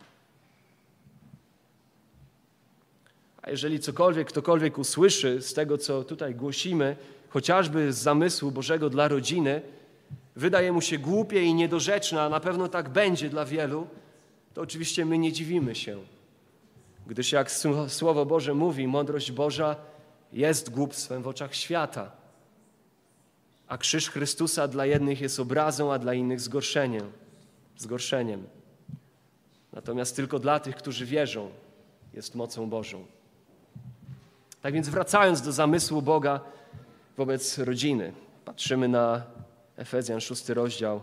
A 3.48 3.50
jeżeli 3.50 3.80
cokolwiek, 3.80 4.28
ktokolwiek 4.28 4.78
usłyszy 4.78 5.42
z 5.42 5.54
tego, 5.54 5.78
co 5.78 6.04
tutaj 6.04 6.36
głosimy, 6.36 6.96
chociażby 7.30 7.94
z 7.94 7.98
zamysłu 7.98 8.52
Bożego 8.52 8.90
dla 8.90 9.08
rodziny, 9.08 9.62
wydaje 10.36 10.72
mu 10.72 10.82
się 10.82 10.98
głupie 10.98 11.44
i 11.44 11.54
niedorzeczne, 11.54 12.22
a 12.22 12.30
na 12.30 12.40
pewno 12.40 12.68
tak 12.68 12.90
będzie 12.90 13.30
dla 13.30 13.46
wielu, 13.46 13.88
to 14.54 14.62
oczywiście 14.62 15.06
my 15.06 15.18
nie 15.18 15.32
dziwimy 15.32 15.76
się. 15.76 16.00
Gdyż 17.08 17.32
jak 17.32 17.52
Słowo 17.88 18.26
Boże 18.26 18.54
mówi, 18.54 18.88
mądrość 18.88 19.32
Boża 19.32 19.76
jest 20.34 20.70
głupstwem 20.70 21.24
w 21.24 21.28
oczach 21.28 21.56
świata 21.56 22.12
a 23.68 23.78
krzyż 23.78 24.10
Chrystusa 24.10 24.68
dla 24.68 24.86
jednych 24.86 25.22
jest 25.22 25.40
obrazą, 25.40 25.94
a 25.94 26.00
dla 26.00 26.14
innych 26.14 26.42
zgorszeniem. 26.42 27.12
zgorszeniem. 27.78 28.48
Natomiast 29.74 30.16
tylko 30.16 30.40
dla 30.40 30.60
tych, 30.60 30.76
którzy 30.76 31.06
wierzą, 31.06 31.50
jest 32.14 32.36
mocą 32.36 32.70
Bożą. 32.70 33.17
Tak 34.62 34.74
więc 34.74 34.90
wracając 34.90 35.42
do 35.42 35.52
zamysłu 35.52 36.02
Boga 36.02 36.40
wobec 37.18 37.58
rodziny, 37.58 38.14
patrzymy 38.46 38.88
na 38.88 39.24
Efezjan, 39.78 40.22
szósty 40.22 40.54
rozdział, 40.54 41.02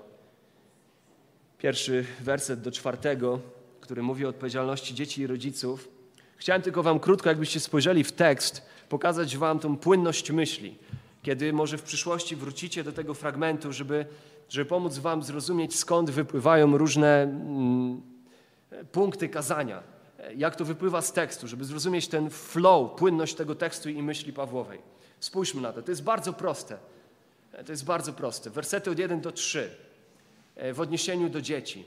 pierwszy 1.59 2.05
werset 2.21 2.61
do 2.61 2.73
czwartego, 2.73 3.41
który 3.81 4.03
mówi 4.03 4.27
o 4.27 4.29
odpowiedzialności 4.29 4.95
dzieci 4.95 5.23
i 5.23 5.27
rodziców. 5.27 5.89
Chciałem 6.37 6.63
tylko 6.63 6.83
Wam 6.83 7.01
krótko, 7.01 7.29
jakbyście 7.29 7.61
spojrzeli 7.61 8.05
w 8.05 8.13
tekst, 8.13 8.63
pokazać 8.89 9.37
Wam 9.37 9.59
tą 9.59 9.77
płynność 9.77 10.31
myśli 10.31 10.79
kiedy 11.25 11.53
może 11.53 11.79
w 11.79 11.83
przyszłości 11.83 12.37
wrócicie 12.37 12.85
do 12.85 12.93
tego 12.93 13.15
fragmentu, 13.15 13.73
żeby, 13.73 14.07
żeby 14.49 14.65
pomóc 14.65 14.99
Wam 14.99 15.23
zrozumieć, 15.23 15.77
skąd 15.77 16.11
wypływają 16.11 16.79
różne 16.79 17.23
mm, 17.23 18.03
punkty 18.93 19.29
kazania, 19.29 19.83
jak 20.37 20.57
to 20.57 20.65
wypływa 20.65 21.03
z 21.03 21.13
tekstu, 21.13 21.49
żeby 21.49 21.65
zrozumieć 21.65 22.09
ten 22.09 22.31
flow, 22.31 22.91
płynność 22.97 23.35
tego 23.35 23.55
tekstu 23.55 23.89
i 23.89 24.03
myśli 24.03 24.33
Pawłowej. 24.33 24.79
Spójrzmy 25.21 25.61
na 25.61 25.73
to. 25.73 25.83
To 25.83 25.91
jest 25.91 26.03
bardzo 26.03 26.33
proste. 26.33 26.79
To 27.67 27.73
jest 27.73 27.85
bardzo 27.85 28.13
proste. 28.13 28.51
Wersety 28.51 28.91
od 28.91 28.99
1 28.99 29.21
do 29.21 29.33
3 29.33 29.71
e, 30.57 30.73
w 30.73 30.81
odniesieniu 30.81 31.29
do 31.29 31.41
dzieci. 31.41 31.85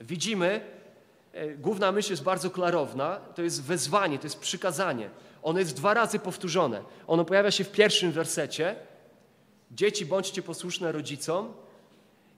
Widzimy, 0.00 0.60
e, 1.32 1.54
główna 1.54 1.92
myśl 1.92 2.10
jest 2.10 2.22
bardzo 2.22 2.50
klarowna, 2.50 3.16
to 3.16 3.42
jest 3.42 3.62
wezwanie, 3.62 4.18
to 4.18 4.26
jest 4.26 4.38
przykazanie. 4.38 5.10
Ono 5.42 5.58
jest 5.58 5.76
dwa 5.76 5.94
razy 5.94 6.18
powtórzone. 6.18 6.82
Ono 7.06 7.24
pojawia 7.24 7.50
się 7.50 7.64
w 7.64 7.72
pierwszym 7.72 8.12
wersecie. 8.12 8.76
Dzieci, 9.70 10.06
bądźcie 10.06 10.42
posłuszne 10.42 10.92
rodzicom. 10.92 11.52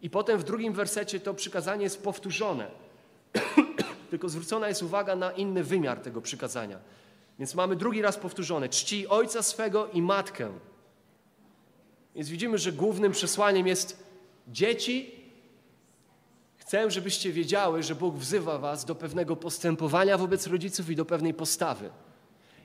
I 0.03 0.11
potem 0.11 0.39
w 0.39 0.45
drugim 0.45 0.73
wersecie 0.73 1.21
to 1.21 1.35
przykazanie 1.35 1.85
jest 1.85 2.03
powtórzone. 2.03 2.67
Tylko 4.13 4.29
zwrócona 4.29 4.69
jest 4.69 4.83
uwaga 4.83 5.17
na 5.17 5.31
inny 5.31 5.65
wymiar 5.65 6.01
tego 6.01 6.23
przykazania. 6.23 6.79
Więc 7.39 7.55
mamy 7.55 7.77
drugi 7.77 8.03
raz 8.03 8.17
powtórzone: 8.17 8.69
czci 8.69 9.09
ojca 9.09 9.43
swego 9.43 9.89
i 9.89 10.03
matkę. 10.03 10.53
Więc 12.15 12.29
widzimy, 12.29 12.59
że 12.59 12.73
głównym 12.73 13.13
przesłaniem 13.13 13.67
jest 13.67 14.05
dzieci. 14.49 15.15
Chcę, 16.57 16.91
żebyście 16.91 17.33
wiedziały, 17.33 17.83
że 17.83 17.95
Bóg 17.95 18.17
wzywa 18.17 18.59
Was 18.59 18.85
do 18.85 18.95
pewnego 18.95 19.37
postępowania 19.37 20.19
wobec 20.19 20.47
rodziców 20.47 20.91
i 20.91 20.97
do 20.97 21.05
pewnej 21.05 21.35
postawy. 21.35 21.91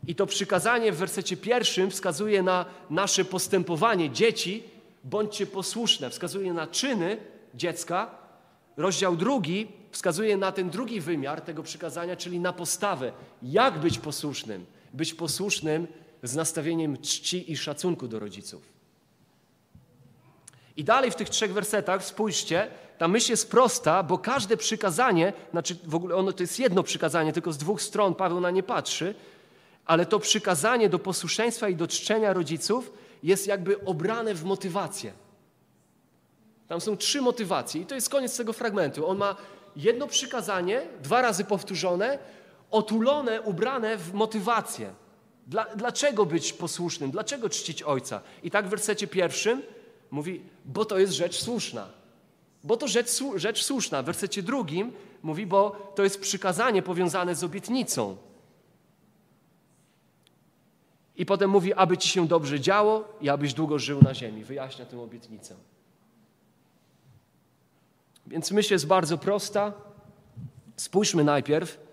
I 0.07 0.15
to 0.15 0.25
przykazanie 0.25 0.91
w 0.91 0.97
wersecie 0.97 1.37
pierwszym 1.37 1.91
wskazuje 1.91 2.43
na 2.43 2.65
nasze 2.89 3.25
postępowanie 3.25 4.09
dzieci, 4.09 4.63
bądźcie 5.03 5.45
posłuszne, 5.45 6.09
wskazuje 6.09 6.53
na 6.53 6.67
czyny 6.67 7.17
dziecka. 7.55 8.26
Rozdział 8.77 9.15
drugi 9.15 9.67
wskazuje 9.91 10.37
na 10.37 10.51
ten 10.51 10.69
drugi 10.69 11.01
wymiar 11.01 11.41
tego 11.41 11.63
przykazania, 11.63 12.15
czyli 12.15 12.39
na 12.39 12.53
postawę. 12.53 13.11
Jak 13.43 13.79
być 13.79 13.99
posłusznym? 13.99 14.65
Być 14.93 15.13
posłusznym 15.13 15.87
z 16.23 16.35
nastawieniem 16.35 16.97
czci 16.97 17.51
i 17.51 17.57
szacunku 17.57 18.07
do 18.07 18.19
rodziców. 18.19 18.61
I 20.77 20.83
dalej 20.83 21.11
w 21.11 21.15
tych 21.15 21.29
trzech 21.29 21.53
wersetach 21.53 22.05
spójrzcie, 22.05 22.67
ta 22.97 23.07
myśl 23.07 23.31
jest 23.31 23.51
prosta, 23.51 24.03
bo 24.03 24.17
każde 24.17 24.57
przykazanie, 24.57 25.33
znaczy 25.51 25.77
w 25.83 25.95
ogóle 25.95 26.15
ono 26.15 26.31
to 26.31 26.43
jest 26.43 26.59
jedno 26.59 26.83
przykazanie, 26.83 27.33
tylko 27.33 27.53
z 27.53 27.57
dwóch 27.57 27.81
stron 27.81 28.15
Paweł 28.15 28.39
na 28.39 28.51
nie 28.51 28.63
patrzy, 28.63 29.15
ale 29.85 30.05
to 30.05 30.19
przykazanie 30.19 30.89
do 30.89 30.99
posłuszeństwa 30.99 31.69
i 31.69 31.75
do 31.75 31.87
czczenia 31.87 32.33
rodziców 32.33 32.93
jest 33.23 33.47
jakby 33.47 33.85
obrane 33.85 34.33
w 34.33 34.43
motywację. 34.43 35.13
Tam 36.67 36.81
są 36.81 36.97
trzy 36.97 37.21
motywacje 37.21 37.81
i 37.81 37.85
to 37.85 37.95
jest 37.95 38.09
koniec 38.09 38.37
tego 38.37 38.53
fragmentu. 38.53 39.07
On 39.07 39.17
ma 39.17 39.35
jedno 39.75 40.07
przykazanie, 40.07 40.81
dwa 41.03 41.21
razy 41.21 41.43
powtórzone, 41.45 42.19
otulone, 42.71 43.41
ubrane 43.41 43.97
w 43.97 44.13
motywację. 44.13 44.93
Dla, 45.47 45.65
dlaczego 45.75 46.25
być 46.25 46.53
posłusznym? 46.53 47.11
Dlaczego 47.11 47.49
czcić 47.49 47.83
Ojca? 47.83 48.21
I 48.43 48.51
tak 48.51 48.67
w 48.67 48.69
wersecie 48.69 49.07
pierwszym 49.07 49.61
mówi, 50.11 50.41
bo 50.65 50.85
to 50.85 50.99
jest 50.99 51.13
rzecz 51.13 51.41
słuszna. 51.41 51.87
Bo 52.63 52.77
to 52.77 52.87
rzecz, 52.87 53.09
rzecz 53.35 53.63
słuszna. 53.63 54.03
W 54.03 54.05
wersecie 54.05 54.43
drugim 54.43 54.91
mówi, 55.23 55.45
bo 55.45 55.91
to 55.95 56.03
jest 56.03 56.21
przykazanie 56.21 56.81
powiązane 56.81 57.35
z 57.35 57.43
obietnicą. 57.43 58.17
I 61.15 61.25
potem 61.25 61.49
mówi, 61.49 61.73
aby 61.73 61.97
ci 61.97 62.09
się 62.09 62.27
dobrze 62.27 62.59
działo 62.59 63.03
i 63.21 63.29
abyś 63.29 63.53
długo 63.53 63.79
żył 63.79 64.01
na 64.01 64.13
ziemi. 64.13 64.43
Wyjaśnia 64.43 64.85
tę 64.85 65.01
obietnicę. 65.01 65.55
Więc 68.27 68.51
myśl 68.51 68.73
jest 68.73 68.87
bardzo 68.87 69.17
prosta. 69.17 69.73
Spójrzmy 70.75 71.23
najpierw 71.23 71.87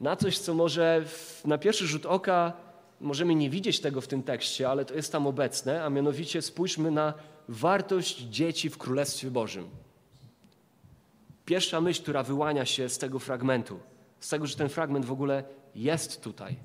na 0.00 0.16
coś, 0.16 0.38
co 0.38 0.54
może 0.54 1.04
na 1.44 1.58
pierwszy 1.58 1.86
rzut 1.86 2.06
oka 2.06 2.52
możemy 3.00 3.34
nie 3.34 3.50
widzieć 3.50 3.80
tego 3.80 4.00
w 4.00 4.08
tym 4.08 4.22
tekście, 4.22 4.68
ale 4.68 4.84
to 4.84 4.94
jest 4.94 5.12
tam 5.12 5.26
obecne, 5.26 5.84
a 5.84 5.90
mianowicie 5.90 6.42
spójrzmy 6.42 6.90
na 6.90 7.14
wartość 7.48 8.18
dzieci 8.18 8.70
w 8.70 8.78
Królestwie 8.78 9.30
Bożym. 9.30 9.68
Pierwsza 11.44 11.80
myśl, 11.80 12.02
która 12.02 12.22
wyłania 12.22 12.64
się 12.64 12.88
z 12.88 12.98
tego 12.98 13.18
fragmentu, 13.18 13.80
z 14.20 14.28
tego, 14.28 14.46
że 14.46 14.56
ten 14.56 14.68
fragment 14.68 15.04
w 15.04 15.12
ogóle 15.12 15.44
jest 15.74 16.22
tutaj, 16.22 16.56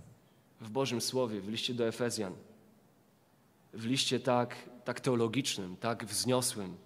w 0.61 0.69
Bożym 0.69 1.01
Słowie, 1.01 1.41
w 1.41 1.49
liście 1.49 1.73
do 1.73 1.87
Efezjan, 1.87 2.33
w 3.73 3.85
liście 3.85 4.19
tak, 4.19 4.55
tak 4.85 4.99
teologicznym, 4.99 5.77
tak 5.77 6.05
wzniosłym, 6.05 6.77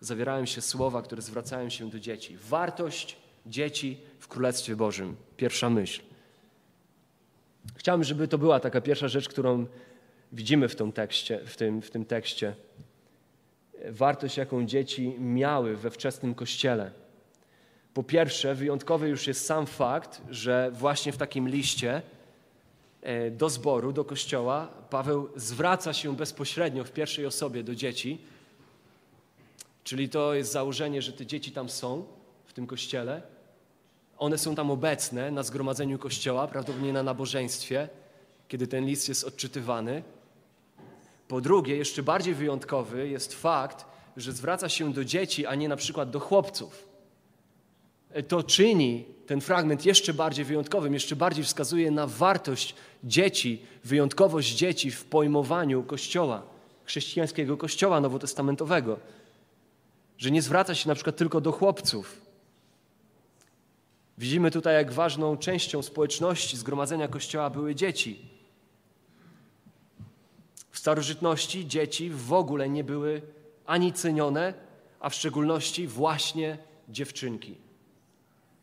zawierają 0.00 0.46
się 0.46 0.60
słowa, 0.60 1.02
które 1.02 1.22
zwracają 1.22 1.68
się 1.68 1.90
do 1.90 2.00
dzieci. 2.00 2.36
Wartość 2.36 3.16
dzieci 3.46 3.98
w 4.18 4.28
Królestwie 4.28 4.76
Bożym. 4.76 5.16
Pierwsza 5.36 5.70
myśl. 5.70 6.02
Chciałbym, 7.76 8.04
żeby 8.04 8.28
to 8.28 8.38
była 8.38 8.60
taka 8.60 8.80
pierwsza 8.80 9.08
rzecz, 9.08 9.28
którą 9.28 9.66
widzimy 10.32 10.68
w 10.68 10.76
tym 10.76 10.92
tekście. 10.92 11.40
W 11.46 11.56
tym, 11.56 11.82
w 11.82 11.90
tym 11.90 12.04
tekście. 12.04 12.54
Wartość, 13.88 14.36
jaką 14.36 14.66
dzieci 14.66 15.14
miały 15.18 15.76
we 15.76 15.90
wczesnym 15.90 16.34
Kościele. 16.34 16.90
Po 17.94 18.02
pierwsze, 18.02 18.54
wyjątkowy 18.54 19.08
już 19.08 19.26
jest 19.26 19.46
sam 19.46 19.66
fakt, 19.66 20.22
że 20.30 20.70
właśnie 20.74 21.12
w 21.12 21.16
takim 21.16 21.48
liście 21.48 22.02
e, 23.02 23.30
do 23.30 23.48
zboru, 23.48 23.92
do 23.92 24.04
kościoła, 24.04 24.68
Paweł 24.90 25.28
zwraca 25.36 25.92
się 25.92 26.16
bezpośrednio 26.16 26.84
w 26.84 26.92
pierwszej 26.92 27.26
osobie 27.26 27.62
do 27.62 27.74
dzieci. 27.74 28.18
Czyli 29.84 30.08
to 30.08 30.34
jest 30.34 30.52
założenie, 30.52 31.02
że 31.02 31.12
te 31.12 31.26
dzieci 31.26 31.52
tam 31.52 31.68
są, 31.68 32.04
w 32.46 32.52
tym 32.52 32.66
kościele, 32.66 33.22
one 34.18 34.38
są 34.38 34.54
tam 34.54 34.70
obecne 34.70 35.30
na 35.30 35.42
zgromadzeniu 35.42 35.98
kościoła, 35.98 36.48
prawdopodobnie 36.48 36.92
na 36.92 37.02
nabożeństwie, 37.02 37.88
kiedy 38.48 38.66
ten 38.66 38.86
list 38.86 39.08
jest 39.08 39.24
odczytywany. 39.24 40.02
Po 41.28 41.40
drugie, 41.40 41.76
jeszcze 41.76 42.02
bardziej 42.02 42.34
wyjątkowy 42.34 43.08
jest 43.08 43.34
fakt, 43.34 43.84
że 44.16 44.32
zwraca 44.32 44.68
się 44.68 44.92
do 44.92 45.04
dzieci, 45.04 45.46
a 45.46 45.54
nie 45.54 45.68
na 45.68 45.76
przykład 45.76 46.10
do 46.10 46.20
chłopców. 46.20 46.88
To 48.28 48.42
czyni 48.42 49.04
ten 49.26 49.40
fragment 49.40 49.86
jeszcze 49.86 50.14
bardziej 50.14 50.44
wyjątkowym, 50.44 50.94
jeszcze 50.94 51.16
bardziej 51.16 51.44
wskazuje 51.44 51.90
na 51.90 52.06
wartość 52.06 52.74
dzieci, 53.04 53.62
wyjątkowość 53.84 54.54
dzieci 54.54 54.90
w 54.90 55.04
pojmowaniu 55.04 55.82
Kościoła, 55.82 56.42
chrześcijańskiego 56.84 57.56
Kościoła 57.56 58.00
nowotestamentowego. 58.00 58.98
Że 60.18 60.30
nie 60.30 60.42
zwraca 60.42 60.74
się 60.74 60.88
na 60.88 60.94
przykład 60.94 61.16
tylko 61.16 61.40
do 61.40 61.52
chłopców, 61.52 62.28
Widzimy 64.18 64.50
tutaj, 64.50 64.74
jak 64.74 64.92
ważną 64.92 65.36
częścią 65.36 65.82
społeczności, 65.82 66.56
zgromadzenia 66.56 67.08
Kościoła 67.08 67.50
były 67.50 67.74
dzieci. 67.74 68.18
W 70.70 70.78
starożytności 70.78 71.66
dzieci 71.66 72.10
w 72.10 72.32
ogóle 72.32 72.68
nie 72.68 72.84
były 72.84 73.22
ani 73.66 73.92
cenione, 73.92 74.54
a 75.00 75.10
w 75.10 75.14
szczególności 75.14 75.86
właśnie 75.86 76.58
dziewczynki. 76.88 77.54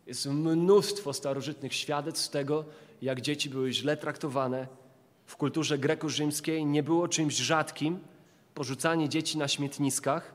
Jest 0.07 0.25
mnóstwo 0.25 1.13
starożytnych 1.13 1.73
świadectw 1.73 2.29
tego, 2.29 2.65
jak 3.01 3.21
dzieci 3.21 3.49
były 3.49 3.73
źle 3.73 3.97
traktowane. 3.97 4.67
W 5.25 5.35
kulturze 5.37 5.77
greko-rzymskiej 5.77 6.65
nie 6.65 6.83
było 6.83 7.07
czymś 7.07 7.35
rzadkim 7.35 7.99
porzucanie 8.53 9.09
dzieci 9.09 9.37
na 9.37 9.47
śmietniskach, 9.47 10.34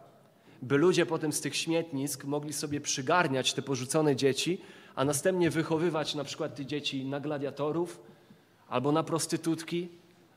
by 0.62 0.78
ludzie 0.78 1.06
potem 1.06 1.32
z 1.32 1.40
tych 1.40 1.56
śmietnisk 1.56 2.24
mogli 2.24 2.52
sobie 2.52 2.80
przygarniać 2.80 3.54
te 3.54 3.62
porzucone 3.62 4.16
dzieci 4.16 4.60
a 4.94 5.04
następnie 5.04 5.50
wychowywać 5.50 6.14
na 6.14 6.24
przykład 6.24 6.54
te 6.54 6.66
dzieci 6.66 7.04
na 7.04 7.20
gladiatorów, 7.20 8.00
albo 8.68 8.92
na 8.92 9.02
prostytutki, 9.02 9.88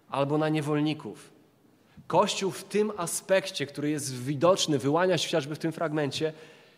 albo 0.09 0.37
na 0.37 0.49
niewolników. 0.49 1.29
Kościół 2.07 2.51
w 2.51 2.63
tym 2.63 2.91
aspekcie, 2.97 3.65
który 3.65 3.89
jest 3.89 4.15
widoczny, 4.15 4.79
wyłania 4.79 5.17
się 5.17 5.27
chociażby 5.27 5.55
w 5.55 5.59
tym 5.59 5.71
fragmencie, 5.71 6.33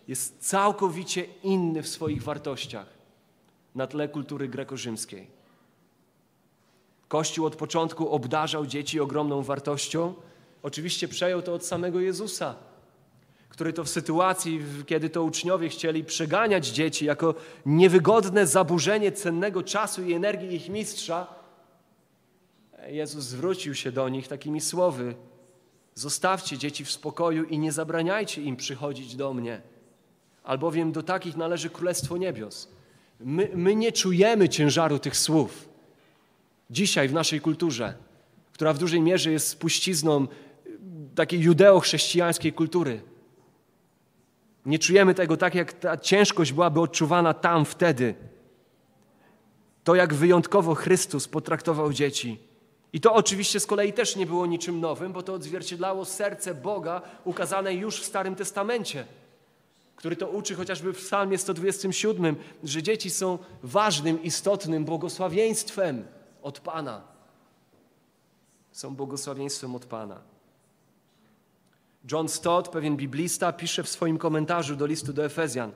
jest 0.08 0.40
całkowicie 0.40 1.26
inny 1.44 1.84
w 1.84 1.88
swoich 1.88 2.24
wartościach 2.24 2.88
na 3.76 3.88
tle 3.88 4.08
kultury 4.08 4.48
greko-rzymskiej. 4.48 5.28
Kościół 7.08 7.46
od 7.46 7.56
początku 7.56 8.10
obdarzał 8.10 8.66
dzieci 8.66 9.00
ogromną 9.00 9.42
wartością. 9.42 10.14
Oczywiście 10.64 11.08
przejął 11.08 11.42
to 11.42 11.54
od 11.54 11.66
samego 11.66 12.00
Jezusa 12.00 12.56
który 13.56 13.74
to 13.74 13.84
w 13.84 13.90
sytuacji, 13.90 14.62
kiedy 14.86 15.10
to 15.10 15.24
uczniowie 15.24 15.70
chcieli 15.70 16.04
przeganiać 16.04 16.68
dzieci 16.68 17.06
jako 17.06 17.36
niewygodne 17.66 18.48
zaburzenie 18.48 19.12
cennego 19.12 19.64
czasu 19.64 20.04
i 20.04 20.14
energii 20.14 20.56
ich 20.56 20.70
mistrza, 20.70 21.28
Jezus 22.88 23.24
zwrócił 23.24 23.76
się 23.76 23.92
do 23.92 24.10
nich 24.10 24.28
takimi 24.28 24.62
słowy: 24.62 25.16
Zostawcie 25.94 26.58
dzieci 26.58 26.86
w 26.86 26.92
spokoju 26.92 27.44
i 27.44 27.60
nie 27.60 27.72
zabraniajcie 27.72 28.42
im 28.42 28.56
przychodzić 28.56 29.16
do 29.16 29.34
mnie, 29.34 29.62
albowiem 30.44 30.92
do 30.92 31.04
takich 31.04 31.38
należy 31.38 31.70
Królestwo 31.70 32.18
Niebios. 32.18 32.70
My, 33.20 33.50
my 33.54 33.76
nie 33.76 33.92
czujemy 33.92 34.50
ciężaru 34.50 35.00
tych 35.00 35.18
słów. 35.18 35.70
Dzisiaj 36.70 37.08
w 37.08 37.14
naszej 37.14 37.42
kulturze, 37.42 37.94
która 38.54 38.74
w 38.74 38.78
dużej 38.78 39.02
mierze 39.02 39.32
jest 39.32 39.48
spuścizną 39.48 40.28
takiej 41.16 41.40
judeo-chrześcijańskiej 41.40 42.54
kultury, 42.54 43.02
nie 44.66 44.80
czujemy 44.80 45.14
tego 45.14 45.38
tak, 45.38 45.56
jak 45.56 45.74
ta 45.74 45.98
ciężkość 45.98 46.54
byłaby 46.54 46.82
odczuwana 46.82 47.34
tam 47.34 47.66
wtedy. 47.66 48.16
To, 49.84 49.96
jak 49.96 50.14
wyjątkowo 50.14 50.76
Chrystus 50.76 51.28
potraktował 51.28 51.94
dzieci. 51.94 52.40
I 52.94 53.02
to 53.02 53.14
oczywiście 53.14 53.60
z 53.60 53.66
kolei 53.66 53.94
też 53.94 54.16
nie 54.16 54.26
było 54.26 54.46
niczym 54.46 54.80
nowym, 54.80 55.14
bo 55.14 55.24
to 55.24 55.34
odzwierciedlało 55.34 56.06
serce 56.06 56.54
Boga 56.54 57.02
ukazane 57.24 57.74
już 57.74 58.02
w 58.02 58.06
Starym 58.06 58.36
Testamencie, 58.36 59.06
który 59.96 60.16
to 60.16 60.30
uczy 60.30 60.56
chociażby 60.56 60.94
w 60.94 60.98
Psalmie 60.98 61.38
127, 61.38 62.36
że 62.64 62.84
dzieci 62.84 63.10
są 63.10 63.40
ważnym, 63.64 64.24
istotnym 64.24 64.86
błogosławieństwem 64.86 66.08
od 66.42 66.60
Pana. 66.60 67.02
Są 68.72 68.96
błogosławieństwem 68.96 69.76
od 69.76 69.86
Pana. 69.86 70.35
John 72.12 72.30
Stott, 72.30 72.70
pewien 72.70 72.98
biblista, 72.98 73.54
pisze 73.54 73.84
w 73.84 73.90
swoim 73.90 74.18
komentarzu 74.18 74.76
do 74.76 74.86
listu 74.86 75.14
do 75.14 75.26
Efezjan. 75.26 75.72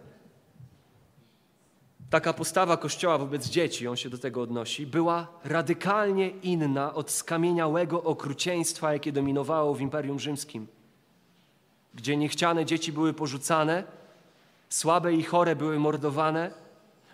Taka 2.10 2.34
postawa 2.34 2.78
Kościoła 2.78 3.18
wobec 3.18 3.48
dzieci, 3.48 3.88
on 3.88 3.96
się 3.96 4.10
do 4.10 4.18
tego 4.18 4.42
odnosi, 4.42 4.88
była 4.88 5.28
radykalnie 5.44 6.30
inna 6.30 6.94
od 6.94 7.12
skamieniałego 7.12 8.04
okrucieństwa, 8.04 8.94
jakie 8.94 9.12
dominowało 9.12 9.74
w 9.74 9.82
Imperium 9.82 10.20
Rzymskim, 10.20 10.68
gdzie 11.96 12.18
niechciane 12.18 12.66
dzieci 12.66 12.92
były 12.92 13.14
porzucane, 13.14 13.84
słabe 14.70 15.14
i 15.14 15.24
chore 15.24 15.56
były 15.56 15.80
mordowane, 15.80 16.52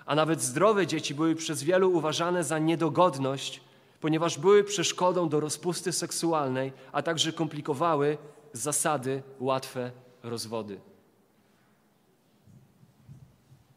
a 0.05 0.15
nawet 0.15 0.41
zdrowe 0.41 0.87
dzieci 0.87 1.15
były 1.15 1.35
przez 1.35 1.63
wielu 1.63 1.91
uważane 1.91 2.43
za 2.43 2.59
niedogodność, 2.59 3.61
ponieważ 4.01 4.37
były 4.37 4.63
przeszkodą 4.63 5.29
do 5.29 5.39
rozpusty 5.39 5.91
seksualnej, 5.91 6.73
a 6.91 7.01
także 7.01 7.33
komplikowały 7.33 8.17
zasady, 8.55 9.23
łatwe 9.39 9.91
rozwody. 10.23 10.79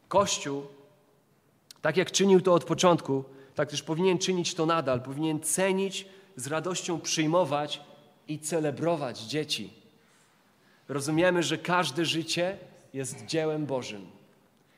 Kościół, 0.07 0.63
tak 1.81 1.97
jak 1.97 2.11
czynił 2.11 2.41
to 2.41 2.53
od 2.53 2.63
początku, 2.63 3.23
tak 3.55 3.69
też 3.69 3.83
powinien 3.83 4.17
czynić 4.17 4.55
to 4.55 4.65
nadal, 4.65 5.01
powinien 5.01 5.39
cenić, 5.39 6.05
z 6.35 6.47
radością 6.47 6.99
przyjmować 6.99 7.81
i 8.27 8.39
celebrować 8.39 9.19
dzieci. 9.19 9.73
Rozumiemy, 10.87 11.43
że 11.43 11.57
każde 11.57 12.05
życie 12.05 12.57
jest 12.93 13.25
dziełem 13.25 13.65
Bożym. 13.65 14.07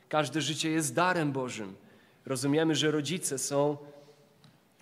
Każde 0.08 0.40
życie 0.40 0.70
jest 0.70 0.94
darem 0.94 1.32
Bożym. 1.32 1.74
Rozumiemy, 2.26 2.74
że 2.74 2.90
rodzice 2.90 3.38
są 3.38 3.76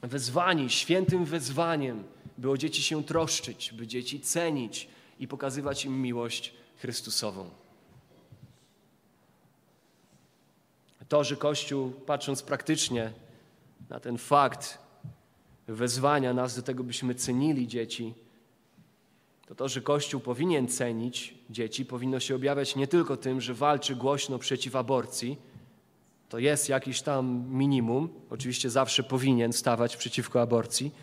wezwani, 0.02 0.70
świętym 0.70 1.24
wezwaniem, 1.24 2.04
by 2.38 2.50
o 2.50 2.56
dzieci 2.56 2.82
się 2.82 3.04
troszczyć, 3.04 3.72
by 3.72 3.86
dzieci 3.86 4.20
cenić 4.20 4.88
i 5.20 5.28
pokazywać 5.28 5.84
im 5.84 6.02
miłość 6.02 6.54
Chrystusową. 6.76 7.50
To, 11.08 11.24
że 11.24 11.36
Kościół, 11.36 11.90
patrząc 11.90 12.42
praktycznie 12.42 13.12
na 13.88 14.00
ten 14.00 14.18
fakt 14.18 14.78
wezwania 15.68 16.34
nas 16.34 16.56
do 16.56 16.62
tego, 16.62 16.84
byśmy 16.84 17.14
cenili 17.14 17.68
dzieci, 17.68 18.14
to 19.46 19.54
to, 19.54 19.68
że 19.68 19.80
Kościół 19.80 20.20
powinien 20.20 20.68
cenić 20.68 21.34
dzieci, 21.50 21.84
powinno 21.84 22.20
się 22.20 22.34
objawiać 22.34 22.76
nie 22.76 22.86
tylko 22.86 23.16
tym, 23.16 23.40
że 23.40 23.54
walczy 23.54 23.96
głośno 23.96 24.38
przeciw 24.38 24.76
aborcji, 24.76 25.38
to 26.28 26.38
jest 26.38 26.68
jakiś 26.68 27.02
tam 27.02 27.44
minimum, 27.48 28.08
oczywiście 28.30 28.70
zawsze 28.70 29.02
powinien 29.02 29.52
stawać 29.52 29.96
przeciwko 29.96 30.42
aborcji, 30.42 30.94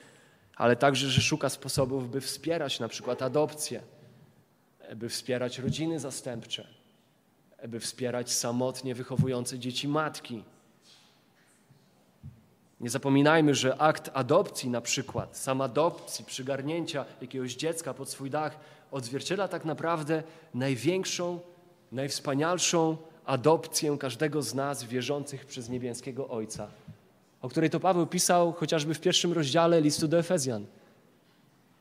ale 0.56 0.76
także, 0.76 1.10
że 1.10 1.22
szuka 1.22 1.50
sposobów, 1.50 2.12
by 2.12 2.22
wspierać 2.22 2.80
na 2.80 2.88
przykład 2.88 3.22
adopcję, 3.22 3.82
by 4.96 5.10
wspierać 5.10 5.60
rodziny 5.60 6.00
zastępcze, 6.00 6.68
by 7.68 7.80
wspierać 7.80 8.32
samotnie 8.32 8.96
wychowujące 8.96 9.60
dzieci 9.60 9.88
matki. 9.88 10.44
Nie 12.80 12.90
zapominajmy, 12.90 13.56
że 13.56 13.78
akt 13.78 14.10
adopcji 14.14 14.70
na 14.70 14.82
przykład, 14.82 15.38
sam 15.38 15.62
adopcji, 15.62 16.26
przygarnięcia 16.26 17.06
jakiegoś 17.22 17.56
dziecka 17.56 17.94
pod 17.94 18.10
swój 18.10 18.30
dach 18.30 18.60
odzwierciedla 18.92 19.48
tak 19.48 19.66
naprawdę 19.66 20.24
największą, 20.54 21.40
najwspanialszą 21.92 22.98
adopcję 23.26 23.98
każdego 23.98 24.42
z 24.42 24.54
nas 24.54 24.84
wierzących 24.84 25.46
przez 25.46 25.70
niebieskiego 25.70 26.28
Ojca, 26.28 26.68
o 27.42 27.50
której 27.50 27.70
to 27.70 27.80
Paweł 27.80 28.08
pisał 28.08 28.54
chociażby 28.54 28.94
w 28.94 29.00
pierwszym 29.00 29.34
rozdziale 29.34 29.82
listu 29.82 30.08
do 30.08 30.20
Efezjan. 30.20 30.66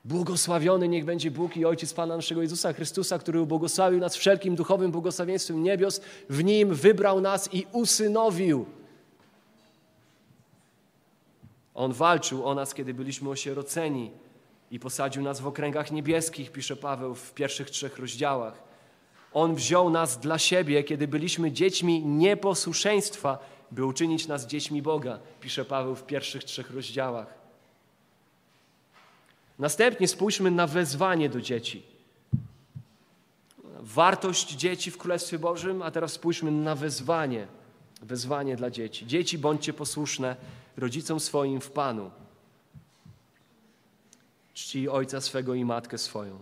Błogosławiony 0.06 0.88
niech 0.88 1.04
będzie 1.04 1.30
Bóg 1.30 1.56
i 1.56 1.64
Ojciec 1.64 1.94
Pana 1.94 2.16
naszego 2.16 2.42
Jezusa 2.42 2.72
Chrystusa, 2.72 3.18
który 3.18 3.40
ubłogosławił 3.40 4.00
nas 4.00 4.16
wszelkim 4.16 4.56
duchowym 4.56 4.90
błogosławieństwem 4.90 5.62
niebios, 5.62 6.00
w 6.30 6.44
Nim 6.44 6.74
wybrał 6.74 7.20
nas 7.20 7.54
i 7.54 7.66
usynowił. 7.72 8.66
On 11.74 11.92
walczył 11.92 12.48
o 12.48 12.54
nas, 12.54 12.74
kiedy 12.74 12.94
byliśmy 12.94 13.30
osieroceni 13.30 14.10
i 14.70 14.80
posadził 14.80 15.22
nas 15.22 15.40
w 15.40 15.46
okręgach 15.46 15.92
niebieskich, 15.92 16.52
pisze 16.52 16.76
Paweł 16.76 17.14
w 17.14 17.34
pierwszych 17.34 17.70
trzech 17.70 17.98
rozdziałach. 17.98 18.62
On 19.32 19.54
wziął 19.54 19.90
nas 19.90 20.18
dla 20.18 20.38
siebie, 20.38 20.84
kiedy 20.84 21.08
byliśmy 21.08 21.52
dziećmi 21.52 22.04
nieposłuszeństwa, 22.04 23.38
by 23.70 23.84
uczynić 23.84 24.26
nas 24.26 24.46
dziećmi 24.46 24.82
Boga, 24.82 25.18
pisze 25.40 25.64
Paweł 25.64 25.94
w 25.94 26.02
pierwszych 26.02 26.44
trzech 26.44 26.70
rozdziałach. 26.70 27.35
Następnie 29.58 30.08
spójrzmy 30.08 30.50
na 30.50 30.66
wezwanie 30.66 31.28
do 31.28 31.40
dzieci. 31.40 31.82
Wartość 33.80 34.52
dzieci 34.52 34.90
w 34.90 34.98
Królestwie 34.98 35.38
Bożym, 35.38 35.82
a 35.82 35.90
teraz 35.90 36.12
spójrzmy 36.12 36.50
na 36.50 36.74
wezwanie. 36.74 37.46
Wezwanie 38.02 38.56
dla 38.56 38.70
dzieci. 38.70 39.06
Dzieci, 39.06 39.38
bądźcie 39.38 39.72
posłuszne 39.72 40.36
rodzicom 40.76 41.20
swoim 41.20 41.60
w 41.60 41.70
Panu. 41.70 42.10
Czci 44.54 44.88
ojca 44.88 45.20
swego 45.20 45.54
i 45.54 45.64
matkę 45.64 45.98
swoją. 45.98 46.38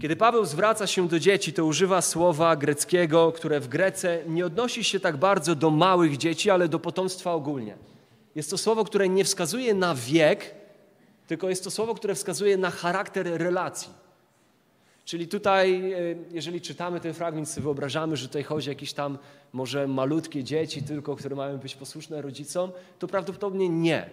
Kiedy 0.00 0.16
Paweł 0.16 0.44
zwraca 0.44 0.86
się 0.86 1.08
do 1.08 1.18
dzieci, 1.18 1.52
to 1.52 1.64
używa 1.64 2.02
słowa 2.02 2.56
greckiego, 2.56 3.32
które 3.32 3.60
w 3.60 3.68
Grece 3.68 4.22
nie 4.26 4.46
odnosi 4.46 4.84
się 4.84 5.00
tak 5.00 5.16
bardzo 5.16 5.54
do 5.54 5.70
małych 5.70 6.16
dzieci, 6.16 6.50
ale 6.50 6.68
do 6.68 6.78
potomstwa 6.78 7.32
ogólnie. 7.32 7.76
Jest 8.34 8.50
to 8.50 8.58
słowo, 8.58 8.84
które 8.84 9.08
nie 9.08 9.24
wskazuje 9.24 9.74
na 9.74 9.94
wiek, 9.94 10.54
tylko 11.28 11.48
jest 11.48 11.64
to 11.64 11.70
słowo, 11.70 11.94
które 11.94 12.14
wskazuje 12.14 12.56
na 12.56 12.70
charakter 12.70 13.26
relacji. 13.26 13.92
Czyli 15.04 15.28
tutaj, 15.28 15.92
e, 15.92 15.98
jeżeli 16.30 16.60
czytamy 16.60 17.00
ten 17.00 17.14
fragment, 17.14 17.48
sobie 17.48 17.62
wyobrażamy, 17.62 18.16
że 18.16 18.26
tutaj 18.26 18.42
chodzi 18.42 18.68
o 18.70 18.72
jakieś 18.72 18.92
tam 18.92 19.18
może 19.52 19.88
malutkie 19.88 20.44
dzieci 20.44 20.82
tylko, 20.82 21.16
które 21.16 21.36
mają 21.36 21.58
być 21.58 21.74
posłuszne 21.74 22.22
rodzicom, 22.22 22.72
to 22.98 23.06
prawdopodobnie 23.06 23.68
nie. 23.68 24.10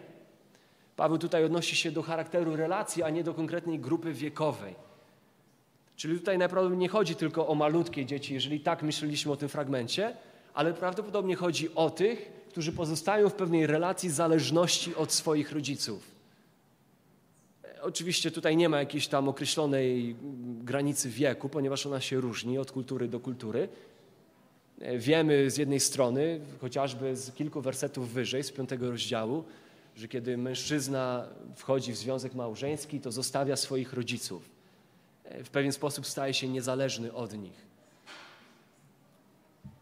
Paweł 0.96 1.18
tutaj 1.18 1.44
odnosi 1.44 1.76
się 1.76 1.92
do 1.92 2.02
charakteru 2.02 2.56
relacji, 2.56 3.04
a 3.04 3.10
nie 3.10 3.24
do 3.24 3.34
konkretnej 3.34 3.80
grupy 3.80 4.14
wiekowej. 4.14 4.76
Czyli 5.96 6.20
tutaj 6.20 6.38
najprawdopodobniej 6.38 6.82
nie 6.82 6.90
chodzi 6.90 7.16
tylko 7.16 7.48
o 7.48 7.56
malutkie 7.56 8.06
dzieci, 8.06 8.34
jeżeli 8.34 8.60
tak 8.60 8.84
myśleliśmy 8.84 9.32
o 9.32 9.38
tym 9.38 9.50
fragmencie, 9.50 10.16
ale 10.54 10.74
prawdopodobnie 10.74 11.36
chodzi 11.36 11.76
o 11.76 11.90
tych, 11.90 12.32
którzy 12.50 12.72
pozostają 12.72 13.30
w 13.30 13.34
pewnej 13.34 13.68
relacji 13.68 14.10
zależności 14.10 14.96
od 14.96 15.12
swoich 15.12 15.52
rodziców. 15.52 16.15
Oczywiście 17.86 18.32
tutaj 18.32 18.58
nie 18.58 18.70
ma 18.70 18.80
jakiejś 18.80 19.08
tam 19.08 19.30
określonej 19.30 20.16
granicy 20.64 21.10
wieku, 21.10 21.50
ponieważ 21.50 21.86
ona 21.86 22.02
się 22.02 22.20
różni 22.20 22.58
od 22.58 22.72
kultury 22.72 23.08
do 23.08 23.20
kultury. 23.20 23.70
Wiemy 24.98 25.52
z 25.52 25.58
jednej 25.58 25.80
strony, 25.80 26.40
chociażby 26.62 27.16
z 27.16 27.32
kilku 27.32 27.62
wersetów 27.62 28.10
wyżej, 28.10 28.44
z 28.44 28.52
piątego 28.52 28.92
rozdziału, 28.92 29.44
że 29.96 30.08
kiedy 30.08 30.38
mężczyzna 30.38 31.28
wchodzi 31.56 31.92
w 31.92 31.98
związek 31.98 32.34
małżeński, 32.34 33.00
to 33.00 33.12
zostawia 33.12 33.56
swoich 33.56 33.94
rodziców. 33.94 34.50
W 35.44 35.50
pewien 35.50 35.72
sposób 35.72 36.08
staje 36.08 36.34
się 36.34 36.48
niezależny 36.48 37.14
od 37.14 37.34
nich. 37.34 37.66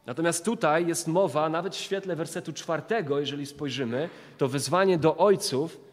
Natomiast 0.06 0.45
tutaj 0.45 0.88
jest 0.88 1.08
mowa, 1.08 1.49
nawet 1.49 1.76
w 1.76 1.80
świetle 1.80 2.16
wersetu 2.16 2.54
czwartego, 2.54 3.20
jeżeli 3.20 3.45
spojrzymy, 3.45 4.10
to 4.38 4.47
wezwanie 4.47 4.97
do 4.97 5.18
ojców 5.18 5.93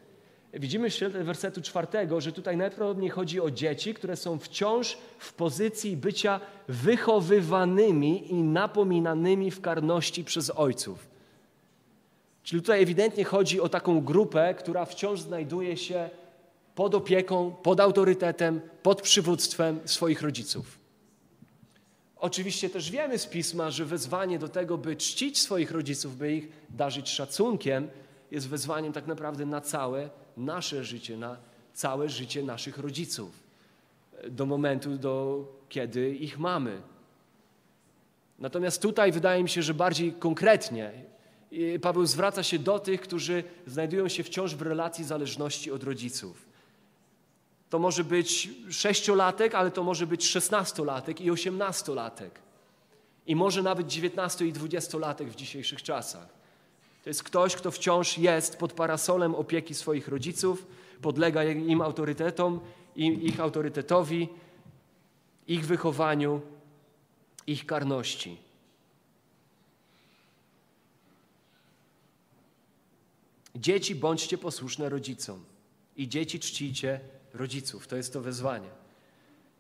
widzimy 0.53 0.91
w 0.91 0.95
świetle 0.95 1.25
wersetu 1.25 1.63
czwartego, 1.63 2.21
że 2.21 2.33
tutaj 2.33 2.57
najprawdopodobniej 2.57 3.11
chodzi 3.11 3.41
o 3.41 3.51
dzieci, 3.51 3.95
które 3.95 4.17
są 4.17 4.39
wciąż 4.39 4.99
w 5.19 5.33
pozycji 5.33 5.97
bycia 5.97 6.41
wychowywanymi 6.69 8.33
i 8.33 8.35
napominanymi 8.35 9.51
w 9.51 9.61
karności 9.61 10.25
przez 10.25 10.51
ojców. 10.51 11.09
Czyli 12.43 12.63
tutaj 12.63 12.83
ewidentnie 12.83 13.25
chodzi 13.25 13.61
o 13.61 13.69
taką 13.69 14.01
grupę, 14.01 14.55
która 14.55 14.85
wciąż 14.85 15.21
znajduje 15.21 15.77
się 15.77 16.11
pod 16.75 16.95
opieką, 16.95 17.55
pod 17.63 17.81
autorytetem, 17.81 18.61
pod 18.83 19.03
przywództwem 19.03 19.81
swoich 19.85 20.23
rodziców. 20.23 20.79
Oczywiście 22.17 22.71
też 22.71 22.91
wiemy 22.91 23.19
z 23.19 23.27
pisma, 23.27 23.71
że 23.71 23.85
wezwanie 23.85 24.39
do 24.39 24.49
tego, 24.49 24.79
by 24.79 24.97
czcić 24.97 25.41
swoich 25.41 25.71
rodziców, 25.71 26.17
by 26.17 26.33
ich 26.33 26.49
darzyć 26.71 27.09
szacunkiem, 27.09 27.89
jest 28.31 28.49
wezwaniem 28.49 28.93
tak 28.93 29.07
naprawdę 29.07 29.47
na 29.47 29.61
całe 29.61 30.11
nasze 30.37 30.85
życie, 30.85 31.17
na 31.17 31.37
całe 31.73 32.09
życie 32.09 32.43
naszych 32.43 32.79
rodziców, 32.79 33.43
do 34.29 34.47
momentu, 34.47 34.99
do 34.99 35.45
kiedy 35.69 36.11
ich 36.11 36.39
mamy. 36.39 36.83
Natomiast 38.39 38.83
tutaj 38.83 39.13
wydaje 39.13 39.43
mi 39.43 39.49
się, 39.49 39.63
że 39.63 39.75
bardziej 39.75 40.13
konkretnie 40.13 40.93
Paweł 41.83 42.07
zwraca 42.07 42.43
się 42.43 42.59
do 42.59 42.79
tych, 42.79 43.01
którzy 43.01 43.45
znajdują 43.67 44.09
się 44.09 44.23
wciąż 44.23 44.55
w 44.55 44.63
relacji 44.63 45.05
zależności 45.05 45.71
od 45.71 45.85
rodziców. 45.85 46.47
To 47.71 47.79
może 47.79 48.05
być 48.05 48.51
sześciolatek, 48.71 49.55
ale 49.55 49.71
to 49.71 49.85
może 49.85 50.07
być 50.07 50.27
szesnastolatek 50.27 51.21
i 51.21 51.31
osiemnastolatek. 51.31 52.41
I 53.27 53.37
może 53.37 53.63
nawet 53.63 53.87
dziewiętnasto 53.87 54.45
i 54.45 54.53
dwudziestolatek 54.53 55.29
w 55.29 55.35
dzisiejszych 55.35 55.83
czasach. 55.83 56.40
To 57.05 57.11
jest 57.11 57.23
ktoś, 57.23 57.57
kto 57.57 57.71
wciąż 57.71 58.19
jest 58.19 58.59
pod 58.59 58.73
parasolem 58.73 59.35
opieki 59.35 59.75
swoich 59.75 60.09
rodziców, 60.09 60.67
podlega 61.03 61.45
im 61.45 61.83
autorytetom, 61.83 62.61
im, 62.97 63.23
ich 63.23 63.41
autorytetowi, 63.41 64.29
ich 65.47 65.67
wychowaniu, 65.67 66.41
ich 67.47 67.67
karności. 67.67 68.37
Dzieci, 73.55 73.95
bądźcie 73.95 74.39
posłuszne 74.39 74.89
rodzicom 74.89 75.45
i 75.97 76.09
dzieci 76.09 76.41
czcijcie 76.41 77.01
rodziców. 77.35 77.87
To 77.87 77.97
jest 77.97 78.13
to 78.13 78.21
wezwanie. 78.21 78.80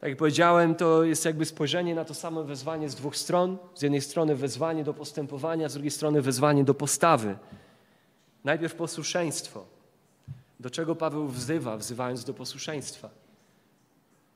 Tak 0.01 0.09
jak 0.09 0.19
powiedziałem, 0.19 0.75
to 0.75 1.05
jest 1.05 1.25
jakby 1.25 1.45
spojrzenie 1.45 1.95
na 1.95 2.05
to 2.05 2.15
samo 2.15 2.45
wezwanie 2.45 2.89
z 2.89 2.95
dwóch 2.95 3.17
stron. 3.17 3.59
Z 3.75 3.83
jednej 3.83 4.01
strony 4.01 4.37
wezwanie 4.37 4.85
do 4.85 4.95
postępowania, 4.95 5.69
z 5.69 5.73
drugiej 5.73 5.91
strony 5.91 6.23
wezwanie 6.23 6.65
do 6.65 6.75
postawy. 6.75 7.37
Najpierw 8.45 8.75
posłuszeństwo. 8.75 9.65
Do 10.61 10.71
czego 10.71 10.97
Paweł 10.97 11.29
wzywa, 11.29 11.77
wzywając 11.77 12.25
do 12.25 12.35
posłuszeństwa? 12.35 13.11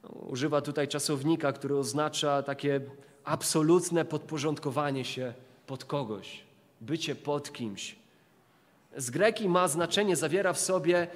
No, 0.03 0.09
używa 0.09 0.61
tutaj 0.61 0.89
czasownika, 0.89 1.53
który 1.53 1.77
oznacza 1.77 2.43
takie 2.43 2.81
absolutne 3.25 4.05
podporządkowanie 4.05 5.05
się 5.05 5.35
pod 5.67 5.85
kogoś, 5.85 6.45
bycie 6.81 7.15
pod 7.15 7.53
kimś. 7.53 7.97
Z 8.97 9.11
greki 9.11 9.49
ma 9.49 9.69
znaczenie, 9.69 10.17
zawiera 10.17 10.53
w 10.53 10.61
sobie 10.61 10.99
e, 10.99 11.07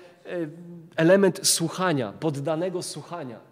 element 0.96 1.40
słuchania, 1.42 2.12
poddanego 2.12 2.82
słuchania. 2.82 3.47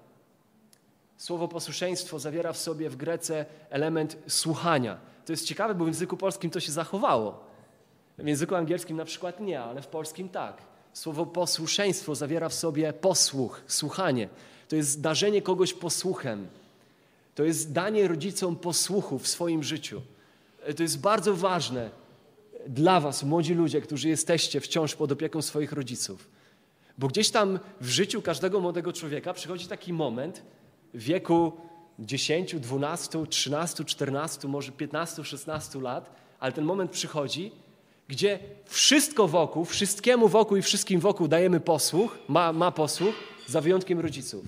Słowo 1.17 1.49
posłuszeństwo 1.49 2.19
zawiera 2.19 2.53
w 2.53 2.59
sobie 2.59 2.91
w 2.91 2.97
Grece 2.97 3.47
element 3.71 4.17
słuchania. 4.27 4.99
To 5.27 5.33
jest 5.33 5.47
ciekawe, 5.47 5.75
bo 5.75 5.85
w 5.85 5.89
języku 5.89 6.17
polskim 6.17 6.51
to 6.51 6.61
się 6.61 6.73
zachowało. 6.73 7.45
W 8.19 8.27
języku 8.27 8.55
angielskim 8.55 8.97
na 8.97 9.05
przykład 9.05 9.41
nie, 9.41 9.61
ale 9.61 9.83
w 9.83 9.87
polskim 9.87 10.29
tak. 10.29 10.63
Słowo 10.93 11.27
posłuszeństwo 11.27 12.15
zawiera 12.15 12.49
w 12.49 12.55
sobie 12.55 12.93
posłuch, 12.93 13.63
słuchanie. 13.67 14.29
To 14.69 14.77
jest 14.77 15.01
darzenie 15.01 15.43
kogoś 15.43 15.75
posłuchem. 15.75 16.49
To 17.35 17.45
jest 17.45 17.73
danie 17.73 18.09
rodzicom 18.09 18.57
posłuchu 18.57 19.19
w 19.19 19.29
swoim 19.29 19.63
życiu. 19.63 20.03
To 20.77 20.83
jest 20.83 21.01
bardzo 21.01 21.37
ważne 21.37 21.91
dla 22.69 23.01
Was, 23.01 23.23
młodzi 23.23 23.55
ludzie, 23.55 23.81
którzy 23.81 24.09
jesteście 24.09 24.61
wciąż 24.61 24.95
pod 24.95 25.13
opieką 25.13 25.43
swoich 25.43 25.73
rodziców. 25.73 26.29
Bo 26.99 27.09
gdzieś 27.09 27.31
tam 27.31 27.59
w 27.81 27.89
życiu 27.89 28.23
każdego 28.23 28.61
młodego 28.61 28.93
człowieka 28.93 29.35
przychodzi 29.35 29.69
taki 29.69 29.93
moment 29.93 30.43
w 30.95 31.03
wieku 31.03 31.53
10, 31.99 32.55
12, 32.55 33.27
13, 33.27 33.85
14, 33.85 34.49
może 34.49 34.73
15, 34.73 35.25
16 35.25 35.81
lat, 35.81 36.11
ale 36.41 36.53
ten 36.53 36.65
moment 36.65 36.91
przychodzi, 36.91 37.53
gdzie 38.09 38.39
wszystko 38.65 39.29
wokół, 39.29 39.65
wszystkiemu 39.65 40.29
wokół 40.29 40.57
i 40.57 40.63
wszystkim 40.63 41.01
wokół 41.01 41.29
dajemy 41.29 41.61
posłuch, 41.61 42.19
ma, 42.29 42.53
ma 42.53 42.73
posłuch, 42.73 43.15
za 43.47 43.61
wyjątkiem 43.61 44.01
rodziców. 44.01 44.45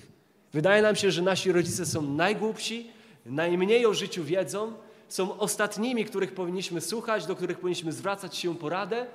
Wydaje 0.53 0.83
nam 0.83 0.97
się, 0.97 1.11
że 1.11 1.23
nasi 1.23 1.53
rodzice 1.53 1.87
są 1.87 2.03
najgłupsi, 2.03 2.91
najmniej 3.27 3.87
o 3.87 3.95
życiu 3.95 4.25
wiedzą, 4.25 4.73
są 5.09 5.39
ostatnimi, 5.39 6.05
których 6.05 6.35
powinniśmy 6.35 6.81
słuchać, 6.81 7.27
do 7.27 7.37
których 7.37 7.59
powinniśmy 7.59 7.93
zwracać 7.93 8.37
się 8.37 8.55
poradę. 8.55 9.07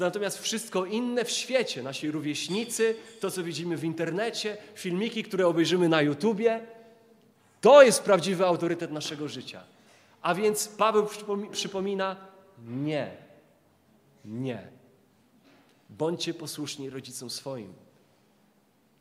Natomiast 0.00 0.38
wszystko 0.38 0.84
inne 0.84 1.24
w 1.24 1.30
świecie, 1.30 1.82
nasi 1.82 2.10
rówieśnicy, 2.10 2.96
to 3.20 3.30
co 3.30 3.42
widzimy 3.42 3.76
w 3.76 3.84
internecie, 3.84 4.56
filmiki, 4.74 5.22
które 5.22 5.46
obejrzymy 5.46 5.88
na 5.88 6.02
YouTubie, 6.02 6.60
to 7.60 7.82
jest 7.82 8.02
prawdziwy 8.02 8.46
autorytet 8.46 8.92
naszego 8.92 9.28
życia. 9.28 9.62
A 10.22 10.34
więc 10.34 10.68
Paweł 10.68 11.06
przypomina: 11.52 12.16
nie, 12.68 13.16
nie. 14.24 14.68
Bądźcie 15.90 16.34
posłuszni 16.34 16.90
rodzicom 16.90 17.30
swoim. 17.30 17.72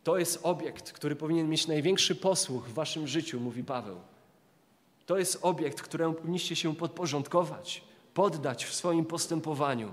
To 0.03 0.17
jest 0.17 0.39
obiekt, 0.43 0.91
który 0.91 1.15
powinien 1.15 1.49
mieć 1.49 1.67
największy 1.67 2.15
posłuch 2.15 2.69
w 2.69 2.73
waszym 2.73 3.07
życiu, 3.07 3.39
mówi 3.39 3.63
Paweł. 3.63 3.99
To 5.05 5.17
jest 5.17 5.39
obiekt, 5.41 5.81
któremu 5.81 6.13
powinniście 6.13 6.55
się 6.55 6.75
podporządkować, 6.75 7.83
poddać 8.13 8.65
w 8.65 8.73
swoim 8.73 9.05
postępowaniu. 9.05 9.91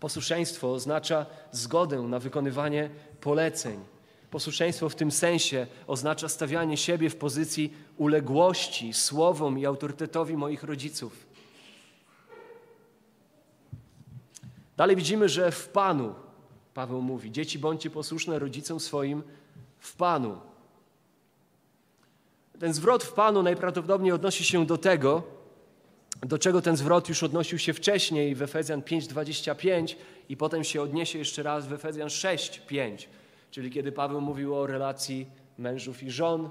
Posłuszeństwo 0.00 0.72
oznacza 0.72 1.26
zgodę 1.52 2.02
na 2.02 2.18
wykonywanie 2.18 2.90
poleceń. 3.20 3.84
Posłuszeństwo 4.30 4.88
w 4.88 4.94
tym 4.94 5.10
sensie 5.10 5.66
oznacza 5.86 6.28
stawianie 6.28 6.76
siebie 6.76 7.10
w 7.10 7.16
pozycji 7.16 7.72
uległości 7.96 8.92
słowom 8.92 9.58
i 9.58 9.66
autorytetowi 9.66 10.36
moich 10.36 10.62
rodziców. 10.62 11.26
Dalej 14.76 14.96
widzimy, 14.96 15.28
że 15.28 15.50
w 15.50 15.68
Panu, 15.68 16.14
Paweł 16.74 17.02
mówi, 17.02 17.32
dzieci 17.32 17.58
bądźcie 17.58 17.90
posłuszne 17.90 18.38
rodzicom 18.38 18.80
swoim 18.80 19.22
w 19.78 19.96
Panu. 19.96 20.40
Ten 22.58 22.74
zwrot 22.74 23.04
w 23.04 23.12
Panu 23.12 23.42
najprawdopodobniej 23.42 24.12
odnosi 24.12 24.44
się 24.44 24.66
do 24.66 24.78
tego, 24.78 25.35
do 26.22 26.38
czego 26.38 26.62
ten 26.62 26.76
zwrot 26.76 27.08
już 27.08 27.22
odnosił 27.22 27.58
się 27.58 27.72
wcześniej 27.72 28.34
w 28.34 28.42
Efezjan 28.42 28.82
5:25 28.82 29.96
i 30.28 30.36
potem 30.36 30.64
się 30.64 30.82
odniesie 30.82 31.18
jeszcze 31.18 31.42
raz 31.42 31.66
w 31.66 31.72
Efezjan 31.72 32.08
6:5, 32.08 33.06
czyli 33.50 33.70
kiedy 33.70 33.92
Paweł 33.92 34.20
mówił 34.20 34.54
o 34.54 34.66
relacji 34.66 35.26
mężów 35.58 36.02
i 36.02 36.10
żon, 36.10 36.50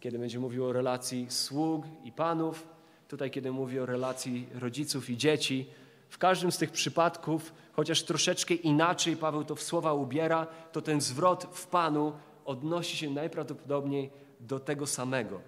kiedy 0.00 0.18
będzie 0.18 0.38
mówił 0.38 0.64
o 0.64 0.72
relacji 0.72 1.26
sług 1.28 1.84
i 2.04 2.12
panów, 2.12 2.66
tutaj 3.08 3.30
kiedy 3.30 3.52
mówi 3.52 3.78
o 3.78 3.86
relacji 3.86 4.48
rodziców 4.54 5.10
i 5.10 5.16
dzieci. 5.16 5.66
W 6.08 6.18
każdym 6.18 6.52
z 6.52 6.58
tych 6.58 6.70
przypadków, 6.70 7.52
chociaż 7.72 8.02
troszeczkę 8.02 8.54
inaczej 8.54 9.16
Paweł 9.16 9.44
to 9.44 9.54
w 9.54 9.62
słowa 9.62 9.92
ubiera, 9.92 10.46
to 10.72 10.82
ten 10.82 11.00
zwrot 11.00 11.46
w 11.52 11.66
Panu 11.66 12.12
odnosi 12.44 12.96
się 12.96 13.10
najprawdopodobniej 13.10 14.10
do 14.40 14.60
tego 14.60 14.86
samego. 14.86 15.40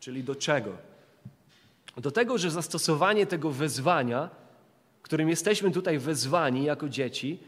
Czyli 0.00 0.24
do 0.24 0.34
czego? 0.34 0.95
Do 1.96 2.10
tego, 2.10 2.38
że 2.38 2.50
zastosowanie 2.50 3.26
tego 3.26 3.50
wezwania, 3.50 4.30
którym 5.02 5.28
jesteśmy 5.28 5.70
tutaj 5.70 5.98
wezwani 5.98 6.64
jako 6.64 6.88
dzieci, 6.88 7.38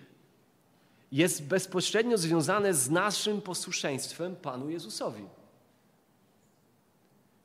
jest 1.13 1.43
bezpośrednio 1.43 2.19
związane 2.19 2.75
z 2.75 2.91
naszym 2.91 3.41
posłuszeństwem 3.41 4.37
Panu 4.37 4.71
Jezusowi. 4.71 5.25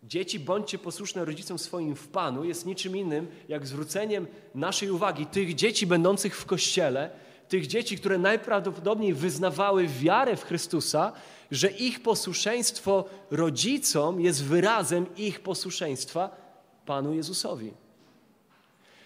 Dzieci, 0.03 0.39
bądźcie 0.39 0.77
posłuszne 0.77 1.25
rodzicom 1.25 1.59
swoim 1.59 1.95
w 1.95 2.07
Panu, 2.07 2.43
jest 2.43 2.65
niczym 2.65 2.97
innym 2.97 3.27
jak 3.49 3.67
zwróceniem 3.67 4.27
naszej 4.55 4.91
uwagi, 4.91 5.25
tych 5.25 5.55
dzieci 5.55 5.87
będących 5.87 6.37
w 6.37 6.45
kościele, 6.45 7.09
tych 7.49 7.67
dzieci, 7.67 7.97
które 7.97 8.17
najprawdopodobniej 8.17 9.13
wyznawały 9.13 9.87
wiarę 9.87 10.35
w 10.35 10.43
Chrystusa, 10.43 11.11
że 11.51 11.71
ich 11.71 12.03
posłuszeństwo 12.03 13.05
rodzicom 13.31 14.21
jest 14.21 14.43
wyrazem 14.43 15.15
ich 15.15 15.39
posłuszeństwa 15.39 16.42
Panu 16.85 17.13
Jezusowi. 17.13 17.73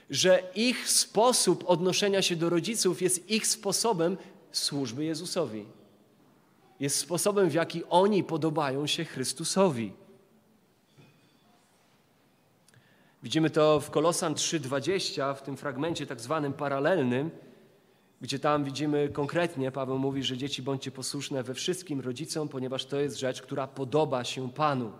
Że 0.09 0.43
ich 0.55 0.89
sposób 0.89 1.63
odnoszenia 1.67 2.21
się 2.21 2.36
do 2.36 2.49
rodziców 2.49 3.01
jest 3.01 3.30
ich 3.30 3.47
sposobem 3.47 4.17
służby 4.51 5.05
Jezusowi. 5.05 5.65
Jest 6.80 6.97
sposobem, 6.97 7.49
w 7.49 7.53
jaki 7.53 7.84
oni 7.89 8.23
podobają 8.23 8.88
się 8.88 9.05
Chrystusowi. 9.05 9.93
Widzimy 13.23 13.49
to 13.49 13.80
w 13.80 13.89
Kolosan 13.89 14.34
3:20, 14.34 15.36
w 15.36 15.41
tym 15.41 15.57
fragmencie 15.57 16.05
tak 16.05 16.21
zwanym 16.21 16.53
paralelnym, 16.53 17.32
gdzie 18.21 18.39
tam 18.39 18.63
widzimy 18.63 19.09
konkretnie, 19.09 19.71
Paweł 19.71 19.97
mówi, 19.99 20.23
że 20.23 20.38
dzieci 20.38 20.61
bądźcie 20.61 20.91
posłuszne 20.91 21.43
we 21.43 21.53
wszystkim 21.53 22.01
rodzicom, 22.01 22.49
ponieważ 22.49 22.86
to 22.86 22.99
jest 22.99 23.19
rzecz, 23.19 23.41
która 23.41 23.67
podoba 23.67 24.23
się 24.23 24.51
Panu. 24.51 24.91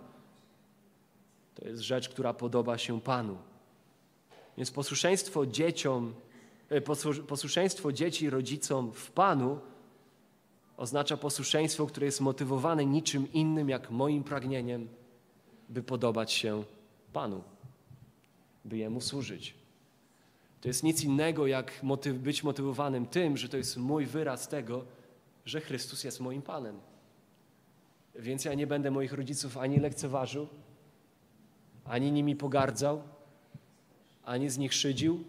To 1.60 1.68
jest 1.68 1.82
rzecz, 1.82 2.08
która 2.08 2.34
podoba 2.34 2.78
się 2.78 3.00
Panu. 3.00 3.36
Więc 4.56 4.70
posłuszeństwo 4.70 5.46
dzieciom, 5.46 6.14
e, 6.68 6.80
posłuszeństwo 7.26 7.92
dzieci 7.92 8.30
rodzicom 8.30 8.92
w 8.92 9.10
Panu 9.10 9.58
oznacza 10.76 11.16
posłuszeństwo, 11.16 11.86
które 11.86 12.06
jest 12.06 12.20
motywowane 12.20 12.86
niczym 12.86 13.32
innym 13.32 13.68
jak 13.68 13.90
moim 13.90 14.24
pragnieniem, 14.24 14.88
by 15.68 15.82
podobać 15.82 16.32
się 16.32 16.64
Panu, 17.12 17.42
by 18.64 18.76
Jemu 18.76 19.00
służyć. 19.00 19.54
To 20.60 20.68
jest 20.68 20.82
nic 20.82 21.04
innego, 21.04 21.46
jak 21.46 21.82
motyw, 21.82 22.18
być 22.18 22.42
motywowanym 22.42 23.06
tym, 23.06 23.36
że 23.36 23.48
to 23.48 23.56
jest 23.56 23.76
mój 23.76 24.06
wyraz 24.06 24.48
tego, 24.48 24.84
że 25.44 25.60
Chrystus 25.60 26.04
jest 26.04 26.20
moim 26.20 26.42
Panem. 26.42 26.80
Więc 28.14 28.44
ja 28.44 28.54
nie 28.54 28.66
będę 28.66 28.90
moich 28.90 29.12
rodziców 29.12 29.56
ani 29.56 29.80
lekceważył, 29.80 30.48
ani 31.88 32.12
nimi 32.12 32.36
pogardzał, 32.36 33.02
ani 34.24 34.50
z 34.50 34.58
nich 34.58 34.74
szydził, 34.74 35.24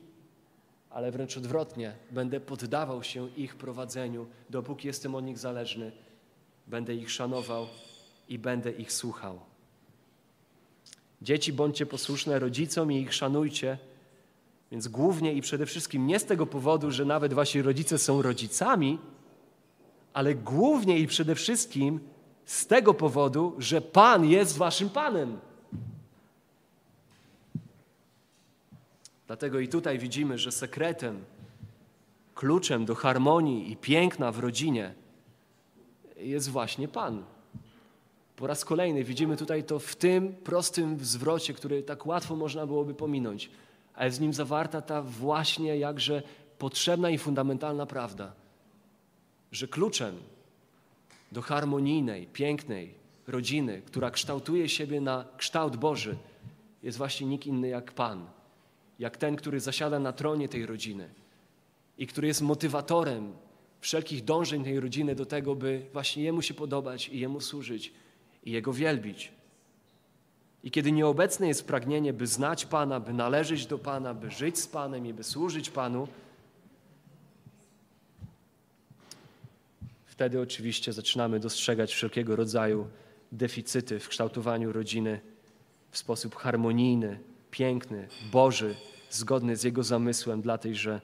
ale 0.89 1.11
wręcz 1.11 1.37
odwrotnie, 1.37 1.95
będę 2.11 2.39
poddawał 2.39 3.03
się 3.03 3.29
ich 3.29 3.55
prowadzeniu, 3.55 4.27
dopóki 4.49 4.87
jestem 4.87 5.15
od 5.15 5.25
nich 5.25 5.37
zależny. 5.37 5.91
Będę 6.67 6.95
ich 6.95 7.11
szanował 7.11 7.67
i 8.29 8.39
będę 8.39 8.71
ich 8.71 8.91
słuchał. 8.91 9.39
Dzieci, 11.21 11.53
bądźcie 11.53 11.85
posłuszne 11.85 12.39
rodzicom 12.39 12.91
i 12.91 13.01
ich 13.01 13.13
szanujcie, 13.13 13.77
więc 14.71 14.87
głównie 14.87 15.33
i 15.33 15.41
przede 15.41 15.65
wszystkim 15.65 16.07
nie 16.07 16.19
z 16.19 16.25
tego 16.25 16.45
powodu, 16.45 16.91
że 16.91 17.05
nawet 17.05 17.33
wasi 17.33 17.61
rodzice 17.61 17.97
są 17.97 18.21
rodzicami, 18.21 18.99
ale 20.13 20.35
głównie 20.35 20.99
i 20.99 21.07
przede 21.07 21.35
wszystkim 21.35 21.99
z 22.45 22.67
tego 22.67 22.93
powodu, 22.93 23.55
że 23.57 23.81
Pan 23.81 24.25
jest 24.25 24.57
waszym 24.57 24.89
Panem. 24.89 25.39
Dlatego 29.29 29.59
i 29.59 29.67
tutaj 29.67 29.99
widzimy, 29.99 30.37
że 30.37 30.51
sekretem, 30.51 31.23
kluczem 32.35 32.85
do 32.85 32.95
harmonii 32.95 33.71
i 33.71 33.77
piękna 33.77 34.31
w 34.31 34.39
rodzinie 34.39 34.93
jest 36.17 36.49
właśnie 36.49 36.87
Pan. 36.87 37.23
Po 38.35 38.47
raz 38.47 38.65
kolejny 38.65 39.03
widzimy 39.03 39.37
tutaj 39.37 39.63
to 39.63 39.79
w 39.79 39.95
tym 39.95 40.33
prostym 40.33 40.99
zwrocie, 40.99 41.53
który 41.53 41.83
tak 41.83 42.05
łatwo 42.05 42.35
można 42.35 42.65
byłoby 42.65 42.93
pominąć, 42.93 43.49
a 43.95 44.05
jest 44.05 44.17
w 44.17 44.21
nim 44.21 44.33
zawarta 44.33 44.81
ta 44.81 45.01
właśnie 45.01 45.77
jakże 45.77 46.23
potrzebna 46.57 47.09
i 47.09 47.17
fundamentalna 47.17 47.85
prawda, 47.85 48.33
że 49.51 49.67
kluczem 49.67 50.15
do 51.31 51.41
harmonijnej, 51.41 52.27
pięknej 52.27 52.93
rodziny, 53.27 53.81
która 53.85 54.11
kształtuje 54.11 54.69
siebie 54.69 55.01
na 55.01 55.25
kształt 55.37 55.77
Boży, 55.77 56.17
jest 56.83 56.97
właśnie 56.97 57.27
nikt 57.27 57.45
inny 57.45 57.67
jak 57.67 57.91
Pan 57.91 58.38
jak 58.99 59.17
ten, 59.17 59.35
który 59.35 59.59
zasiada 59.59 59.99
na 59.99 60.13
tronie 60.13 60.49
tej 60.49 60.65
rodziny 60.65 61.09
i 61.97 62.07
który 62.07 62.27
jest 62.27 62.41
motywatorem 62.41 63.33
wszelkich 63.81 64.23
dążeń 64.23 64.63
tej 64.63 64.79
rodziny 64.79 65.15
do 65.15 65.25
tego, 65.25 65.55
by 65.55 65.85
właśnie 65.93 66.23
Jemu 66.23 66.41
się 66.41 66.53
podobać 66.53 67.09
i 67.09 67.19
Jemu 67.19 67.41
służyć 67.41 67.93
i 68.43 68.51
Jego 68.51 68.73
wielbić. 68.73 69.31
I 70.63 70.71
kiedy 70.71 70.91
nieobecne 70.91 71.47
jest 71.47 71.67
pragnienie, 71.67 72.13
by 72.13 72.27
znać 72.27 72.65
Pana, 72.65 72.99
by 72.99 73.13
należeć 73.13 73.65
do 73.65 73.77
Pana, 73.77 74.13
by 74.13 74.31
żyć 74.31 74.59
z 74.59 74.67
Panem 74.67 75.05
i 75.05 75.13
by 75.13 75.23
służyć 75.23 75.69
Panu, 75.69 76.07
wtedy 80.05 80.41
oczywiście 80.41 80.93
zaczynamy 80.93 81.39
dostrzegać 81.39 81.93
wszelkiego 81.93 82.35
rodzaju 82.35 82.87
deficyty 83.31 83.99
w 83.99 84.09
kształtowaniu 84.09 84.73
rodziny 84.73 85.19
w 85.91 85.97
sposób 85.97 86.35
harmonijny, 86.35 87.19
piękny, 87.51 88.07
Boży, 88.31 88.75
zgodny 89.09 89.55
z 89.55 89.63
Jego 89.63 89.83
zamysłem 89.83 90.41
dla 90.41 90.57
tejże 90.57 91.01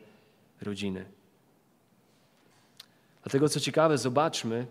rodziny. 0.61 1.05
Dlatego, 3.23 3.49
co 3.49 3.59
ciekawe, 3.59 3.97
zobaczmy, 3.97 4.67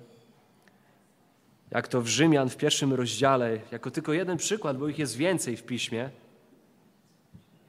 jak 1.71 1.89
to 1.89 2.01
w 2.01 2.07
Rzymian 2.07 2.49
w 2.51 2.57
pierwszym 2.57 2.93
rozdziale, 2.93 3.61
jako 3.71 3.91
tylko 3.91 4.13
jeden 4.13 4.37
przykład, 4.37 4.79
bo 4.79 4.89
ich 4.89 4.99
jest 4.99 5.17
więcej 5.17 5.57
w 5.57 5.63
piśmie, 5.63 6.11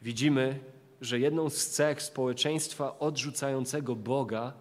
widzimy, 0.01 0.59
że 1.01 1.19
jedną 1.19 1.49
z 1.49 1.67
cech 1.67 2.01
społeczeństwa 2.01 2.99
odrzucającego 2.99 3.95
Boga 3.95 4.53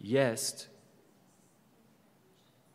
jest 0.00 0.70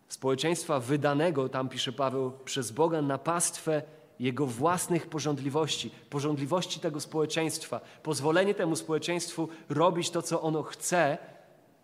społeczeństwa 0.08 0.80
wydanego, 0.80 1.50
tam 1.50 1.70
pisze 1.70 1.91
Paweł, 1.91 2.32
przez 2.45 2.72
Boga 2.72 3.02
na 3.02 3.18
pastwę 3.18 3.82
jego 4.20 4.45
własnych 4.45 5.07
porządliwości, 5.07 5.91
porządliwości 6.09 6.80
tego 6.80 6.99
społeczeństwa, 6.99 7.82
pozwolenie 8.03 8.53
temu 8.53 8.76
społeczeństwu 8.76 9.49
robić 9.70 10.09
to, 10.09 10.22
co 10.22 10.41
ono 10.41 10.63
chce, 10.63 11.17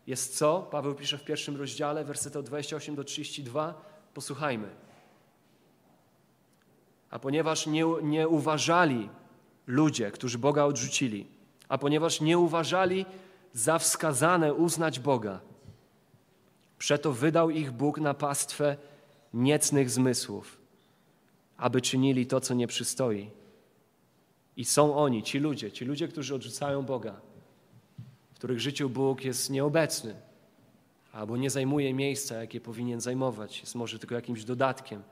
jest 0.07 0.37
co? 0.37 0.67
Paweł 0.71 0.95
pisze 0.95 1.17
w 1.17 1.23
pierwszym 1.23 1.57
rozdziale, 1.57 2.03
wersety 2.03 2.39
od 2.39 2.45
28 2.45 2.95
do 2.95 3.03
32. 3.03 3.81
Posłuchajmy. 4.13 4.67
A 7.09 7.19
ponieważ 7.19 7.67
nie, 7.67 7.85
nie 8.03 8.27
uważali 8.27 9.09
ludzie, 9.67 10.11
którzy 10.11 10.37
Boga 10.37 10.63
odrzucili, 10.63 11.27
a 11.69 11.77
ponieważ 11.77 12.21
nie 12.21 12.37
uważali 12.37 13.05
za 13.53 13.79
wskazane 13.79 14.53
uznać 14.53 14.99
Boga, 14.99 15.39
przeto 16.77 17.11
wydał 17.11 17.49
ich 17.49 17.71
Bóg 17.71 17.99
na 17.99 18.13
pastwę 18.13 18.77
niecnych 19.33 19.89
zmysłów, 19.89 20.64
aby 21.57 21.81
czynili 21.81 22.25
to, 22.27 22.41
co 22.41 22.53
nie 22.53 22.67
przystoi. 22.67 23.29
I 24.57 24.65
są 24.65 24.95
oni, 24.95 25.23
ci 25.23 25.39
ludzie, 25.39 25.71
ci 25.71 25.85
ludzie, 25.85 26.07
którzy 26.07 26.35
odrzucają 26.35 26.83
Boga, 26.83 27.21
w 28.33 28.35
których 28.35 28.59
życiu 28.59 28.89
Bóg 28.89 29.23
jest 29.23 29.49
nieobecny, 29.49 30.15
albo 31.11 31.37
nie 31.37 31.49
zajmuje 31.49 31.93
miejsca, 31.93 32.35
jakie 32.35 32.61
powinien 32.61 33.01
zajmować, 33.01 33.59
jest 33.59 33.75
może 33.75 33.99
tylko 33.99 34.15
jakimś 34.15 34.43
dodatkiem. 34.43 35.03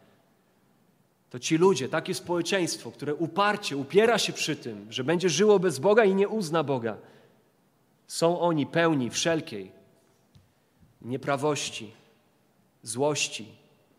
To 1.30 1.40
ci 1.40 1.58
ludzie, 1.58 1.90
takie 1.90 2.14
społeczeństwo, 2.14 2.92
które 2.92 3.16
uparcie 3.16 3.78
upiera 3.78 4.18
się 4.18 4.34
przy 4.34 4.56
tym, 4.56 4.88
że 4.90 5.04
będzie 5.04 5.30
żyło 5.30 5.60
bez 5.60 5.80
Boga 5.80 6.06
i 6.06 6.16
nie 6.16 6.28
uzna 6.28 6.64
Boga, 6.64 6.98
są 8.08 8.40
oni 8.40 8.66
pełni 8.66 9.10
wszelkiej 9.10 9.72
nieprawości, 11.02 11.92
złości, 12.84 13.48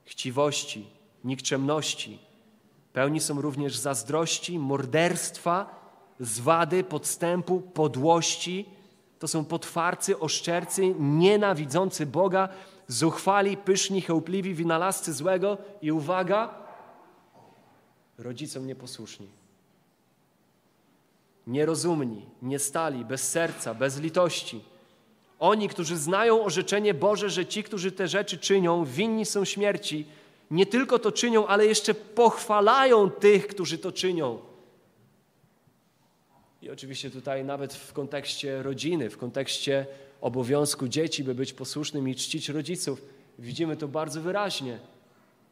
chciwości, 0.04 0.86
nikczemności. 1.24 2.18
Pełni 2.94 3.20
są 3.20 3.40
również 3.40 3.76
zazdrości, 3.76 4.58
morderstwa, 4.58 5.80
zwady, 6.20 6.84
podstępu, 6.84 7.60
podłości, 7.60 8.68
to 9.18 9.28
są 9.28 9.44
potwarcy, 9.44 10.18
oszczercy, 10.18 10.94
nienawidzący 10.98 12.06
Boga, 12.06 12.48
zuchwali, 12.88 13.56
pyszni, 13.56 14.00
chełpliwi, 14.00 14.54
wynalazcy 14.54 15.12
złego 15.12 15.58
i 15.82 15.92
uwaga, 15.92 16.54
rodzicom 18.18 18.66
nieposłuszni. 18.66 19.28
Nierozumni, 21.46 22.26
niestali, 22.42 23.04
bez 23.04 23.30
serca, 23.30 23.74
bez 23.74 24.00
litości. 24.00 24.64
Oni, 25.38 25.68
którzy 25.68 25.96
znają 25.96 26.44
orzeczenie 26.44 26.94
Boże, 26.94 27.30
że 27.30 27.46
ci, 27.46 27.62
którzy 27.62 27.92
te 27.92 28.08
rzeczy 28.08 28.38
czynią, 28.38 28.84
winni 28.84 29.24
są 29.24 29.44
śmierci, 29.44 30.06
nie 30.50 30.66
tylko 30.66 30.98
to 30.98 31.12
czynią, 31.12 31.46
ale 31.46 31.66
jeszcze 31.66 31.94
pochwalają 31.94 33.10
tych, 33.10 33.46
którzy 33.46 33.78
to 33.78 33.92
czynią. 33.92 34.38
I 36.62 36.70
oczywiście 36.70 37.10
tutaj 37.10 37.44
nawet 37.44 37.74
w 37.74 37.92
kontekście 37.92 38.62
rodziny, 38.62 39.10
w 39.10 39.18
kontekście 39.18 39.86
obowiązku 40.20 40.88
dzieci, 40.88 41.24
by 41.24 41.34
być 41.34 41.52
posłusznym 41.52 42.08
i 42.08 42.14
czcić 42.14 42.48
rodziców, 42.48 43.02
widzimy 43.38 43.76
to 43.76 43.88
bardzo 43.88 44.20
wyraźnie. 44.20 44.78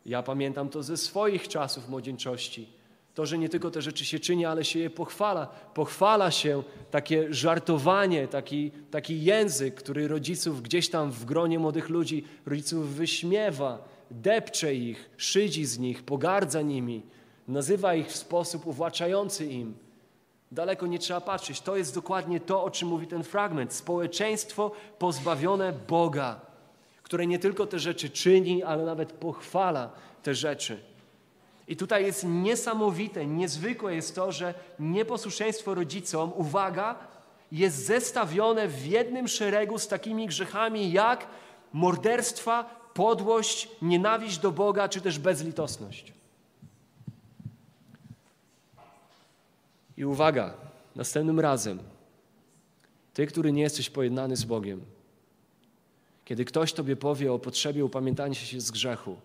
Ja 0.07 0.23
pamiętam 0.23 0.69
to 0.69 0.83
ze 0.83 0.97
swoich 0.97 1.49
czasów 1.49 1.89
młodzieńczości. 1.89 2.69
To, 3.15 3.27
że 3.27 3.39
nie 3.39 3.49
tylko 3.49 3.71
te 3.71 3.83
rzeczy 3.83 4.05
się 4.05 4.19
czyni, 4.19 4.45
ale 4.45 4.65
się 4.65 4.79
je 4.79 4.91
pochwala. 4.91 5.47
Pochwala 5.75 6.31
się 6.31 6.63
takie 6.91 7.35
żartowanie, 7.35 8.29
taki, 8.29 8.71
taki 8.91 9.25
język, 9.25 9.75
który 9.75 10.09
rodziców 10.09 10.63
gdzieś 10.63 10.89
tam 10.89 11.11
w 11.11 11.25
gronie 11.25 11.59
młodych 11.59 11.89
ludzi, 11.89 12.25
rodziców 12.47 12.95
wyśmiewa, 12.95 13.89
depcze 14.13 14.75
ich, 14.75 15.11
szydzi 15.17 15.65
z 15.65 15.79
nich, 15.79 16.03
pogardza 16.03 16.63
nimi, 16.63 17.03
nazywa 17.49 17.95
ich 17.95 18.07
w 18.07 18.17
sposób 18.17 18.67
uwłaczający 18.67 19.47
im. 19.47 19.75
Daleko 20.53 20.87
nie 20.87 20.99
trzeba 20.99 21.21
patrzeć. 21.21 21.61
To 21.61 21.77
jest 21.77 21.95
dokładnie 21.95 22.41
to, 22.41 22.65
o 22.65 22.71
czym 22.71 22.89
mówi 22.89 23.07
ten 23.07 23.23
fragment. 23.23 23.73
Społeczeństwo 23.73 24.71
pozbawione 24.99 25.73
Boga, 25.73 26.41
które 27.03 27.27
nie 27.27 27.39
tylko 27.39 27.67
te 27.67 27.79
rzeczy 27.79 28.11
czyni, 28.11 28.63
ale 28.63 28.85
nawet 28.85 29.13
pochwala 29.13 29.91
te 30.23 30.35
rzeczy. 30.35 30.79
I 31.69 31.77
tutaj 31.77 32.05
jest 32.05 32.25
niesamowite, 32.25 33.27
niezwykłe 33.27 33.95
jest 33.95 34.15
to, 34.15 34.33
że 34.33 34.55
nieposłuszeństwo 34.79 35.75
rodzicom, 35.75 36.33
uwaga, 36.37 36.97
jest 37.53 37.87
zestawione 37.87 38.69
w 38.69 38.87
jednym 38.87 39.29
szeregu 39.29 39.79
z 39.79 39.89
takimi 39.89 40.27
grzechami 40.27 40.93
jak 40.93 41.27
morderstwa, 41.73 42.82
podłość, 42.95 43.69
nienawiść 43.83 44.39
do 44.39 44.53
Boga 44.53 44.89
czy 44.89 45.01
też 45.01 45.19
bezlitosność. 45.19 46.13
I 49.97 50.05
uwaga, 50.05 50.55
następnym 50.97 51.41
razem, 51.41 51.79
ty, 53.15 53.27
który 53.27 53.53
nie 53.53 53.63
jesteś 53.63 53.91
pojednany 53.91 54.37
z 54.37 54.45
Bogiem, 54.45 54.81
kiedy 56.25 56.45
ktoś 56.45 56.73
tobie 56.73 56.97
powie 56.97 57.33
o 57.33 57.39
potrzebie 57.39 57.85
upamiętania 57.85 58.35
się 58.35 58.61
z 58.61 58.71
grzechu, 58.71 59.17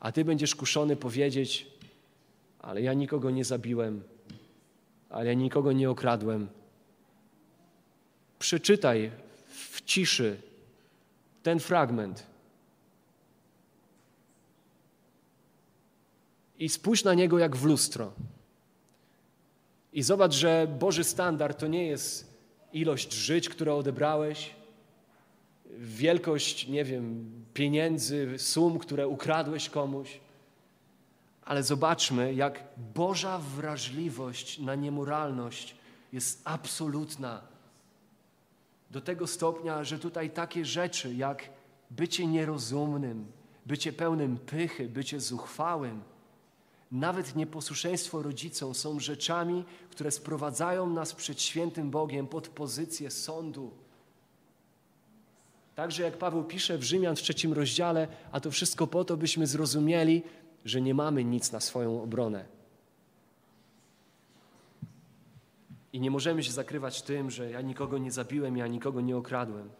a 0.00 0.12
ty 0.12 0.24
będziesz 0.24 0.54
kuszony 0.54 0.96
powiedzieć, 0.96 1.66
ale 2.58 2.82
ja 2.82 2.94
nikogo 2.94 3.30
nie 3.30 3.44
zabiłem, 3.44 4.02
ale 5.10 5.26
ja 5.26 5.34
nikogo 5.34 5.72
nie 5.72 5.90
okradłem. 5.90 6.48
Przeczytaj 8.38 9.10
w 9.48 9.82
ciszy 9.84 10.40
ten 11.42 11.60
fragment 11.60 12.33
i 16.64 16.68
spójrz 16.68 17.04
na 17.04 17.14
niego 17.14 17.38
jak 17.38 17.56
w 17.56 17.64
lustro. 17.64 18.12
I 19.92 20.02
zobacz, 20.02 20.34
że 20.34 20.66
Boży 20.78 21.04
standard 21.04 21.58
to 21.58 21.66
nie 21.66 21.86
jest 21.86 22.38
ilość 22.72 23.12
żyć, 23.12 23.48
które 23.48 23.74
odebrałeś, 23.74 24.50
wielkość, 25.78 26.68
nie 26.68 26.84
wiem, 26.84 27.30
pieniędzy, 27.54 28.34
sum, 28.38 28.78
które 28.78 29.08
ukradłeś 29.08 29.70
komuś. 29.70 30.20
Ale 31.44 31.62
zobaczmy, 31.62 32.34
jak 32.34 32.64
Boża 32.94 33.38
wrażliwość 33.38 34.58
na 34.58 34.74
niemoralność 34.74 35.76
jest 36.12 36.42
absolutna. 36.44 37.40
Do 38.90 39.00
tego 39.00 39.26
stopnia, 39.26 39.84
że 39.84 39.98
tutaj 39.98 40.30
takie 40.30 40.64
rzeczy 40.64 41.14
jak 41.14 41.50
bycie 41.90 42.26
nierozumnym, 42.26 43.26
bycie 43.66 43.92
pełnym 43.92 44.38
pychy, 44.38 44.88
bycie 44.88 45.20
zuchwałym, 45.20 46.13
nawet 46.94 47.36
nieposłuszeństwo 47.36 48.22
rodzicom 48.22 48.74
są 48.74 49.00
rzeczami, 49.00 49.64
które 49.90 50.10
sprowadzają 50.10 50.90
nas 50.90 51.14
przed 51.14 51.42
świętym 51.42 51.90
Bogiem 51.90 52.26
pod 52.26 52.48
pozycję 52.48 53.10
sądu. 53.10 53.70
Także 55.74 56.02
jak 56.02 56.18
Paweł 56.18 56.44
pisze 56.44 56.78
w 56.78 56.82
Rzymian 56.82 57.16
w 57.16 57.22
trzecim 57.22 57.52
rozdziale, 57.52 58.08
a 58.32 58.40
to 58.40 58.50
wszystko 58.50 58.86
po 58.86 59.04
to, 59.04 59.16
byśmy 59.16 59.46
zrozumieli, 59.46 60.22
że 60.64 60.80
nie 60.80 60.94
mamy 60.94 61.24
nic 61.24 61.52
na 61.52 61.60
swoją 61.60 62.02
obronę. 62.02 62.44
I 65.92 66.00
nie 66.00 66.10
możemy 66.10 66.42
się 66.42 66.52
zakrywać 66.52 67.02
tym, 67.02 67.30
że 67.30 67.50
ja 67.50 67.60
nikogo 67.60 67.98
nie 67.98 68.12
zabiłem, 68.12 68.56
ja 68.56 68.66
nikogo 68.66 69.00
nie 69.00 69.16
okradłem. 69.16 69.70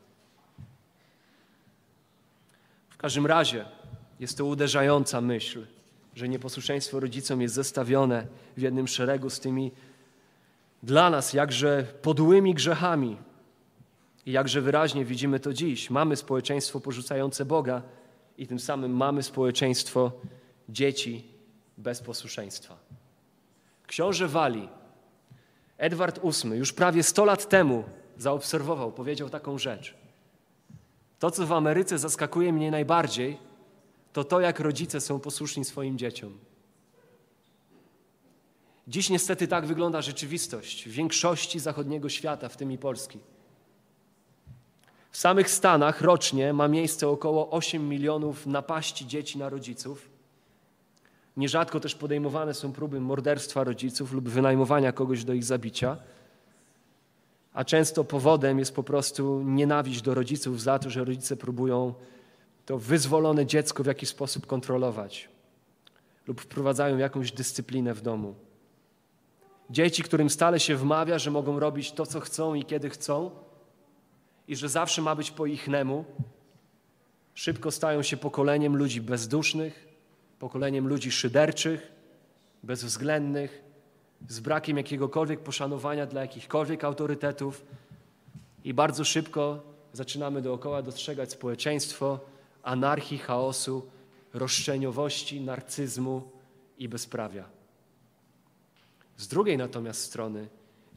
W 2.91 2.97
każdym 2.97 3.27
razie 3.27 3.65
jest 4.21 4.39
to 4.39 4.45
uderzająca 4.45 5.21
myśl 5.21 5.67
że 6.15 6.29
nieposłuszeństwo 6.29 7.01
rodzicom 7.01 7.41
jest 7.41 7.55
zestawione 7.55 8.27
w 8.57 8.63
jednym 8.63 8.89
szeregu 8.89 9.31
z 9.31 9.41
tymi 9.41 9.73
dla 10.83 11.11
nas 11.11 11.33
jakże 11.33 11.87
podłymi 12.03 12.55
grzechami. 12.55 13.17
I 14.27 14.33
jakże 14.33 14.61
wyraźnie 14.61 15.05
widzimy 15.05 15.41
to 15.41 15.53
dziś. 15.53 15.91
Mamy 15.91 16.17
społeczeństwo 16.17 16.81
porzucające 16.81 17.45
Boga 17.45 17.83
i 18.39 18.47
tym 18.47 18.59
samym 18.61 18.97
mamy 18.97 19.23
społeczeństwo 19.23 20.13
dzieci 20.69 21.25
bez 21.79 22.01
posłuszeństwa. 22.01 22.77
Książę 23.87 24.29
Wali, 24.29 24.69
Edward 25.79 26.21
VIII, 26.23 26.59
już 26.59 26.73
prawie 26.73 27.03
100 27.03 27.25
lat 27.25 27.49
temu 27.49 27.85
zaobserwował, 28.19 28.93
powiedział 28.93 29.31
taką 29.31 29.59
rzecz. 29.59 29.95
To, 31.19 31.31
co 31.31 31.47
w 31.47 31.53
Ameryce 31.53 31.99
zaskakuje 31.99 32.53
mnie 32.53 32.71
najbardziej, 32.71 33.39
to 34.15 34.25
to, 34.25 34.41
jak 34.41 34.61
rodzice 34.61 35.01
są 35.01 35.21
posłuszni 35.21 35.65
swoim 35.65 35.99
dzieciom. 35.99 36.39
Dziś 38.89 39.11
niestety 39.11 39.49
tak 39.49 39.67
wygląda 39.67 40.03
rzeczywistość 40.03 40.89
w 40.89 40.93
większości 40.93 41.61
zachodniego 41.61 42.09
świata, 42.09 42.49
w 42.49 42.57
tym 42.57 42.73
i 42.73 42.79
Polski. 42.79 43.19
W 45.11 45.17
samych 45.17 45.51
Stanach 45.51 46.01
rocznie 46.01 46.53
ma 46.53 46.69
miejsce 46.69 47.09
około 47.09 47.51
8 47.51 47.89
milionów 47.89 48.47
napaści 48.47 49.07
dzieci 49.07 49.39
na 49.39 49.49
rodziców. 49.49 50.09
Nierzadko 51.37 51.81
też 51.81 51.95
podejmowane 51.95 52.55
są 52.55 52.73
próby 52.73 53.01
morderstwa 53.01 53.65
rodziców 53.65 54.13
lub 54.13 54.29
wynajmowania 54.29 54.93
kogoś 54.93 55.25
do 55.25 55.33
ich 55.33 55.45
zabicia. 55.45 55.97
A 57.53 57.65
często 57.65 58.05
powodem 58.05 58.59
jest 58.59 58.75
po 58.75 58.83
prostu 58.83 59.43
nienawiść 59.43 60.03
do 60.03 60.15
rodziców 60.15 60.63
za 60.63 60.79
to, 60.79 60.91
że 60.91 61.05
rodzice 61.05 61.37
próbują 61.37 61.95
to 62.67 62.79
wyzwolone 62.79 63.47
dziecko 63.47 63.83
w 63.83 63.87
jakiś 63.87 64.09
sposób 64.09 64.47
kontrolować 64.47 65.29
lub 66.27 66.41
wprowadzają 66.41 66.99
jakąś 66.99 67.33
dyscyplinę 67.33 67.95
w 67.95 68.03
domu. 68.03 68.35
Dzieci, 69.71 70.03
którym 70.03 70.31
stale 70.31 70.61
się 70.61 70.77
wmawia, 70.77 71.19
że 71.19 71.31
mogą 71.31 71.61
robić 71.61 71.93
to, 71.93 72.07
co 72.07 72.21
chcą 72.21 72.55
i 72.55 72.65
kiedy 72.65 72.91
chcą, 72.91 73.31
i 74.49 74.57
że 74.57 74.69
zawsze 74.69 75.03
ma 75.03 75.15
być 75.15 75.31
po 75.31 75.47
ichnemu, 75.47 76.05
szybko 77.35 77.71
stają 77.71 78.03
się 78.03 78.17
pokoleniem 78.17 78.77
ludzi 78.77 79.01
bezdusznych, 79.01 79.89
pokoleniem 80.39 80.89
ludzi 80.89 81.11
szyderczych, 81.11 81.93
bezwzględnych, 82.63 83.65
z 84.29 84.41
brakiem 84.41 84.77
jakiegokolwiek 84.77 85.41
poszanowania 85.41 86.07
dla 86.07 86.21
jakichkolwiek 86.21 86.85
autorytetów 86.85 87.65
i 88.65 88.75
bardzo 88.75 89.05
szybko 89.05 89.63
zaczynamy 89.93 90.43
dookoła 90.43 90.83
dostrzegać 90.83 91.33
społeczeństwo 91.33 92.21
anarchii, 92.65 93.19
chaosu, 93.19 93.91
roszczeniowości, 94.35 95.41
narcyzmu 95.41 96.23
i 96.79 96.89
bezprawia. 96.89 97.49
Z 99.17 99.29
drugiej 99.29 99.59
natomiast 99.59 100.03
strony 100.03 100.49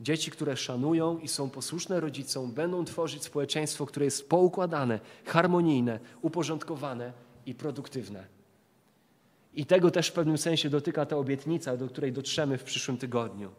Dzieci, 0.01 0.31
które 0.31 0.57
szanują 0.57 1.19
i 1.19 1.27
są 1.27 1.49
posłuszne 1.49 1.99
rodzicom, 1.99 2.51
będą 2.51 2.85
tworzyć 2.85 3.23
społeczeństwo, 3.23 3.85
które 3.85 4.05
jest 4.05 4.29
poukładane, 4.29 4.99
harmonijne, 5.25 5.99
uporządkowane 6.21 7.13
i 7.45 7.55
produktywne. 7.55 8.27
I 9.53 9.65
tego 9.65 9.91
też 9.91 10.07
w 10.07 10.13
pewnym 10.13 10.37
sensie 10.37 10.69
dotyka 10.69 11.05
ta 11.05 11.17
obietnica, 11.17 11.77
do 11.77 11.87
której 11.87 12.11
dotrzemy 12.11 12.57
w 12.57 12.63
przyszłym 12.63 12.97
tygodniu. 12.97 13.51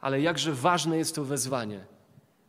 Ale 0.00 0.20
jakże 0.20 0.52
ważne 0.52 0.98
jest 0.98 1.14
to 1.14 1.24
wezwanie 1.24 1.86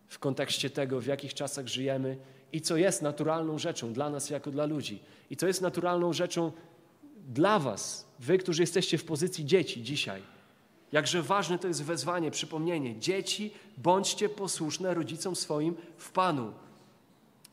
w 0.07 0.19
kontekście 0.19 0.69
tego, 0.69 1.01
w 1.01 1.05
jakich 1.05 1.33
czasach 1.33 1.67
żyjemy 1.67 2.17
i 2.53 2.61
co 2.61 2.77
jest 2.77 3.01
naturalną 3.01 3.57
rzeczą 3.57 3.93
dla 3.93 4.09
nas 4.09 4.29
jako 4.29 4.51
dla 4.51 4.65
ludzi. 4.65 4.99
I 5.29 5.37
co 5.37 5.47
jest 5.47 5.61
naturalną 5.61 6.13
rzeczą 6.13 6.51
dla 7.27 7.59
Was, 7.59 8.07
Wy, 8.19 8.37
którzy 8.37 8.63
jesteście 8.63 8.97
w 8.97 9.05
pozycji 9.05 9.45
dzieci 9.45 9.83
dzisiaj 9.83 10.21
Jakże 10.91 11.21
ważne 11.21 11.59
to 11.59 11.67
jest 11.67 11.83
wezwanie, 11.83 12.31
przypomnienie. 12.31 12.99
Dzieci, 12.99 13.53
bądźcie 13.77 14.29
posłuszne 14.29 14.93
rodzicom 14.93 15.35
swoim 15.35 15.75
w 15.97 16.11
Panu. 16.11 16.53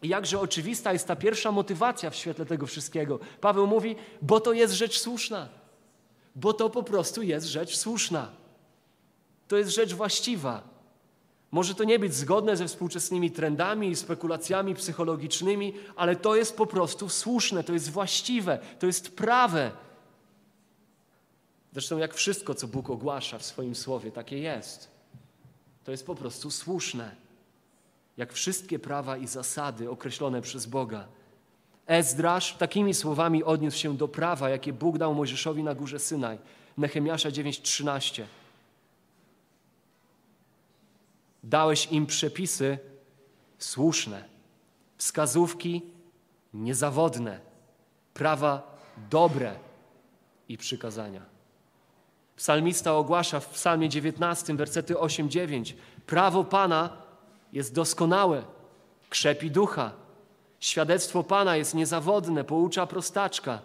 I 0.03 0.09
jakże 0.09 0.40
oczywista 0.40 0.92
jest 0.92 1.07
ta 1.07 1.16
pierwsza 1.16 1.53
motywacja 1.53 2.11
w 2.11 2.16
świetle 2.16 2.47
tego 2.47 2.66
wszystkiego. 2.66 3.18
Paweł 3.40 3.66
mówi, 3.66 3.97
bo 4.22 4.40
to 4.40 4.53
jest 4.53 4.74
rzecz 4.74 4.99
słuszna. 4.99 5.49
Bo 6.36 6.53
to 6.53 6.70
po 6.70 6.82
prostu 6.82 7.22
jest 7.22 7.47
rzecz 7.47 7.76
słuszna. 7.76 8.30
To 9.49 9.57
jest 9.57 9.70
rzecz 9.70 9.95
właściwa. 9.95 10.74
Może 11.55 11.74
to 11.74 11.84
nie 11.84 11.98
być 11.98 12.14
zgodne 12.14 12.57
ze 12.57 12.68
współczesnymi 12.68 13.30
trendami 13.30 13.88
i 13.88 13.96
spekulacjami 13.96 14.74
psychologicznymi, 14.74 15.74
ale 15.96 16.16
to 16.16 16.36
jest 16.36 16.57
po 16.57 16.66
prostu 16.66 17.09
słuszne, 17.09 17.64
to 17.64 17.72
jest 17.72 17.90
właściwe, 17.90 18.59
to 18.78 18.86
jest 18.86 19.16
prawe. 19.16 19.70
Zresztą 21.72 21.98
jak 21.98 22.14
wszystko, 22.14 22.55
co 22.55 22.68
Bóg 22.68 22.90
ogłasza 22.90 23.38
w 23.38 23.44
swoim 23.44 23.74
słowie, 23.74 24.11
takie 24.12 24.38
jest. 24.38 24.90
To 25.84 25.90
jest 25.90 26.07
po 26.07 26.14
prostu 26.14 26.50
słuszne. 26.50 27.14
Jak 28.16 28.32
wszystkie 28.32 28.78
prawa 28.78 29.16
i 29.16 29.26
zasady 29.26 29.90
określone 29.90 30.42
przez 30.42 30.66
Boga. 30.66 31.07
Ezdrasz 31.86 32.55
takimi 32.55 32.94
słowami 32.94 33.44
odniósł 33.44 33.78
się 33.78 33.96
do 33.96 34.09
prawa, 34.09 34.50
jakie 34.50 34.72
Bóg 34.72 34.98
dał 34.98 35.14
Mojżeszowi 35.14 35.62
na 35.62 35.74
górze 35.74 35.98
Synaj. 35.98 36.38
Nehemiasza 36.78 37.30
9:13. 37.30 38.24
Dałeś 41.45 41.86
im 41.92 42.07
przepisy 42.07 42.78
słuszne, 43.59 44.24
wskazówki 44.99 45.82
niezawodne, 46.55 47.40
prawa 48.14 48.76
dobre 49.11 49.55
i 50.49 50.59
przykazania. 50.59 51.22
Psalmista 52.36 52.95
ogłasza 52.95 53.40
w 53.40 53.49
Psalmie 53.49 53.88
19, 53.88 54.55
wersety 54.55 54.95
8-9: 54.95 55.74
Prawo 56.07 56.45
Pana 56.45 56.97
jest 57.53 57.74
doskonałe, 57.74 58.42
krzepi 59.11 59.51
ducha. 59.51 59.92
Świadectwo 60.61 61.24
Pana 61.24 61.57
jest 61.57 61.74
niezawodne, 61.74 62.45
poucza 62.45 62.86
prostaczka. 62.86 63.59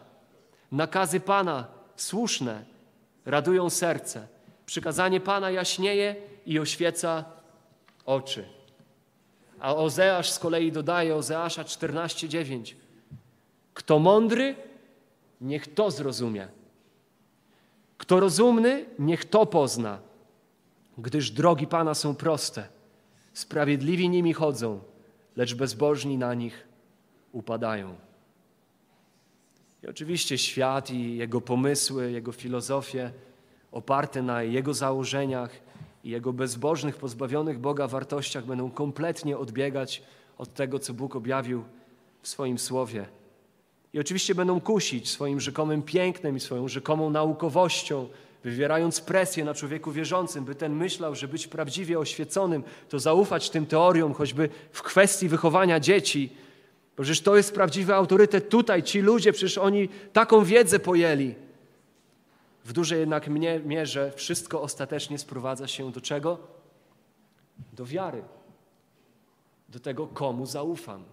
Nakazy 0.71 1.19
Pana 1.19 1.67
słuszne, 1.95 2.65
radują 3.25 3.69
serce. 3.69 4.27
Przykazanie 4.65 5.19
Pana 5.19 5.51
jaśnieje 5.51 6.15
i 6.45 6.59
oświeca 6.59 7.38
oczy. 8.09 8.45
A 9.59 9.75
Ozeasz 9.75 10.31
z 10.31 10.39
kolei 10.39 10.71
dodaje, 10.71 11.15
Ozeasza 11.15 11.63
14:9. 11.63 12.75
Kto 13.73 13.99
mądry, 13.99 14.55
niech 15.41 15.73
to 15.73 15.91
zrozumie. 15.91 16.47
Kto 17.97 18.19
rozumny, 18.19 18.85
niech 18.99 19.25
to 19.25 19.45
pozna, 19.45 19.99
gdyż 20.97 21.31
drogi 21.31 21.67
Pana 21.67 21.93
są 21.93 22.15
proste. 22.15 22.67
Sprawiedliwi 23.33 24.09
nimi 24.09 24.33
chodzą, 24.33 24.79
lecz 25.35 25.55
bezbożni 25.55 26.17
na 26.17 26.33
nich 26.33 26.67
upadają. 27.31 27.95
I 29.83 29.87
oczywiście 29.87 30.37
świat 30.37 30.91
i 30.91 31.17
jego 31.17 31.41
pomysły, 31.41 32.11
jego 32.11 32.31
filozofie 32.31 33.11
oparte 33.71 34.21
na 34.21 34.43
jego 34.43 34.73
założeniach 34.73 35.68
i 36.03 36.09
jego 36.09 36.33
bezbożnych, 36.33 36.97
pozbawionych 36.97 37.59
Boga 37.59 37.87
wartościach 37.87 38.45
będą 38.45 38.71
kompletnie 38.71 39.37
odbiegać 39.37 40.01
od 40.37 40.53
tego, 40.53 40.79
co 40.79 40.93
Bóg 40.93 41.15
objawił 41.15 41.63
w 42.21 42.27
swoim 42.27 42.59
słowie. 42.59 43.05
I 43.93 43.99
oczywiście 43.99 44.35
będą 44.35 44.61
kusić 44.61 45.09
swoim 45.09 45.39
rzekomym 45.39 45.81
pięknem 45.81 46.37
i 46.37 46.39
swoją 46.39 46.67
rzekomą 46.67 47.09
naukowością, 47.09 48.07
wywierając 48.43 49.01
presję 49.01 49.45
na 49.45 49.53
człowieku 49.53 49.91
wierzącym, 49.91 50.45
by 50.45 50.55
ten 50.55 50.75
myślał, 50.75 51.15
że 51.15 51.27
być 51.27 51.47
prawdziwie 51.47 51.99
oświeconym, 51.99 52.63
to 52.89 52.99
zaufać 52.99 53.49
tym 53.49 53.65
teoriom, 53.65 54.13
choćby 54.13 54.49
w 54.71 54.81
kwestii 54.81 55.29
wychowania 55.29 55.79
dzieci. 55.79 56.29
Bo 56.97 57.03
przecież 57.03 57.21
to 57.21 57.37
jest 57.37 57.53
prawdziwy 57.53 57.93
autorytet 57.93 58.49
tutaj. 58.49 58.83
Ci 58.83 59.01
ludzie, 59.01 59.33
przecież 59.33 59.57
oni 59.57 59.89
taką 60.13 60.43
wiedzę 60.43 60.79
pojęli. 60.79 61.35
W 62.69 62.73
dużej 62.73 62.99
jednak 62.99 63.27
mierze 63.65 64.11
wszystko 64.11 64.61
ostatecznie 64.61 65.17
sprowadza 65.17 65.67
się 65.67 65.91
do 65.91 66.01
czego? 66.01 66.39
Do 67.73 67.85
wiary. 67.85 68.23
Do 69.69 69.79
tego, 69.79 70.07
komu 70.07 70.45
zaufam 70.45 71.03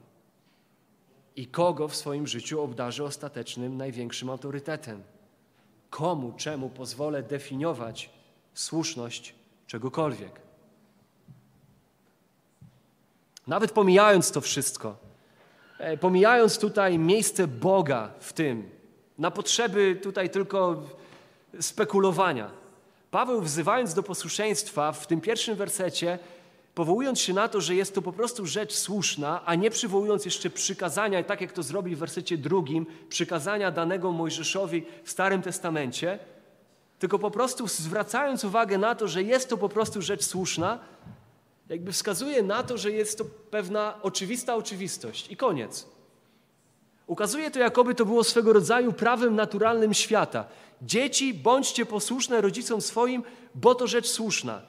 i 1.37 1.47
kogo 1.47 1.89
w 1.89 1.97
swoim 1.97 2.27
życiu 2.27 2.63
obdarzy 2.63 3.05
ostatecznym, 3.05 3.77
największym 3.77 4.31
autorytetem. 4.31 5.03
Komu, 5.91 6.33
czemu 6.37 6.69
pozwolę 6.69 7.23
definiować 7.23 8.11
słuszność 8.55 9.35
czegokolwiek. 9.67 10.41
Nawet 13.47 13.73
pomijając 13.73 14.31
to 14.31 14.41
wszystko, 14.41 14.97
e, 15.79 15.97
pomijając 15.97 16.59
tutaj 16.59 16.99
miejsce 16.99 17.49
Boga 17.49 18.13
w 18.21 18.33
tym, 18.33 18.71
na 19.19 19.31
potrzeby 19.31 20.01
tutaj 20.03 20.31
tylko 20.31 20.83
spekulowania, 21.61 22.51
Paweł 23.11 23.41
wzywając 23.41 23.95
do 23.95 24.03
posłuszeństwa 24.03 24.93
w 24.93 25.07
tym 25.07 25.21
pierwszym 25.21 25.57
wersecie 25.57 26.19
powołując 26.75 27.21
się 27.21 27.33
na 27.33 27.49
to, 27.49 27.61
że 27.61 27.75
jest 27.75 27.95
to 27.95 28.03
po 28.03 28.13
prostu 28.13 28.47
rzecz 28.47 28.75
słuszna, 28.75 29.43
a 29.45 29.55
nie 29.55 29.71
przywołując 29.71 30.25
jeszcze 30.25 30.51
przykazania, 30.51 31.23
tak 31.23 31.41
jak 31.41 31.53
to 31.53 31.63
zrobi 31.63 31.97
w 31.97 31.99
wersecie 31.99 32.39
drugim, 32.39 32.87
przykazania 33.09 33.71
danego 33.71 34.13
Mojżeszowi 34.13 34.87
w 35.05 35.11
Starym 35.11 35.43
Testamencie, 35.43 36.19
tylko 36.99 37.19
po 37.19 37.31
prostu 37.31 37.69
zwracając 37.69 38.45
uwagę 38.45 38.79
na 38.79 38.95
to, 38.95 39.09
że 39.09 39.23
jest 39.23 39.49
to 39.49 39.57
po 39.57 39.69
prostu 39.69 40.03
rzecz 40.03 40.25
słuszna, 40.25 40.79
jakby 41.69 41.93
wskazuje 41.93 42.43
na 42.43 42.63
to, 42.63 42.79
że 42.79 42.91
jest 42.91 43.19
to 43.19 43.25
pewna 43.51 43.99
oczywista 44.03 44.55
oczywistość 44.55 45.31
i 45.31 45.37
koniec. 45.37 45.87
Ukazuje 47.07 47.51
to, 47.51 47.59
jakoby 47.59 47.95
to 47.95 48.05
było 48.07 48.25
swego 48.25 48.53
rodzaju 48.53 48.93
prawem 48.93 49.35
naturalnym 49.35 49.95
świata. 49.95 50.45
Dzieci, 50.83 51.35
bądźcie 51.35 51.87
posłuszne 51.87 52.41
rodzicom 52.41 52.81
swoim, 52.81 53.23
bo 53.55 53.75
to 53.75 53.87
rzecz 53.87 54.07
słuszna. 54.07 54.63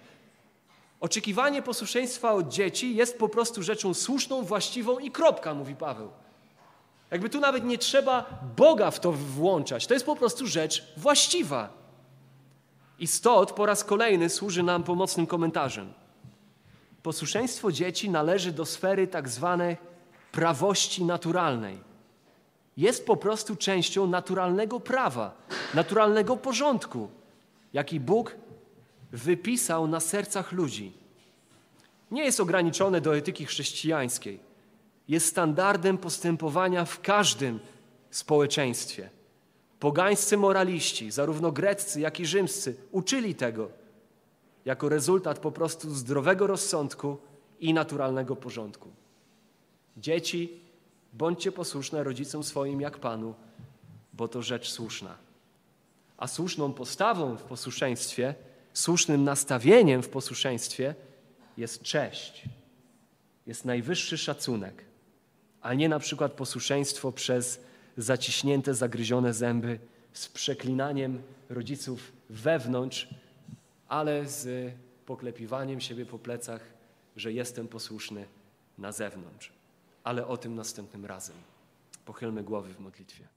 Oczekiwanie 1.00 1.62
posłuszeństwa 1.62 2.34
od 2.34 2.50
dzieci 2.50 2.96
jest 2.96 3.18
po 3.18 3.30
prostu 3.30 3.64
rzeczą 3.64 3.94
słuszną, 3.94 4.44
właściwą 4.44 5.00
i 5.00 5.12
kropka, 5.12 5.54
mówi 5.54 5.76
Paweł. 5.76 6.12
Jakby 7.12 7.30
tu 7.30 7.40
nawet 7.40 7.66
nie 7.66 7.78
trzeba 7.78 8.40
Boga 8.58 8.92
w 8.92 9.00
to 9.00 9.12
włączać. 9.12 9.88
To 9.88 9.94
jest 9.94 10.06
po 10.06 10.16
prostu 10.16 10.48
rzecz 10.48 10.94
właściwa. 10.98 11.70
I 13.00 13.08
stąd 13.08 13.52
po 13.52 13.66
raz 13.66 13.84
kolejny 13.84 14.30
służy 14.30 14.64
nam 14.64 14.84
pomocnym 14.84 15.28
komentarzem. 15.28 15.94
Posłuszeństwo 17.04 17.72
dzieci 17.72 18.10
należy 18.10 18.52
do 18.52 18.66
sfery 18.66 19.08
tak 19.08 19.30
zwanej 19.30 19.78
prawości 20.32 21.06
naturalnej. 21.06 21.87
Jest 22.78 23.06
po 23.06 23.18
prostu 23.18 23.56
częścią 23.56 24.08
naturalnego 24.08 24.80
prawa, 24.80 25.38
naturalnego 25.74 26.38
porządku, 26.38 27.10
jaki 27.74 28.00
Bóg 28.00 28.36
wypisał 29.12 29.88
na 29.88 30.00
sercach 30.00 30.52
ludzi. 30.52 30.94
Nie 32.12 32.26
jest 32.26 32.40
ograniczone 32.40 33.02
do 33.02 33.18
etyki 33.18 33.46
chrześcijańskiej. 33.46 34.40
Jest 35.08 35.26
standardem 35.26 35.98
postępowania 35.98 36.86
w 36.86 37.02
każdym 37.02 37.60
społeczeństwie. 38.10 39.10
Pogańscy 39.80 40.38
moraliści, 40.38 41.12
zarówno 41.12 41.52
greccy, 41.52 42.00
jak 42.00 42.20
i 42.20 42.26
rzymscy, 42.26 42.76
uczyli 42.92 43.36
tego 43.36 43.70
jako 44.66 44.90
rezultat 44.90 45.40
po 45.40 45.52
prostu 45.52 45.90
zdrowego 45.90 46.48
rozsądku 46.48 47.18
i 47.60 47.74
naturalnego 47.74 48.36
porządku. 48.36 48.90
Dzieci, 49.98 50.67
bądźcie 51.18 51.52
posłuszne 51.52 52.04
rodzicom 52.04 52.44
swoim 52.44 52.82
jak 52.82 52.98
Panu, 52.98 53.36
bo 54.14 54.28
to 54.28 54.42
rzecz 54.42 54.70
słuszna. 54.70 55.18
A 56.18 56.28
słuszną 56.28 56.74
postawą 56.74 57.38
w 57.38 57.44
posłuszeństwie, 57.44 58.36
słusznym 58.74 59.24
nastawieniem 59.24 60.04
w 60.04 60.10
posłuszeństwie 60.10 60.96
jest 61.58 61.82
cześć, 61.82 62.44
jest 63.48 63.66
najwyższy 63.66 64.18
szacunek, 64.18 64.86
a 65.62 65.74
nie 65.74 65.90
na 65.90 66.00
przykład 66.00 66.34
posłuszeństwo 66.34 67.12
przez 67.12 67.60
zaciśnięte, 67.98 68.74
zagryzione 68.74 69.34
zęby 69.34 69.80
z 70.14 70.28
przeklinaniem 70.28 71.22
rodziców 71.50 72.12
wewnątrz, 72.30 73.10
ale 73.88 74.28
z 74.28 74.74
poklepiwaniem 75.06 75.82
siebie 75.82 76.06
po 76.06 76.20
plecach, 76.20 76.62
że 77.16 77.34
jestem 77.34 77.68
posłuszny 77.68 78.26
na 78.78 78.92
zewnątrz. 78.92 79.57
Ale 80.08 80.28
o 80.28 80.38
tym 80.38 80.56
następnym 80.56 81.06
razem. 81.06 81.36
Pochylmy 82.06 82.44
głowy 82.44 82.74
w 82.74 82.80
modlitwie. 82.80 83.28